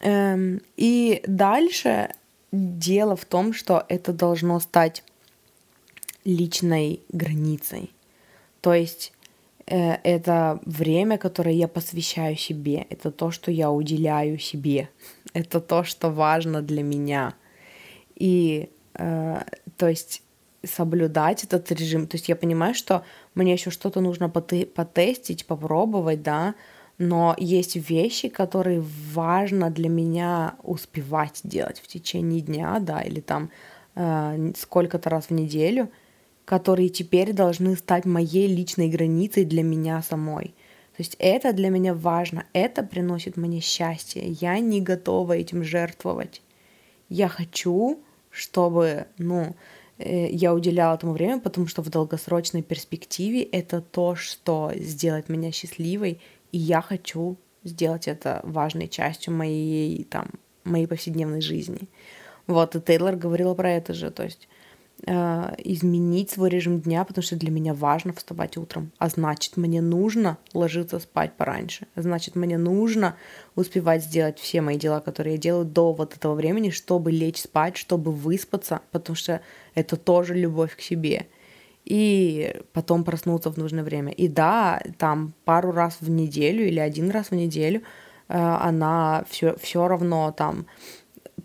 Эм, 0.00 0.60
и 0.76 1.22
дальше 1.26 2.10
дело 2.52 3.16
в 3.16 3.24
том, 3.24 3.52
что 3.52 3.84
это 3.88 4.12
должно 4.12 4.60
стать 4.60 5.02
личной 6.24 7.00
границей. 7.08 7.90
То 8.60 8.74
есть 8.74 9.12
э, 9.66 9.94
это 10.02 10.60
время, 10.64 11.18
которое 11.18 11.54
я 11.54 11.68
посвящаю 11.68 12.36
себе, 12.36 12.86
это 12.90 13.10
то, 13.10 13.30
что 13.30 13.50
я 13.50 13.70
уделяю 13.70 14.38
себе, 14.38 14.88
это 15.32 15.60
то, 15.60 15.84
что 15.84 16.10
важно 16.10 16.62
для 16.62 16.82
меня. 16.82 17.34
И 18.16 18.70
э, 18.94 19.42
то 19.76 19.88
есть 19.88 20.22
соблюдать 20.66 21.44
этот 21.44 21.70
режим. 21.72 22.06
То 22.06 22.16
есть 22.16 22.28
я 22.28 22.36
понимаю, 22.36 22.74
что 22.74 23.04
мне 23.34 23.52
еще 23.52 23.70
что-то 23.70 24.00
нужно 24.00 24.28
потестить, 24.28 25.46
попробовать, 25.46 26.22
да, 26.22 26.54
но 26.98 27.34
есть 27.38 27.76
вещи, 27.76 28.28
которые 28.28 28.82
важно 29.12 29.70
для 29.70 29.88
меня 29.88 30.56
успевать 30.62 31.40
делать 31.44 31.80
в 31.80 31.86
течение 31.86 32.40
дня, 32.40 32.78
да, 32.80 33.00
или 33.02 33.20
там 33.20 33.50
э, 33.94 34.52
сколько-то 34.56 35.10
раз 35.10 35.26
в 35.26 35.30
неделю, 35.32 35.90
которые 36.46 36.88
теперь 36.88 37.32
должны 37.32 37.76
стать 37.76 38.06
моей 38.06 38.46
личной 38.46 38.88
границей 38.88 39.44
для 39.44 39.62
меня 39.62 40.00
самой. 40.02 40.54
То 40.96 41.02
есть 41.02 41.16
это 41.18 41.52
для 41.52 41.68
меня 41.68 41.92
важно, 41.92 42.46
это 42.54 42.82
приносит 42.82 43.36
мне 43.36 43.60
счастье. 43.60 44.26
Я 44.40 44.58
не 44.60 44.80
готова 44.80 45.34
этим 45.34 45.62
жертвовать. 45.62 46.40
Я 47.10 47.28
хочу, 47.28 48.00
чтобы, 48.30 49.06
ну, 49.18 49.54
я 49.98 50.52
уделяла 50.54 50.94
этому 50.94 51.12
время, 51.12 51.40
потому 51.40 51.66
что 51.66 51.82
в 51.82 51.88
долгосрочной 51.88 52.62
перспективе 52.62 53.42
это 53.42 53.80
то, 53.80 54.14
что 54.14 54.72
сделает 54.74 55.28
меня 55.28 55.52
счастливой, 55.52 56.20
и 56.52 56.58
я 56.58 56.82
хочу 56.82 57.36
сделать 57.64 58.08
это 58.08 58.40
важной 58.44 58.88
частью 58.88 59.32
моей, 59.32 60.04
там, 60.04 60.30
моей 60.64 60.86
повседневной 60.86 61.40
жизни. 61.40 61.88
Вот, 62.46 62.76
и 62.76 62.80
Тейлор 62.80 63.16
говорила 63.16 63.54
про 63.54 63.72
это 63.72 63.92
же, 63.92 64.10
то 64.10 64.22
есть 64.22 64.48
э, 64.50 64.55
изменить 65.02 66.30
свой 66.30 66.48
режим 66.48 66.80
дня, 66.80 67.04
потому 67.04 67.22
что 67.22 67.36
для 67.36 67.50
меня 67.50 67.74
важно 67.74 68.14
вставать 68.14 68.56
утром. 68.56 68.92
А 68.98 69.08
значит, 69.08 69.56
мне 69.56 69.82
нужно 69.82 70.38
ложиться 70.54 70.98
спать 70.98 71.34
пораньше. 71.36 71.86
Значит, 71.96 72.34
мне 72.34 72.56
нужно 72.56 73.16
успевать 73.54 74.02
сделать 74.02 74.38
все 74.38 74.62
мои 74.62 74.78
дела, 74.78 75.00
которые 75.00 75.34
я 75.34 75.40
делаю 75.40 75.66
до 75.66 75.92
вот 75.92 76.16
этого 76.16 76.34
времени, 76.34 76.70
чтобы 76.70 77.12
лечь 77.12 77.42
спать, 77.42 77.76
чтобы 77.76 78.10
выспаться, 78.10 78.80
потому 78.90 79.16
что 79.16 79.42
это 79.74 79.96
тоже 79.96 80.34
любовь 80.34 80.74
к 80.74 80.80
себе. 80.80 81.26
И 81.84 82.56
потом 82.72 83.04
проснуться 83.04 83.50
в 83.52 83.58
нужное 83.58 83.84
время. 83.84 84.12
И 84.12 84.26
да, 84.26 84.82
там 84.98 85.34
пару 85.44 85.70
раз 85.72 85.98
в 86.00 86.10
неделю 86.10 86.66
или 86.66 86.80
один 86.80 87.10
раз 87.10 87.30
в 87.30 87.34
неделю 87.34 87.82
э, 88.28 88.36
она 88.38 89.24
все, 89.28 89.56
все 89.56 89.86
равно 89.86 90.32
там 90.32 90.66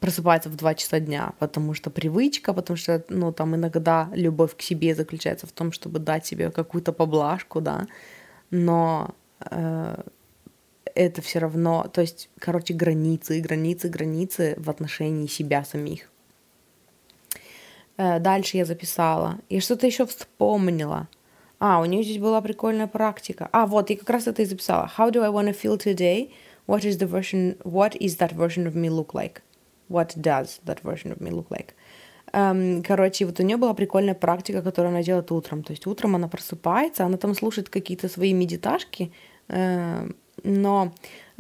просыпается 0.02 0.50
в 0.50 0.56
2 0.56 0.74
часа 0.76 1.00
дня, 1.00 1.34
потому 1.38 1.76
что 1.76 1.92
привычка, 1.92 2.54
потому 2.54 2.76
что, 2.76 3.06
ну, 3.08 3.32
там 3.32 3.56
иногда 3.56 4.10
любовь 4.14 4.58
к 4.58 4.62
себе 4.62 4.96
заключается 4.96 5.46
в 5.46 5.52
том, 5.52 5.72
чтобы 5.72 6.00
дать 6.00 6.26
себе 6.26 6.50
какую-то 6.50 6.92
поблажку, 6.92 7.62
да, 7.62 7.86
но 8.50 9.14
э, 9.52 10.02
это 10.96 11.22
все 11.22 11.38
равно, 11.38 11.88
то 11.94 12.02
есть, 12.02 12.30
короче, 12.40 12.74
границы, 12.74 13.40
границы, 13.42 13.90
границы 13.90 14.56
в 14.58 14.72
отношении 14.72 15.28
себя 15.28 15.64
самих. 15.64 16.10
Э, 17.98 18.20
дальше 18.20 18.58
я 18.58 18.66
записала. 18.66 19.38
И 19.50 19.60
что-то 19.60 19.86
еще 19.86 20.08
вспомнила. 20.08 21.08
А, 21.60 21.80
у 21.80 21.86
нее 21.86 22.02
здесь 22.02 22.18
была 22.18 22.42
прикольная 22.42 22.88
практика. 22.88 23.50
А, 23.52 23.68
вот, 23.68 23.92
я 23.92 23.98
как 23.98 24.10
раз 24.10 24.26
это 24.26 24.42
и 24.42 24.46
записала. 24.46 24.92
How 24.98 25.12
do 25.12 25.22
I 25.22 25.30
want 25.30 25.48
to 25.48 25.54
feel 25.54 25.78
today? 25.78 26.32
What 26.66 26.86
is 26.86 26.98
the 26.98 27.08
version, 27.08 27.58
what 27.64 27.96
is 28.00 28.18
that 28.18 28.32
version 28.32 28.66
of 28.66 28.74
me 28.74 28.90
look 28.90 29.14
like? 29.14 29.44
What 29.92 30.14
does 30.16 30.60
that 30.66 30.80
version 30.84 31.12
of 31.12 31.20
me 31.20 31.32
look 31.32 31.50
like? 31.50 31.74
Um, 32.34 32.82
короче, 32.82 33.26
вот 33.26 33.40
у 33.40 33.44
нее 33.44 33.58
была 33.58 33.74
прикольная 33.74 34.16
практика, 34.16 34.62
которую 34.62 34.92
она 34.92 35.04
делает 35.04 35.32
утром. 35.32 35.64
То 35.64 35.74
есть 35.74 35.86
утром 35.86 36.16
она 36.16 36.28
просыпается, 36.28 37.06
она 37.06 37.18
там 37.18 37.36
слушает 37.36 37.70
какие-то 37.70 38.08
свои 38.08 38.34
медиташки, 38.34 39.12
uh, 39.50 40.16
но, 40.44 40.94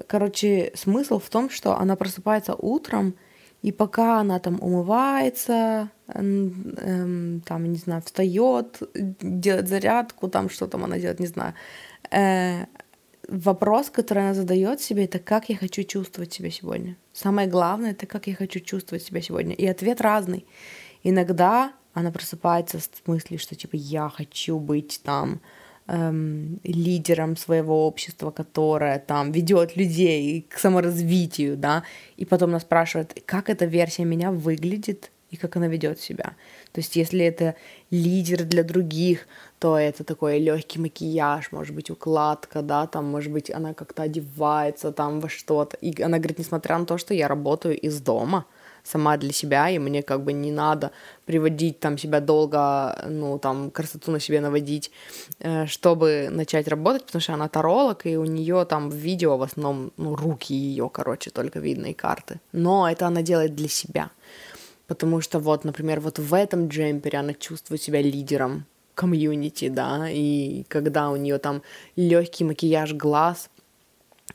короче, 0.07 0.71
смысл 0.75 1.19
в 1.19 1.29
том, 1.29 1.49
что 1.49 1.77
она 1.77 1.95
просыпается 1.95 2.55
утром, 2.55 3.15
и 3.61 3.71
пока 3.71 4.19
она 4.19 4.39
там 4.39 4.57
умывается, 4.61 5.89
эм, 6.07 7.41
там, 7.45 7.71
не 7.71 7.77
знаю, 7.77 8.01
встает, 8.01 8.81
делает 8.93 9.67
зарядку, 9.67 10.27
там 10.27 10.49
что 10.49 10.67
там 10.67 10.83
она 10.83 10.97
делает, 10.97 11.19
не 11.19 11.27
знаю, 11.27 11.53
э, 12.11 12.65
вопрос, 13.31 13.89
который 13.89 14.23
она 14.23 14.33
задает 14.33 14.81
себе, 14.81 15.05
это 15.05 15.19
как 15.19 15.49
я 15.49 15.55
хочу 15.55 15.83
чувствовать 15.83 16.33
себя 16.33 16.51
сегодня. 16.51 16.97
Самое 17.13 17.47
главное, 17.47 17.91
это 17.91 18.05
как 18.05 18.27
я 18.27 18.35
хочу 18.35 18.59
чувствовать 18.59 19.03
себя 19.03 19.21
сегодня. 19.21 19.55
И 19.55 19.65
ответ 19.65 20.01
разный. 20.01 20.45
Иногда 21.03 21.71
она 21.93 22.11
просыпается 22.11 22.79
с 22.79 22.89
мыслью, 23.05 23.39
что 23.39 23.55
типа 23.55 23.75
я 23.75 24.09
хочу 24.09 24.59
быть 24.59 25.01
там 25.03 25.41
эм, 25.87 26.59
лидером 26.63 27.37
своего 27.37 27.87
общества, 27.87 28.31
которое 28.31 28.99
там 28.99 29.31
ведет 29.31 29.77
людей 29.77 30.45
к 30.49 30.57
саморазвитию, 30.57 31.57
да, 31.57 31.83
и 32.17 32.25
потом 32.25 32.49
она 32.49 32.59
спрашивает, 32.59 33.21
как 33.25 33.49
эта 33.49 33.65
версия 33.65 34.05
меня 34.05 34.31
выглядит 34.31 35.11
и 35.31 35.37
как 35.37 35.55
она 35.55 35.67
ведет 35.67 35.99
себя. 35.99 36.35
То 36.73 36.81
есть, 36.81 36.95
если 36.95 37.25
это 37.25 37.55
лидер 37.89 38.43
для 38.43 38.63
других, 38.63 39.27
то 39.59 39.77
это 39.77 40.03
такой 40.03 40.39
легкий 40.39 40.79
макияж, 40.79 41.51
может 41.51 41.75
быть, 41.75 41.89
укладка, 41.89 42.61
да, 42.61 42.85
там, 42.87 43.05
может 43.05 43.31
быть, 43.31 43.49
она 43.49 43.73
как-то 43.73 44.03
одевается 44.03 44.91
там 44.91 45.19
во 45.19 45.29
что-то. 45.29 45.77
И 45.77 46.01
она 46.01 46.17
говорит, 46.17 46.39
несмотря 46.39 46.77
на 46.77 46.85
то, 46.85 46.97
что 46.97 47.13
я 47.13 47.27
работаю 47.27 47.79
из 47.79 48.01
дома, 48.01 48.45
сама 48.83 49.17
для 49.17 49.31
себя, 49.31 49.69
и 49.69 49.79
мне 49.79 50.01
как 50.01 50.23
бы 50.23 50.33
не 50.33 50.51
надо 50.51 50.91
приводить 51.25 51.79
там 51.79 51.97
себя 51.97 52.19
долго, 52.19 53.05
ну, 53.07 53.39
там, 53.39 53.71
красоту 53.71 54.11
на 54.11 54.19
себе 54.19 54.41
наводить, 54.41 54.91
э, 55.39 55.65
чтобы 55.67 56.29
начать 56.31 56.67
работать, 56.67 57.05
потому 57.05 57.21
что 57.21 57.33
она 57.33 57.47
таролог, 57.47 58.05
и 58.05 58.17
у 58.17 58.25
нее 58.25 58.65
там 58.65 58.89
в 58.89 58.95
видео 58.95 59.37
в 59.37 59.43
основном, 59.43 59.91
ну, 59.97 60.15
руки 60.15 60.55
ее, 60.55 60.89
короче, 60.89 61.29
только 61.29 61.59
видны 61.59 61.91
и 61.91 61.93
карты. 61.93 62.39
Но 62.53 62.89
это 62.89 63.07
она 63.07 63.21
делает 63.21 63.55
для 63.55 63.67
себя. 63.69 64.09
Потому 64.91 65.21
что 65.21 65.39
вот, 65.39 65.63
например, 65.63 66.01
вот 66.01 66.19
в 66.19 66.33
этом 66.33 66.67
джемпере 66.67 67.19
она 67.19 67.33
чувствует 67.33 67.81
себя 67.81 68.01
лидером, 68.01 68.65
комьюнити, 68.93 69.69
да, 69.69 70.09
и 70.09 70.65
когда 70.67 71.11
у 71.11 71.15
нее 71.15 71.37
там 71.37 71.61
легкий 71.95 72.43
макияж 72.43 72.91
глаз, 72.95 73.49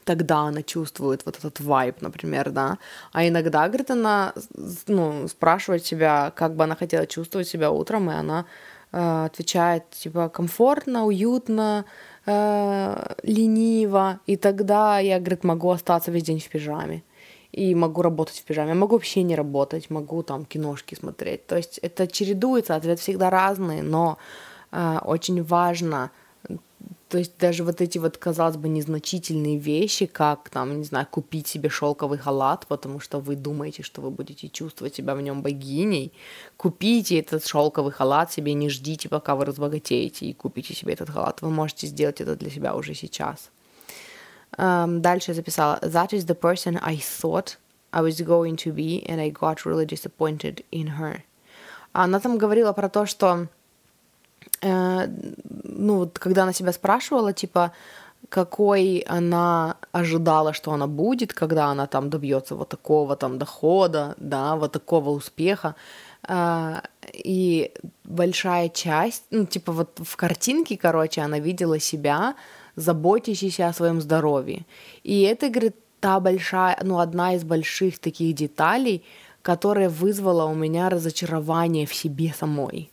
тогда 0.05 0.39
она 0.49 0.63
чувствует 0.63 1.27
вот 1.27 1.37
этот 1.37 1.61
вайб, 1.61 2.01
например, 2.01 2.51
да. 2.53 2.79
А 3.13 3.29
иногда, 3.29 3.69
говорит, 3.69 3.91
она, 3.91 4.33
ну, 4.87 5.29
спрашивает 5.29 5.85
себя, 5.85 6.33
как 6.35 6.55
бы 6.55 6.65
она 6.65 6.75
хотела 6.75 7.07
чувствовать 7.07 7.49
себя 7.49 7.71
утром, 7.71 8.11
и 8.11 8.15
она 8.15 8.47
э, 8.93 9.27
отвечает, 9.27 9.91
типа, 9.91 10.31
комфортно, 10.31 11.05
уютно, 11.05 11.85
э, 12.25 13.15
лениво, 13.25 14.21
и 14.27 14.39
тогда 14.39 15.01
я, 15.01 15.19
говорит, 15.19 15.45
могу 15.45 15.71
остаться 15.71 16.11
весь 16.11 16.23
день 16.23 16.41
в 16.41 16.49
пижаме 16.49 17.03
и 17.57 17.75
могу 17.75 18.03
работать 18.03 18.37
в 18.37 18.45
пижаме, 18.45 18.75
могу 18.75 18.97
вообще 18.97 19.23
не 19.23 19.35
работать, 19.35 19.91
могу 19.91 20.23
там 20.23 20.45
киношки 20.45 20.95
смотреть. 20.95 21.47
То 21.47 21.57
есть 21.57 21.79
это 21.79 22.07
чередуется, 22.07 22.77
ответ 22.77 23.01
всегда 23.01 23.31
разный, 23.31 23.81
но 23.81 24.19
э, 24.73 24.99
очень 25.05 25.43
важно, 25.43 26.11
то 27.09 27.19
есть 27.19 27.39
даже 27.39 27.65
вот 27.65 27.81
эти 27.81 27.99
вот, 27.99 28.19
казалось 28.19 28.57
бы, 28.57 28.69
незначительные 28.69 29.57
вещи, 29.57 30.07
как 30.07 30.51
там, 30.51 30.77
не 30.79 30.85
знаю, 30.85 31.07
купить 31.11 31.47
себе 31.47 31.71
шелковый 31.71 32.19
халат, 32.19 32.67
потому 32.67 33.01
что 33.01 33.21
вы 33.21 33.37
думаете, 33.37 33.83
что 33.83 34.03
вы 34.03 34.11
будете 34.11 34.49
чувствовать 34.49 34.97
себя 34.97 35.15
в 35.15 35.23
нем 35.23 35.41
богиней, 35.41 36.13
купите 36.59 37.19
этот 37.21 37.47
шелковый 37.47 37.93
халат 37.93 38.33
себе, 38.33 38.55
не 38.55 38.69
ждите, 38.69 39.09
пока 39.09 39.35
вы 39.35 39.47
разбогатеете 39.47 40.27
и 40.27 40.35
купите 40.35 40.75
себе 40.75 40.93
этот 40.93 41.09
халат. 41.09 41.43
Вы 41.43 41.51
можете 41.51 41.87
сделать 41.87 42.21
это 42.21 42.37
для 42.37 42.51
себя 42.51 42.75
уже 42.75 42.95
сейчас. 42.95 43.51
Um, 44.59 45.01
дальше 45.01 45.35
записала 45.35 45.79
That 45.83 46.13
is 46.13 46.25
the 46.27 46.35
person 46.35 46.79
I 46.83 46.97
thought 46.97 47.57
I 47.93 48.01
was 48.01 48.21
going 48.21 48.57
to 48.57 48.73
be 48.73 49.05
and 49.09 49.21
I 49.21 49.31
got 49.31 49.65
really 49.65 49.87
disappointed 49.87 50.65
in 50.71 50.99
her. 50.99 51.23
Она 51.93 52.21
там 52.21 52.39
говорила 52.39 52.73
про 52.73 52.89
то, 52.89 53.07
что 53.07 53.49
э, 54.63 55.09
ну, 55.65 56.11
когда 56.13 56.43
она 56.43 56.53
себя 56.53 56.73
спрашивала, 56.73 57.33
типа, 57.33 57.73
какой 58.29 58.99
она 59.07 59.77
ожидала, 59.93 60.53
что 60.53 60.73
она 60.73 60.87
будет, 60.87 61.33
когда 61.33 61.67
она 61.67 61.87
там 61.87 62.11
добьется 62.11 62.55
вот 62.55 62.69
такого 62.69 63.17
там 63.17 63.39
дохода, 63.39 64.15
да, 64.19 64.57
вот 64.57 64.73
такого 64.73 65.11
успеха. 65.11 65.75
Э, 66.29 66.81
и 67.13 67.73
большая 68.05 68.69
часть, 68.69 69.25
ну, 69.31 69.47
типа 69.47 69.73
вот 69.73 70.01
в 70.03 70.17
картинке, 70.17 70.77
короче, 70.77 71.23
она 71.23 71.39
видела 71.39 71.79
себя 71.79 72.35
заботящийся 72.77 73.69
о 73.69 73.73
своем 73.73 74.01
здоровье. 74.01 74.65
И 75.03 75.23
это, 75.23 75.49
говорит, 75.49 75.77
та 76.01 76.21
большая, 76.21 76.79
ну, 76.83 76.99
одна 76.99 77.35
из 77.35 77.45
больших 77.45 77.99
таких 77.99 78.35
деталей, 78.35 79.03
которая 79.43 79.89
вызвала 79.89 80.45
у 80.45 80.55
меня 80.55 80.89
разочарование 80.89 81.87
в 81.87 81.95
себе 81.95 82.35
самой, 82.39 82.91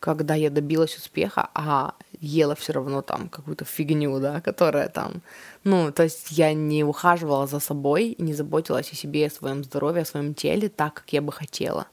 когда 0.00 0.34
я 0.34 0.50
добилась 0.50 0.96
успеха, 0.96 1.48
а 1.54 1.94
ела 2.20 2.54
все 2.54 2.72
равно 2.72 3.02
там 3.02 3.28
какую-то 3.28 3.64
фигню, 3.64 4.20
да, 4.20 4.40
которая 4.40 4.88
там, 4.88 5.22
ну, 5.64 5.92
то 5.92 6.02
есть 6.02 6.30
я 6.30 6.54
не 6.54 6.84
ухаживала 6.84 7.46
за 7.46 7.60
собой, 7.60 8.14
не 8.18 8.34
заботилась 8.34 8.92
о 8.92 8.96
себе, 8.96 9.26
о 9.26 9.30
своем 9.30 9.64
здоровье, 9.64 10.02
о 10.02 10.06
своем 10.06 10.34
теле 10.34 10.68
так, 10.68 10.94
как 10.94 11.12
я 11.12 11.22
бы 11.22 11.32
хотела. 11.32 11.86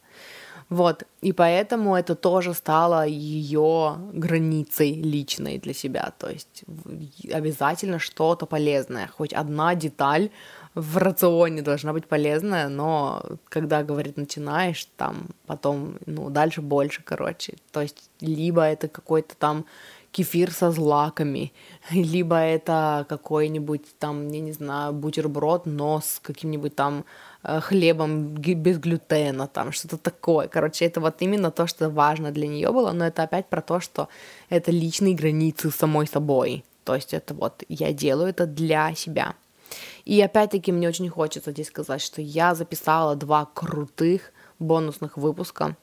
Вот, 0.72 1.04
и 1.22 1.34
поэтому 1.34 1.98
это 1.98 2.16
тоже 2.16 2.54
стало 2.54 3.06
ее 3.06 3.98
границей 4.14 4.94
личной 4.94 5.58
для 5.58 5.74
себя. 5.74 6.14
То 6.18 6.30
есть 6.30 6.64
обязательно 7.34 8.00
что-то 8.00 8.46
полезное, 8.46 9.08
хоть 9.08 9.34
одна 9.34 9.76
деталь 9.76 10.30
в 10.74 10.98
рационе 10.98 11.62
должна 11.62 11.92
быть 11.92 12.08
полезная, 12.08 12.70
но 12.70 13.22
когда, 13.50 13.84
говорит, 13.84 14.16
начинаешь, 14.16 14.88
там 14.96 15.28
потом, 15.46 15.98
ну, 16.06 16.30
дальше 16.30 16.62
больше, 16.62 17.02
короче. 17.04 17.56
То 17.74 17.82
есть 17.82 18.10
либо 18.22 18.62
это 18.62 18.88
какой-то 18.88 19.36
там 19.36 19.66
кефир 20.12 20.52
со 20.52 20.72
злаками, 20.72 21.52
либо 21.92 22.38
это 22.38 23.06
какой-нибудь 23.10 23.98
там, 24.00 24.30
я 24.30 24.40
не 24.40 24.54
знаю, 24.54 24.94
бутерброд, 24.94 25.66
но 25.66 26.00
с 26.00 26.22
каким-нибудь 26.22 26.76
там 26.76 27.04
хлебом 27.44 28.36
без 28.36 28.78
глютена, 28.78 29.48
там 29.48 29.72
что-то 29.72 29.98
такое. 29.98 30.48
Короче, 30.48 30.86
это 30.86 31.02
вот 31.02 31.22
именно 31.22 31.52
то, 31.52 31.68
что 31.68 31.90
важно 31.90 32.32
для 32.32 32.48
нее 32.48 32.72
было, 32.72 32.92
но 32.92 33.06
это 33.06 33.24
опять 33.24 33.48
про 33.48 33.62
то, 33.62 33.80
что 33.80 34.10
это 34.50 34.72
личные 34.72 35.16
границы 35.16 35.72
самой 35.72 36.08
собой. 36.08 36.64
То 36.84 36.96
есть 36.96 37.14
это 37.14 37.34
вот 37.34 37.64
я 37.70 37.94
делаю 37.94 38.30
это 38.30 38.46
для 38.46 38.94
себя. 38.96 39.36
И 40.06 40.20
опять-таки 40.22 40.72
мне 40.72 40.88
очень 40.88 41.10
хочется 41.10 41.52
здесь 41.52 41.68
сказать, 41.68 42.02
что 42.02 42.22
я 42.22 42.56
записала 42.56 43.16
два 43.16 43.48
крутых 43.54 44.34
бонусных 44.60 45.18
выпуска 45.18 45.78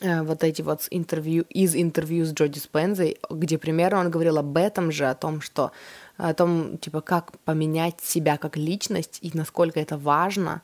э, 0.00 0.22
вот 0.22 0.42
эти 0.42 0.62
вот 0.62 0.86
интервью, 0.90 1.44
из 1.50 1.74
интервью 1.74 2.24
с 2.24 2.32
Джо 2.32 2.48
Диспензой, 2.48 3.18
где 3.30 3.58
примерно 3.58 4.00
он 4.00 4.10
говорил 4.10 4.38
об 4.38 4.56
этом 4.56 4.90
же, 4.90 5.06
о 5.06 5.14
том, 5.14 5.40
что 5.40 5.72
о 6.16 6.34
том, 6.34 6.78
типа, 6.78 7.00
как 7.00 7.38
поменять 7.40 8.00
себя 8.00 8.36
как 8.36 8.56
личность 8.56 9.18
и 9.22 9.30
насколько 9.34 9.80
это 9.80 9.98
важно. 9.98 10.62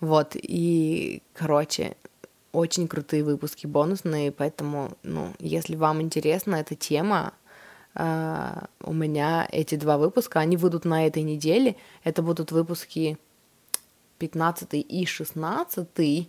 Вот, 0.00 0.32
и, 0.34 1.22
короче, 1.32 1.96
очень 2.52 2.88
крутые 2.88 3.24
выпуски 3.24 3.66
бонусные, 3.66 4.30
поэтому, 4.32 4.90
ну, 5.02 5.32
если 5.38 5.76
вам 5.76 6.02
интересна 6.02 6.56
эта 6.56 6.74
тема, 6.74 7.32
э, 7.94 8.52
у 8.82 8.92
меня 8.92 9.48
эти 9.50 9.76
два 9.76 9.96
выпуска, 9.96 10.40
они 10.40 10.56
выйдут 10.56 10.84
на 10.84 11.06
этой 11.06 11.22
неделе. 11.22 11.76
Это 12.04 12.22
будут 12.22 12.52
выпуски 12.52 13.18
15 14.18 14.74
и 14.74 15.06
16. 15.06 16.28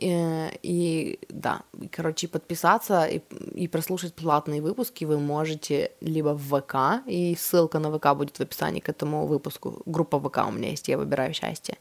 И, 0.00 0.08
э, 0.08 0.50
и 0.62 1.18
да, 1.28 1.62
короче, 1.92 2.26
подписаться 2.26 3.04
и, 3.04 3.20
и 3.54 3.68
прослушать 3.68 4.14
платные 4.14 4.62
выпуски 4.62 5.04
вы 5.04 5.18
можете 5.18 5.92
либо 6.00 6.34
в 6.34 6.60
ВК, 6.60 7.06
и 7.06 7.36
ссылка 7.36 7.78
на 7.78 7.90
ВК 7.90 8.14
будет 8.16 8.38
в 8.38 8.40
описании 8.40 8.80
к 8.80 8.88
этому 8.88 9.26
выпуску. 9.26 9.82
Группа 9.86 10.18
ВК 10.18 10.38
у 10.48 10.52
меня 10.52 10.70
есть, 10.70 10.88
я 10.88 10.96
выбираю 10.96 11.34
счастье. 11.34 11.76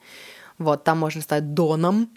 Вот, 0.58 0.84
там 0.84 1.00
можно 1.00 1.22
стать 1.22 1.54
доном. 1.54 2.10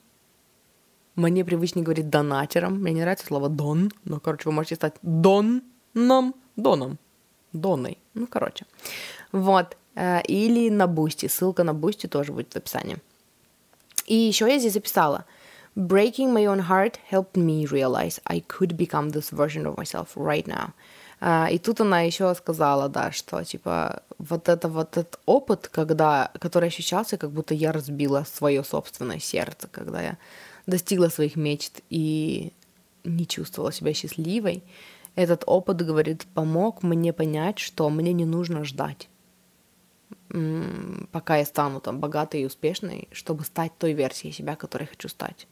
Мне 1.15 1.45
привычнее 1.45 1.85
говорить 1.85 2.09
донатером. 2.11 2.81
Мне 2.81 2.95
не 2.95 3.01
нравится 3.03 3.27
слово 3.27 3.49
дон, 3.49 3.91
но, 4.05 4.19
короче, 4.19 4.49
вы 4.49 4.53
можете 4.53 4.75
стать 4.75 4.95
доном, 5.03 6.35
доном, 6.57 6.99
доной. 7.53 7.99
Ну, 8.15 8.27
короче. 8.27 8.67
Вот. 9.31 9.77
Э, 9.95 10.21
или 10.23 10.71
на 10.71 10.87
Бусти. 10.87 11.29
Ссылка 11.29 11.65
на 11.65 11.75
Бусти 11.75 12.09
тоже 12.09 12.33
будет 12.33 12.55
в 12.55 12.57
описании. 12.57 12.97
И 14.07 14.15
еще 14.15 14.49
я 14.49 14.59
здесь 14.59 14.73
записала. 14.73 15.27
Breaking 15.75 16.35
my 16.35 16.45
own 16.45 16.61
heart 16.68 16.99
helped 17.09 17.37
me 17.37 17.64
realize 17.64 18.20
I 18.27 18.41
could 18.41 18.77
become 18.77 19.11
this 19.11 19.31
version 19.31 19.66
of 19.66 19.77
myself 19.79 20.14
right 20.16 20.47
now. 20.47 20.75
Uh, 21.23 21.49
и 21.51 21.59
тут 21.59 21.81
она 21.81 22.01
еще 22.01 22.35
сказала, 22.35 22.89
да, 22.89 23.12
что 23.12 23.43
типа 23.45 24.03
вот 24.18 24.49
это 24.49 24.68
вот 24.68 24.97
этот 24.97 25.20
опыт, 25.25 25.68
когда, 25.68 26.31
который 26.41 26.68
ощущался, 26.68 27.16
как 27.16 27.31
будто 27.31 27.55
я 27.55 27.73
разбила 27.73 28.25
свое 28.25 28.64
собственное 28.64 29.20
сердце, 29.20 29.68
когда 29.68 30.03
я 30.03 30.18
достигла 30.66 31.09
своих 31.09 31.37
мечт 31.37 31.81
и 31.91 32.53
не 33.05 33.27
чувствовала 33.27 33.73
себя 33.73 33.95
счастливой, 33.95 34.62
этот 35.14 35.45
опыт, 35.47 35.83
говорит, 35.87 36.27
помог 36.35 36.83
мне 36.83 37.12
понять, 37.12 37.59
что 37.59 37.89
мне 37.89 38.12
не 38.12 38.25
нужно 38.25 38.64
ждать, 38.64 39.09
пока 41.12 41.37
я 41.37 41.45
стану 41.45 41.81
там 41.81 42.01
богатой 42.01 42.43
и 42.43 42.47
успешной, 42.47 43.09
чтобы 43.12 43.45
стать 43.45 43.73
той 43.79 43.93
версией 43.93 44.35
себя, 44.35 44.57
которой 44.57 44.87
хочу 44.87 45.09
стать. 45.09 45.47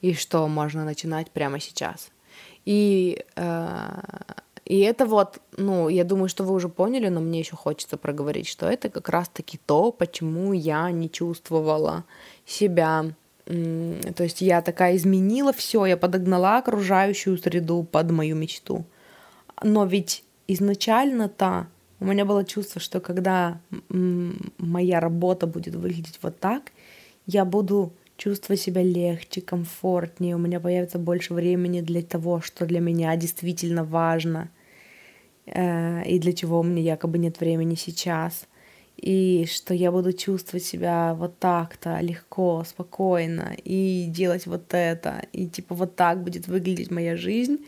И 0.00 0.14
что 0.14 0.46
можно 0.48 0.84
начинать 0.84 1.30
прямо 1.30 1.60
сейчас. 1.60 2.10
И 2.64 3.24
э, 3.36 3.88
и 4.70 4.78
это 4.82 5.04
вот, 5.04 5.40
ну, 5.56 5.88
я 5.88 6.04
думаю, 6.04 6.28
что 6.28 6.44
вы 6.44 6.54
уже 6.54 6.68
поняли, 6.68 7.08
но 7.08 7.20
мне 7.20 7.40
еще 7.40 7.56
хочется 7.56 7.96
проговорить, 7.96 8.46
что 8.46 8.66
это 8.66 8.88
как 8.88 9.08
раз-таки 9.08 9.58
то, 9.66 9.90
почему 9.90 10.52
я 10.52 10.88
не 10.92 11.10
чувствовала 11.10 12.04
себя. 12.46 13.06
То 13.46 14.22
есть 14.22 14.42
я 14.42 14.62
такая 14.62 14.94
изменила 14.94 15.52
все, 15.52 15.86
я 15.86 15.96
подогнала 15.96 16.58
окружающую 16.58 17.36
среду 17.36 17.82
под 17.82 18.12
мою 18.12 18.36
мечту. 18.36 18.84
Но 19.60 19.86
ведь 19.86 20.22
изначально-то 20.46 21.66
у 21.98 22.04
меня 22.04 22.24
было 22.24 22.44
чувство, 22.44 22.80
что 22.80 23.00
когда 23.00 23.60
моя 23.88 25.00
работа 25.00 25.48
будет 25.48 25.74
выглядеть 25.74 26.20
вот 26.22 26.38
так, 26.38 26.70
я 27.26 27.44
буду 27.44 27.92
чувствовать 28.20 28.60
себя 28.60 28.82
легче, 28.82 29.40
комфортнее, 29.40 30.36
у 30.36 30.38
меня 30.38 30.60
появится 30.60 30.98
больше 30.98 31.34
времени 31.34 31.80
для 31.80 32.02
того, 32.02 32.40
что 32.40 32.66
для 32.66 32.80
меня 32.80 33.16
действительно 33.16 33.84
важно— 33.84 34.50
Э, 35.46 36.02
и 36.04 36.18
для 36.18 36.32
чего 36.32 36.60
у 36.60 36.62
меня 36.62 36.82
якобы 36.82 37.18
нет 37.18 37.40
времени 37.40 37.74
сейчас, 37.74 38.46
и 38.96 39.46
что 39.50 39.74
я 39.74 39.90
буду 39.90 40.12
чувствовать 40.12 40.64
себя 40.64 41.14
вот 41.14 41.38
так-то 41.38 41.98
легко, 42.00 42.64
спокойно, 42.66 43.56
и 43.64 44.06
делать 44.08 44.46
вот 44.46 44.72
это, 44.74 45.24
и 45.32 45.48
типа 45.48 45.74
вот 45.74 45.96
так 45.96 46.22
будет 46.22 46.46
выглядеть 46.46 46.90
моя 46.90 47.16
жизнь. 47.16 47.64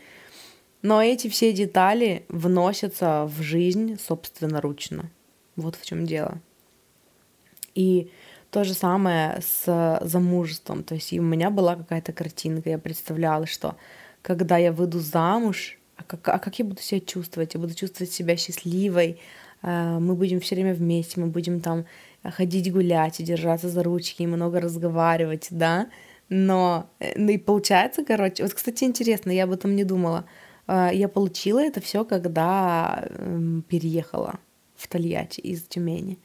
Но 0.81 1.01
эти 1.01 1.29
все 1.29 1.53
детали 1.53 2.25
вносятся 2.27 3.25
в 3.25 3.41
жизнь 3.41 3.97
собственноручно. 3.99 5.09
Вот 5.55 5.75
в 5.75 5.85
чем 5.85 6.05
дело. 6.05 6.39
И 7.73 8.11
то 8.53 8.63
же 8.63 8.75
самое 8.75 9.41
с 9.41 9.99
замужеством. 10.01 10.83
То 10.83 10.93
есть 10.93 11.11
у 11.13 11.21
меня 11.23 11.49
была 11.49 11.75
какая-то 11.75 12.13
картинка, 12.13 12.69
я 12.69 12.77
представляла, 12.77 13.47
что 13.47 13.75
когда 14.21 14.57
я 14.57 14.71
выйду 14.71 14.99
замуж, 14.99 15.79
а 15.97 16.03
как, 16.03 16.27
а 16.29 16.37
как 16.37 16.59
я 16.59 16.65
буду 16.65 16.79
себя 16.81 17.01
чувствовать? 17.01 17.55
Я 17.55 17.59
буду 17.59 17.73
чувствовать 17.73 18.13
себя 18.13 18.37
счастливой, 18.37 19.19
а, 19.63 19.99
мы 19.99 20.13
будем 20.13 20.39
все 20.39 20.53
время 20.53 20.75
вместе, 20.75 21.19
мы 21.19 21.27
будем 21.27 21.61
там 21.61 21.85
ходить 22.23 22.71
гулять 22.71 23.19
и 23.19 23.23
держаться 23.23 23.69
за 23.69 23.81
ручки 23.81 24.21
и 24.21 24.27
много 24.27 24.61
разговаривать, 24.61 25.47
да, 25.49 25.87
но 26.29 26.89
э, 26.99 27.13
ну 27.17 27.31
и 27.31 27.37
получается, 27.37 28.05
короче, 28.05 28.43
вот, 28.43 28.53
кстати, 28.53 28.83
интересно, 28.83 29.31
я 29.31 29.45
об 29.45 29.51
этом 29.51 29.75
не 29.75 29.83
думала. 29.83 30.25
А, 30.67 30.91
я 30.93 31.07
получила 31.07 31.59
это 31.59 31.81
все, 31.81 32.05
когда 32.05 33.03
эм, 33.09 33.63
переехала 33.67 34.39
в 34.75 34.87
Тольятти 34.87 35.39
из 35.39 35.63
Тюмени. 35.63 36.19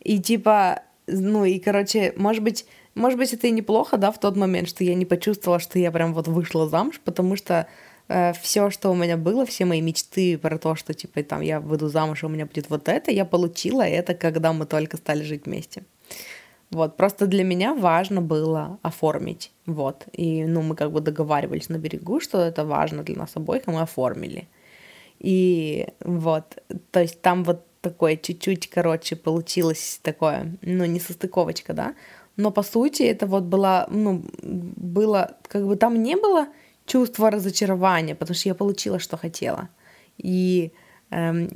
И 0.00 0.20
типа, 0.20 0.82
ну 1.06 1.44
и, 1.44 1.58
короче, 1.58 2.12
может 2.16 2.42
быть, 2.42 2.66
может 2.94 3.18
быть, 3.18 3.32
это 3.32 3.46
и 3.46 3.50
неплохо, 3.50 3.96
да, 3.96 4.12
в 4.12 4.20
тот 4.20 4.36
момент, 4.36 4.68
что 4.68 4.84
я 4.84 4.94
не 4.94 5.04
почувствовала, 5.04 5.58
что 5.58 5.78
я 5.78 5.90
прям 5.90 6.14
вот 6.14 6.28
вышла 6.28 6.68
замуж, 6.68 7.00
потому 7.04 7.36
что 7.36 7.66
Э, 8.08 8.32
все, 8.32 8.70
что 8.70 8.90
у 8.90 8.94
меня 8.94 9.16
было, 9.16 9.46
все 9.46 9.64
мои 9.64 9.80
мечты 9.80 10.38
про 10.38 10.58
то, 10.58 10.74
что 10.74 10.94
типа 10.94 11.22
там 11.22 11.40
я 11.40 11.60
выйду 11.60 11.88
замуж, 11.88 12.22
и 12.22 12.26
у 12.26 12.28
меня 12.28 12.46
будет 12.46 12.70
вот 12.70 12.88
это, 12.88 13.10
я 13.10 13.24
получила 13.24 13.82
это, 13.82 14.14
когда 14.14 14.52
мы 14.52 14.66
только 14.66 14.96
стали 14.96 15.22
жить 15.22 15.46
вместе. 15.46 15.84
Вот, 16.70 16.96
просто 16.96 17.26
для 17.26 17.44
меня 17.44 17.74
важно 17.74 18.20
было 18.20 18.78
оформить, 18.82 19.52
вот, 19.66 20.06
и, 20.12 20.44
ну, 20.44 20.62
мы 20.62 20.74
как 20.74 20.90
бы 20.90 21.00
договаривались 21.00 21.68
на 21.68 21.76
берегу, 21.78 22.20
что 22.20 22.40
это 22.40 22.64
важно 22.64 23.04
для 23.04 23.16
нас 23.16 23.36
обоих, 23.36 23.68
и 23.68 23.70
мы 23.70 23.80
оформили. 23.80 24.48
И 25.20 25.86
вот, 26.00 26.62
то 26.90 27.00
есть 27.00 27.22
там 27.22 27.44
вот 27.44 27.64
такое 27.84 28.16
чуть-чуть, 28.16 28.68
короче, 28.70 29.14
получилось 29.16 30.00
такое, 30.02 30.56
ну, 30.62 30.84
не 30.86 31.00
состыковочка, 31.00 31.74
да, 31.74 31.94
но 32.36 32.50
по 32.50 32.62
сути 32.62 33.02
это 33.02 33.26
вот 33.26 33.44
было, 33.44 33.86
ну, 33.90 34.24
было, 34.42 35.36
как 35.48 35.66
бы 35.66 35.76
там 35.76 36.02
не 36.02 36.16
было 36.16 36.48
чувство 36.86 37.30
разочарования, 37.30 38.14
потому 38.14 38.34
что 38.34 38.48
я 38.48 38.54
получила, 38.54 38.98
что 38.98 39.16
хотела. 39.16 39.68
И 40.18 40.72
эм, 41.10 41.48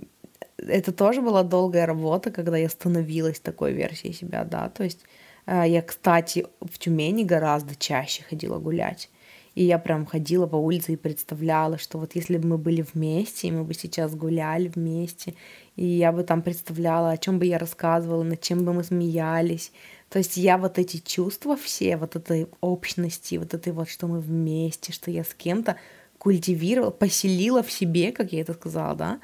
это 0.58 0.92
тоже 0.92 1.22
была 1.22 1.42
долгая 1.42 1.86
работа, 1.86 2.30
когда 2.30 2.56
я 2.56 2.68
становилась 2.68 3.40
такой 3.40 3.72
версией 3.72 4.14
себя, 4.14 4.44
да. 4.44 4.68
То 4.68 4.84
есть 4.84 5.00
э, 5.46 5.64
я, 5.66 5.82
кстати, 5.82 6.46
в 6.60 6.78
Тюмени 6.78 7.24
гораздо 7.24 7.74
чаще 7.74 8.22
ходила 8.28 8.58
гулять. 8.58 9.10
И 9.58 9.64
я 9.64 9.80
прям 9.80 10.06
ходила 10.06 10.46
по 10.46 10.54
улице 10.54 10.92
и 10.92 10.96
представляла, 10.96 11.78
что 11.78 11.98
вот 11.98 12.14
если 12.14 12.36
бы 12.36 12.46
мы 12.46 12.58
были 12.58 12.82
вместе, 12.82 13.48
и 13.48 13.50
мы 13.50 13.64
бы 13.64 13.74
сейчас 13.74 14.14
гуляли 14.14 14.68
вместе, 14.68 15.34
и 15.74 15.84
я 15.84 16.12
бы 16.12 16.22
там 16.22 16.42
представляла, 16.42 17.10
о 17.10 17.16
чем 17.16 17.40
бы 17.40 17.46
я 17.46 17.58
рассказывала, 17.58 18.22
над 18.22 18.40
чем 18.40 18.64
бы 18.64 18.72
мы 18.72 18.84
смеялись, 18.84 19.72
то 20.10 20.18
есть 20.20 20.36
я 20.36 20.58
вот 20.58 20.78
эти 20.78 20.98
чувства 20.98 21.56
все, 21.56 21.96
вот 21.96 22.14
этой 22.14 22.46
общности, 22.60 23.34
вот 23.34 23.52
этой 23.52 23.72
вот, 23.72 23.88
что 23.88 24.06
мы 24.06 24.20
вместе, 24.20 24.92
что 24.92 25.10
я 25.10 25.24
с 25.24 25.34
кем-то 25.34 25.74
культивировала, 26.18 26.92
поселила 26.92 27.64
в 27.64 27.72
себе, 27.72 28.12
как 28.12 28.32
я 28.32 28.42
это 28.42 28.52
сказала, 28.52 28.94
да, 28.94 29.20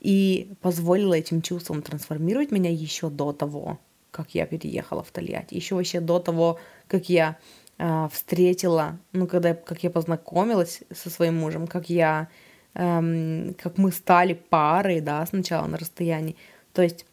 и 0.00 0.50
позволила 0.60 1.14
этим 1.14 1.40
чувствам 1.40 1.80
трансформировать 1.80 2.50
меня 2.50 2.70
еще 2.70 3.08
до 3.08 3.32
того, 3.32 3.78
как 4.10 4.34
я 4.34 4.44
переехала 4.44 5.02
в 5.02 5.10
Тольятти, 5.12 5.54
еще 5.54 5.76
вообще 5.76 6.00
до 6.00 6.18
того, 6.18 6.58
как 6.88 7.08
я 7.08 7.38
встретила, 8.10 8.98
ну, 9.12 9.26
когда, 9.28 9.54
как 9.54 9.84
я 9.84 9.90
познакомилась 9.90 10.82
со 10.92 11.10
своим 11.10 11.36
мужем, 11.36 11.66
как 11.68 11.88
я, 11.88 12.28
эм, 12.74 13.54
как 13.62 13.78
мы 13.78 13.92
стали 13.92 14.34
парой, 14.34 15.00
да, 15.00 15.24
сначала 15.26 15.66
на 15.68 15.78
расстоянии, 15.78 16.34
то 16.72 16.82
есть 16.82 17.06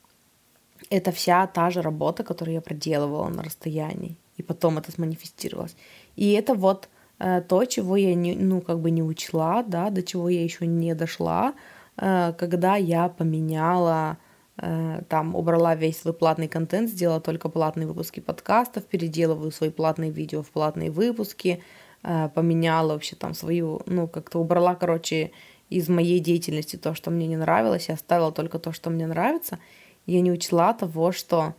это 0.89 1.11
вся 1.11 1.47
та 1.47 1.70
же 1.70 1.82
работа, 1.82 2.24
которую 2.24 2.55
я 2.55 2.61
проделывала 2.61 3.30
на 3.30 3.43
расстоянии, 3.43 4.18
и 4.38 4.43
потом 4.43 4.78
это 4.78 4.91
сманифестировалось. 4.91 5.76
И 6.16 6.32
это 6.34 6.53
вот 6.53 6.89
э, 7.20 7.41
то, 7.41 7.66
чего 7.66 7.95
я 7.95 8.16
не, 8.16 8.36
ну, 8.36 8.61
как 8.61 8.80
бы 8.80 8.91
не 8.91 9.03
учла, 9.03 9.63
да, 9.63 9.89
до 9.89 10.03
чего 10.03 10.30
я 10.30 10.43
еще 10.43 10.68
не 10.68 10.93
дошла, 10.95 11.53
э, 11.97 12.34
когда 12.38 12.76
я 12.76 13.09
поменяла, 13.09 14.18
там, 14.58 15.36
убрала 15.36 15.76
весь 15.76 15.99
свой 15.99 16.14
платный 16.14 16.47
контент, 16.47 16.89
сделала 16.89 17.20
только 17.20 17.49
платные 17.49 17.88
выпуски 17.88 18.22
подкастов, 18.22 18.86
переделываю 18.86 19.51
свои 19.51 19.70
платные 19.70 20.12
видео 20.12 20.43
в 20.43 20.49
платные 20.49 20.91
выпуски, 20.91 21.62
э, 22.03 22.30
поменяла 22.34 22.93
вообще 22.93 23.16
там 23.16 23.34
свою, 23.34 23.82
ну, 23.86 24.08
как-то 24.08 24.39
убрала, 24.39 24.76
короче, 24.76 25.32
из 25.70 25.89
моей 25.89 26.20
деятельности 26.20 26.76
то, 26.76 26.93
что 26.93 27.12
мне 27.12 27.28
не 27.28 27.38
нравилось, 27.38 27.89
я 27.89 27.95
оставила 27.95 28.32
только 28.32 28.60
то, 28.60 28.72
что 28.72 28.89
мне 28.89 29.08
нравится— 29.08 29.60
я 30.06 30.22
не 30.22 30.32
учла 30.32 30.74
того, 30.74 31.12
что 31.12 31.56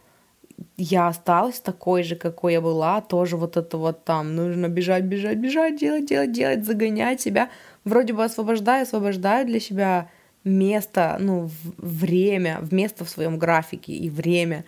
я 0.77 1.09
осталась 1.09 1.61
такой 1.61 2.03
же, 2.03 2.17
какой 2.17 2.55
я 2.55 2.61
была, 2.61 3.01
тоже 3.01 3.37
вот 3.37 3.57
это 3.57 3.77
вот 3.77 4.05
там, 4.05 4.35
нужно 4.35 4.69
бежать, 4.69 5.05
бежать, 5.05 5.37
бежать, 5.37 5.79
делать, 5.79 6.07
делать, 6.07 6.33
делать, 6.33 6.65
загонять 6.65 7.21
себя. 7.21 7.51
Вроде 7.85 8.15
бы 8.15 8.25
освобождаю, 8.25 8.85
освобождаю 8.85 9.47
для 9.47 9.61
себя 9.61 10.09
место, 10.47 11.17
ну, 11.21 11.51
время, 11.77 12.63
место 12.71 13.05
в 13.05 13.11
своем 13.11 13.39
графике 13.39 13.93
и 13.93 14.09
время, 14.09 14.65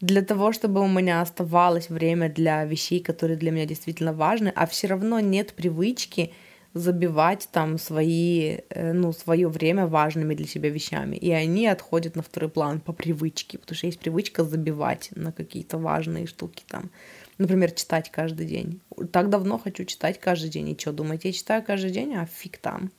для 0.00 0.22
того, 0.22 0.52
чтобы 0.52 0.80
у 0.80 0.88
меня 0.88 1.20
оставалось 1.20 1.90
время 1.90 2.28
для 2.28 2.64
вещей, 2.64 3.00
которые 3.00 3.36
для 3.36 3.50
меня 3.50 3.66
действительно 3.66 4.12
важны, 4.12 4.52
а 4.54 4.66
все 4.66 4.86
равно 4.86 5.20
нет 5.20 5.52
привычки 5.52 6.32
забивать 6.74 7.48
там 7.50 7.78
свои, 7.78 8.58
э, 8.70 8.92
ну, 8.92 9.12
свое 9.12 9.48
время 9.48 9.86
важными 9.86 10.34
для 10.34 10.46
себя 10.46 10.70
вещами. 10.70 11.16
И 11.16 11.30
они 11.30 11.66
отходят 11.66 12.14
на 12.14 12.22
второй 12.22 12.50
план 12.50 12.80
по 12.80 12.92
привычке, 12.92 13.58
потому 13.58 13.76
что 13.76 13.86
есть 13.86 13.98
привычка 13.98 14.44
забивать 14.44 15.10
на 15.16 15.32
какие-то 15.32 15.78
важные 15.78 16.26
штуки 16.26 16.62
там. 16.68 16.90
Например, 17.38 17.70
читать 17.70 18.10
каждый 18.10 18.46
день. 18.46 18.80
Так 19.12 19.30
давно 19.30 19.58
хочу 19.58 19.84
читать 19.84 20.20
каждый 20.20 20.50
день. 20.50 20.68
И 20.70 20.78
что, 20.78 20.92
думаете, 20.92 21.28
я 21.28 21.32
читаю 21.32 21.64
каждый 21.64 21.90
день? 21.90 22.14
А 22.14 22.26
фиг 22.26 22.58
там. 22.58 22.90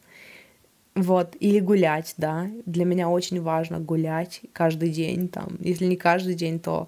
Вот, 1.01 1.35
или 1.39 1.59
гулять, 1.59 2.13
да. 2.17 2.49
Для 2.65 2.83
меня 2.83 3.09
очень 3.09 3.41
важно 3.41 3.79
гулять 3.79 4.41
каждый 4.51 4.89
день, 4.89 5.29
там, 5.29 5.57
если 5.59 5.85
не 5.85 5.95
каждый 5.95 6.35
день, 6.35 6.59
то, 6.59 6.87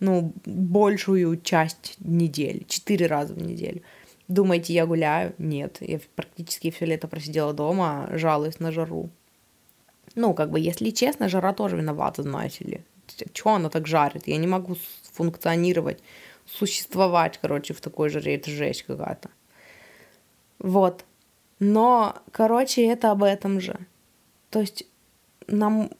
ну, 0.00 0.32
большую 0.44 1.40
часть 1.40 1.94
недели, 2.00 2.64
четыре 2.66 3.06
раза 3.06 3.34
в 3.34 3.42
неделю. 3.42 3.82
Думаете, 4.26 4.74
я 4.74 4.84
гуляю? 4.86 5.34
Нет, 5.38 5.76
я 5.80 6.00
практически 6.16 6.70
все 6.70 6.86
лето 6.86 7.06
просидела 7.06 7.52
дома, 7.52 8.08
жалуюсь 8.12 8.58
на 8.58 8.72
жару. 8.72 9.10
Ну, 10.16 10.34
как 10.34 10.50
бы, 10.50 10.58
если 10.58 10.90
честно, 10.90 11.28
жара 11.28 11.52
тоже 11.52 11.76
виновата, 11.76 12.22
знаете 12.22 12.64
ли. 12.64 12.80
Чего 13.32 13.54
она 13.54 13.68
так 13.68 13.86
жарит? 13.86 14.26
Я 14.26 14.38
не 14.38 14.46
могу 14.46 14.76
функционировать, 15.12 16.00
существовать, 16.46 17.38
короче, 17.40 17.74
в 17.74 17.80
такой 17.80 18.08
жаре. 18.08 18.34
Это 18.34 18.50
жесть 18.50 18.82
какая-то. 18.82 19.30
Вот. 20.58 21.04
Но, 21.64 22.16
короче, 22.32 22.84
это 22.84 23.12
об 23.12 23.22
этом 23.22 23.60
же. 23.60 23.78
То 24.50 24.58
есть 24.58 24.84
нам 25.46 25.92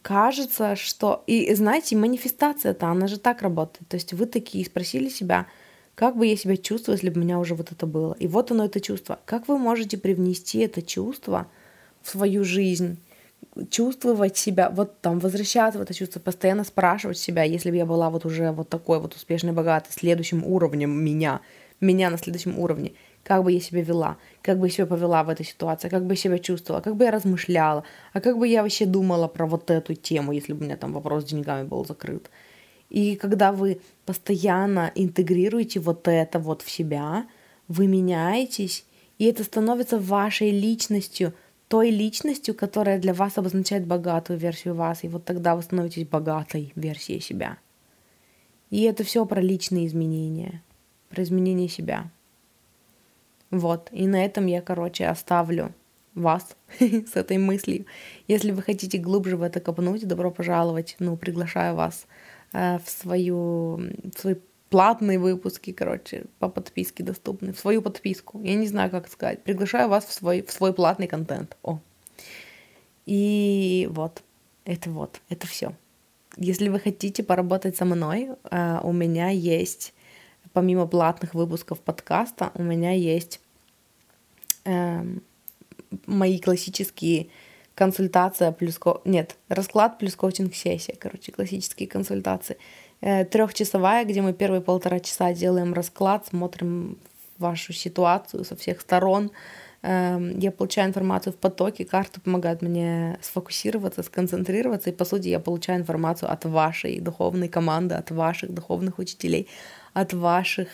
кажется, 0.00 0.76
что... 0.76 1.24
И 1.26 1.52
знаете, 1.54 1.96
манифестация-то, 1.96 2.86
она 2.86 3.08
же 3.08 3.18
так 3.18 3.42
работает. 3.42 3.88
То 3.88 3.96
есть 3.96 4.12
вы 4.12 4.26
такие 4.26 4.64
спросили 4.64 5.08
себя, 5.08 5.48
как 5.96 6.16
бы 6.16 6.24
я 6.24 6.36
себя 6.36 6.56
чувствовала, 6.56 6.94
если 6.94 7.10
бы 7.10 7.20
у 7.20 7.24
меня 7.24 7.40
уже 7.40 7.56
вот 7.56 7.72
это 7.72 7.84
было. 7.84 8.16
И 8.20 8.28
вот 8.28 8.52
оно, 8.52 8.64
это 8.64 8.80
чувство. 8.80 9.18
Как 9.24 9.48
вы 9.48 9.58
можете 9.58 9.98
привнести 9.98 10.60
это 10.60 10.82
чувство 10.82 11.48
в 12.00 12.10
свою 12.10 12.44
жизнь? 12.44 12.98
чувствовать 13.70 14.36
себя, 14.36 14.70
вот 14.70 15.00
там 15.00 15.18
возвращаться 15.18 15.78
в 15.78 15.82
это 15.82 15.94
чувство, 15.94 16.20
постоянно 16.20 16.62
спрашивать 16.62 17.18
себя, 17.18 17.42
если 17.42 17.70
бы 17.70 17.76
я 17.76 17.86
была 17.86 18.08
вот 18.10 18.24
уже 18.24 18.52
вот 18.52 18.68
такой 18.68 19.00
вот 19.00 19.14
успешной, 19.14 19.52
богатой, 19.52 19.92
следующим 19.92 20.44
уровнем 20.44 20.90
меня, 20.90 21.40
меня 21.80 22.10
на 22.10 22.18
следующем 22.18 22.58
уровне, 22.58 22.92
как 23.28 23.44
бы 23.44 23.52
я 23.52 23.60
себя 23.60 23.82
вела, 23.82 24.16
как 24.40 24.58
бы 24.58 24.68
я 24.68 24.72
себя 24.72 24.86
повела 24.86 25.22
в 25.22 25.28
этой 25.28 25.44
ситуации, 25.44 25.90
как 25.90 26.06
бы 26.06 26.14
я 26.14 26.16
себя 26.16 26.38
чувствовала, 26.38 26.80
как 26.80 26.96
бы 26.96 27.04
я 27.04 27.10
размышляла, 27.10 27.84
а 28.14 28.22
как 28.22 28.38
бы 28.38 28.48
я 28.48 28.62
вообще 28.62 28.86
думала 28.86 29.28
про 29.28 29.46
вот 29.46 29.70
эту 29.70 29.94
тему, 29.94 30.32
если 30.32 30.54
бы 30.54 30.60
у 30.60 30.64
меня 30.64 30.78
там 30.78 30.94
вопрос 30.94 31.24
с 31.24 31.26
деньгами 31.26 31.68
был 31.68 31.84
закрыт. 31.84 32.30
И 32.88 33.16
когда 33.16 33.52
вы 33.52 33.82
постоянно 34.06 34.90
интегрируете 34.94 35.78
вот 35.78 36.08
это 36.08 36.38
вот 36.38 36.62
в 36.62 36.70
себя, 36.70 37.26
вы 37.68 37.86
меняетесь, 37.86 38.86
и 39.18 39.26
это 39.26 39.44
становится 39.44 39.98
вашей 39.98 40.50
личностью, 40.50 41.34
той 41.68 41.90
личностью, 41.90 42.54
которая 42.54 42.98
для 42.98 43.12
вас 43.12 43.36
обозначает 43.36 43.86
богатую 43.86 44.38
версию 44.38 44.74
вас, 44.74 45.04
и 45.04 45.08
вот 45.08 45.26
тогда 45.26 45.54
вы 45.54 45.62
становитесь 45.62 46.06
богатой 46.06 46.72
версией 46.76 47.20
себя. 47.20 47.58
И 48.70 48.84
это 48.84 49.04
все 49.04 49.26
про 49.26 49.42
личные 49.42 49.86
изменения, 49.86 50.62
про 51.10 51.22
изменение 51.22 51.68
себя. 51.68 52.10
Вот, 53.50 53.88
и 53.92 54.06
на 54.06 54.24
этом 54.24 54.46
я, 54.46 54.60
короче, 54.60 55.06
оставлю 55.06 55.74
вас 56.14 56.56
с 56.80 57.16
этой 57.16 57.38
мыслью. 57.38 57.86
Если 58.26 58.50
вы 58.50 58.62
хотите 58.62 58.98
глубже 58.98 59.36
в 59.36 59.42
это 59.42 59.60
копнуть, 59.60 60.06
добро 60.06 60.30
пожаловать, 60.30 60.96
ну, 60.98 61.16
приглашаю 61.16 61.74
вас 61.74 62.06
э, 62.52 62.78
в 62.78 62.90
свою, 62.90 63.76
в 63.76 64.18
свои 64.18 64.34
платные 64.68 65.18
выпуски, 65.18 65.72
короче, 65.72 66.24
по 66.38 66.48
подписке 66.48 67.02
доступны, 67.02 67.52
в 67.52 67.58
свою 67.58 67.82
подписку. 67.82 68.40
Я 68.42 68.54
не 68.54 68.66
знаю, 68.66 68.90
как 68.90 69.08
сказать. 69.08 69.42
Приглашаю 69.42 69.88
вас 69.88 70.04
в 70.04 70.12
свой, 70.12 70.42
в 70.42 70.50
свой 70.50 70.74
платный 70.74 71.06
контент. 71.06 71.56
О. 71.62 71.78
И 73.06 73.88
вот, 73.90 74.22
это 74.64 74.90
вот, 74.90 75.20
это 75.30 75.46
все. 75.46 75.72
Если 76.36 76.68
вы 76.68 76.78
хотите 76.78 77.22
поработать 77.22 77.76
со 77.76 77.84
мной, 77.84 78.30
э, 78.50 78.80
у 78.82 78.92
меня 78.92 79.30
есть 79.30 79.94
помимо 80.52 80.86
платных 80.86 81.34
выпусков 81.34 81.80
подкаста, 81.80 82.50
у 82.54 82.62
меня 82.62 82.92
есть 82.92 83.40
э, 84.64 85.02
мои 86.06 86.38
классические 86.38 87.28
консультация 87.74 88.52
плюс... 88.52 88.78
Нет, 89.04 89.36
расклад 89.48 89.98
плюс 89.98 90.16
коучинг-сессия, 90.16 90.96
короче, 90.98 91.32
классические 91.32 91.88
консультации. 91.88 92.56
Э, 93.00 93.24
трехчасовая, 93.24 94.04
где 94.04 94.22
мы 94.22 94.32
первые 94.32 94.60
полтора 94.60 95.00
часа 95.00 95.32
делаем 95.32 95.72
расклад, 95.72 96.26
смотрим 96.26 96.98
вашу 97.38 97.72
ситуацию 97.72 98.44
со 98.44 98.56
всех 98.56 98.80
сторон. 98.80 99.30
Э, 99.82 100.18
я 100.36 100.50
получаю 100.50 100.88
информацию 100.88 101.32
в 101.32 101.36
потоке, 101.36 101.84
карты 101.84 102.20
помогают 102.20 102.62
мне 102.62 103.18
сфокусироваться, 103.22 104.02
сконцентрироваться, 104.02 104.90
и, 104.90 104.92
по 104.92 105.04
сути, 105.04 105.28
я 105.28 105.38
получаю 105.38 105.80
информацию 105.80 106.32
от 106.32 106.44
вашей 106.44 107.00
духовной 107.00 107.48
команды, 107.48 107.94
от 107.94 108.10
ваших 108.10 108.52
духовных 108.52 108.98
учителей, 108.98 109.46
от 109.94 110.12
ваших, 110.12 110.68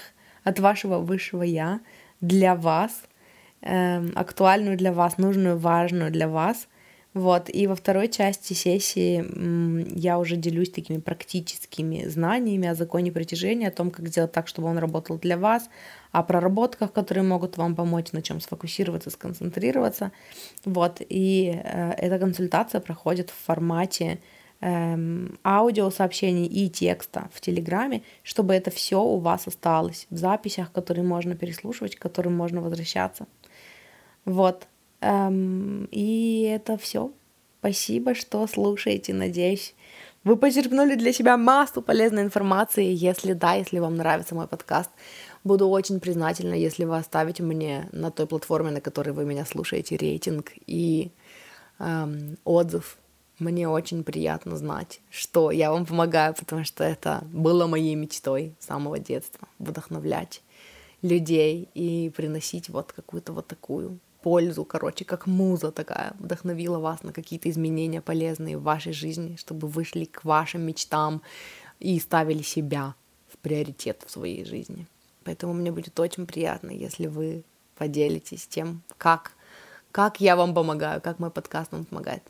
от 0.45 0.61
вашего 0.61 0.99
высшего 0.99 1.43
я 1.43 1.81
для 2.21 2.55
вас, 2.55 3.05
э, 3.63 4.07
актуальную 4.15 4.77
для 4.77 4.93
вас, 4.93 5.19
нужную, 5.19 5.59
важную 5.59 6.11
для 6.11 6.29
вас. 6.29 6.69
Вот, 7.15 7.49
и 7.49 7.69
во 7.69 7.77
второй 7.77 8.09
части 8.09 8.55
сессии 8.55 9.25
я 9.97 10.19
уже 10.19 10.35
делюсь 10.35 10.71
такими 10.71 10.99
практическими 10.99 12.09
знаниями 12.09 12.67
о 12.67 12.75
законе 12.75 13.13
притяжения, 13.13 13.69
о 13.69 13.71
том, 13.71 13.93
как 13.93 14.09
сделать 14.09 14.33
так, 14.33 14.49
чтобы 14.49 14.67
он 14.67 14.79
работал 14.79 15.17
для 15.17 15.39
вас, 15.39 15.71
о 16.11 16.25
проработках, 16.25 16.93
которые 16.93 17.23
могут 17.23 17.57
вам 17.57 17.77
помочь, 17.77 18.11
на 18.11 18.21
чем 18.21 18.41
сфокусироваться, 18.41 19.11
сконцентрироваться. 19.11 20.11
Вот, 20.65 21.01
и 21.09 21.53
э, 21.55 21.93
эта 21.93 22.19
консультация 22.19 22.81
проходит 22.81 23.31
в 23.31 23.45
формате 23.47 24.19
эм, 24.65 25.39
аудиосообщений 25.45 26.47
и 26.47 26.71
текста 26.71 27.29
в 27.35 27.41
Телеграме, 27.41 28.03
чтобы 28.23 28.55
это 28.55 28.71
все 28.71 29.03
у 29.03 29.19
вас 29.19 29.47
осталось 29.47 30.07
в 30.09 30.17
записях, 30.17 30.73
которые 30.73 31.05
можно 31.05 31.37
переслушивать, 31.37 31.97
к 31.97 32.03
которым 32.03 32.35
можно 32.35 32.63
возвращаться. 32.63 33.27
Вот. 34.25 34.67
Эм, 35.01 35.87
и 35.91 36.51
это 36.51 36.79
все. 36.79 37.13
Спасибо, 37.61 38.15
что 38.15 38.47
слушаете. 38.47 39.13
Надеюсь, 39.13 39.75
вы 40.25 40.37
почерпнули 40.37 40.95
для 40.95 41.13
себя 41.13 41.37
массу 41.37 41.83
полезной 41.83 42.23
информации. 42.23 42.87
Если 42.87 43.35
да, 43.35 43.55
если 43.55 43.81
вам 43.81 43.97
нравится 43.97 44.35
мой 44.35 44.47
подкаст, 44.47 44.91
буду 45.45 45.69
очень 45.69 46.01
признательна, 46.01 46.55
если 46.55 46.85
вы 46.85 46.97
оставите 46.97 47.43
мне 47.43 47.89
на 47.93 48.11
той 48.11 48.27
платформе, 48.27 48.71
на 48.71 48.81
которой 48.81 49.11
вы 49.11 49.27
меня 49.27 49.45
слушаете, 49.45 49.97
рейтинг 49.97 50.53
и 50.67 51.11
эм, 51.79 52.39
отзыв 52.45 52.97
мне 53.45 53.69
очень 53.69 54.05
приятно 54.05 54.57
знать, 54.57 55.01
что 55.11 55.51
я 55.51 55.71
вам 55.71 55.85
помогаю, 55.87 56.35
потому 56.35 56.65
что 56.65 56.83
это 56.83 57.23
было 57.33 57.67
моей 57.67 57.95
мечтой 57.95 58.55
с 58.59 58.67
самого 58.67 58.99
детства— 58.99 59.47
вдохновлять 59.59 60.43
людей 61.03 61.69
и 61.75 62.11
приносить 62.17 62.71
вот 62.71 62.93
какую-то 62.93 63.33
вот 63.33 63.47
такую 63.47 63.99
пользу, 64.23 64.65
короче, 64.65 65.05
как 65.05 65.27
муза 65.27 65.71
такая, 65.71 66.15
вдохновила 66.19 66.79
вас 66.79 67.03
на 67.03 67.13
какие-то 67.13 67.51
изменения 67.51 68.01
полезные 68.01 68.57
в 68.57 68.63
вашей 68.63 68.95
жизни, 68.95 69.37
чтобы 69.37 69.69
вы 69.69 69.85
шли 69.85 70.07
к 70.07 70.25
вашим 70.25 70.63
мечтам 70.63 71.21
и 71.79 72.01
ставили 72.01 72.43
себя 72.43 72.95
в 73.29 73.37
приоритет 73.37 74.03
в 74.07 74.11
своей 74.11 74.47
жизни. 74.47 74.87
Поэтому 75.25 75.53
мне 75.53 75.71
будет 75.71 76.01
очень 76.01 76.27
приятно, 76.27 76.71
если 76.71 77.07
вы 77.07 77.43
поделитесь 77.77 78.47
тем, 78.47 78.83
как, 78.97 79.33
как 79.93 80.21
я 80.21 80.37
вам 80.37 80.55
помогаю, 80.55 81.03
как 81.03 81.19
мой 81.19 81.31
подкаст 81.31 81.73
вам 81.73 81.85
помогает. 81.85 82.23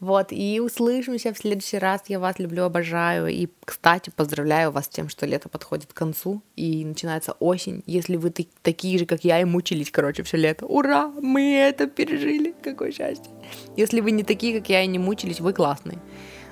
Вот, 0.00 0.28
и 0.30 0.60
услышимся 0.60 1.32
в 1.32 1.38
следующий 1.38 1.78
раз. 1.78 2.02
Я 2.08 2.18
вас 2.18 2.38
люблю, 2.38 2.64
обожаю. 2.64 3.28
И, 3.28 3.48
кстати, 3.64 4.10
поздравляю 4.10 4.72
вас 4.72 4.86
с 4.86 4.88
тем, 4.88 5.08
что 5.08 5.26
лето 5.26 5.48
подходит 5.48 5.92
к 5.92 5.96
концу 5.96 6.42
и 6.56 6.84
начинается 6.84 7.32
осень. 7.38 7.82
Если 7.86 8.16
вы 8.16 8.30
такие 8.30 8.98
же, 8.98 9.06
как 9.06 9.24
я, 9.24 9.40
и 9.40 9.44
мучились, 9.44 9.90
короче, 9.90 10.22
все 10.24 10.36
лето. 10.36 10.66
Ура! 10.66 11.08
Мы 11.08 11.54
это 11.54 11.86
пережили! 11.86 12.54
Какое 12.62 12.90
счастье! 12.90 13.32
Если 13.76 14.00
вы 14.00 14.10
не 14.10 14.24
такие, 14.24 14.58
как 14.58 14.68
я, 14.68 14.82
и 14.82 14.86
не 14.86 14.98
мучились, 14.98 15.40
вы 15.40 15.52
классные. 15.52 15.98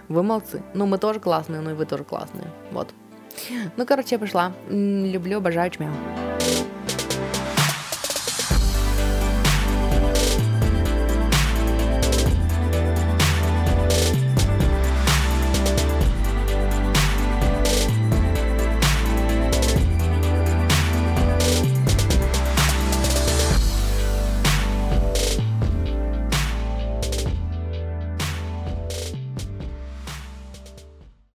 Вы 0.08 0.22
молодцы. 0.22 0.62
Ну, 0.74 0.86
мы 0.86 0.98
тоже 0.98 1.20
классные, 1.20 1.60
но 1.60 1.72
и 1.72 1.74
вы 1.74 1.86
тоже 1.86 2.04
классные. 2.04 2.46
Вот. 2.72 2.94
Ну, 3.76 3.86
короче, 3.86 4.16
я 4.16 4.18
пошла. 4.18 4.52
Люблю, 4.68 5.38
обожаю, 5.38 5.70
чмяу. 5.70 5.94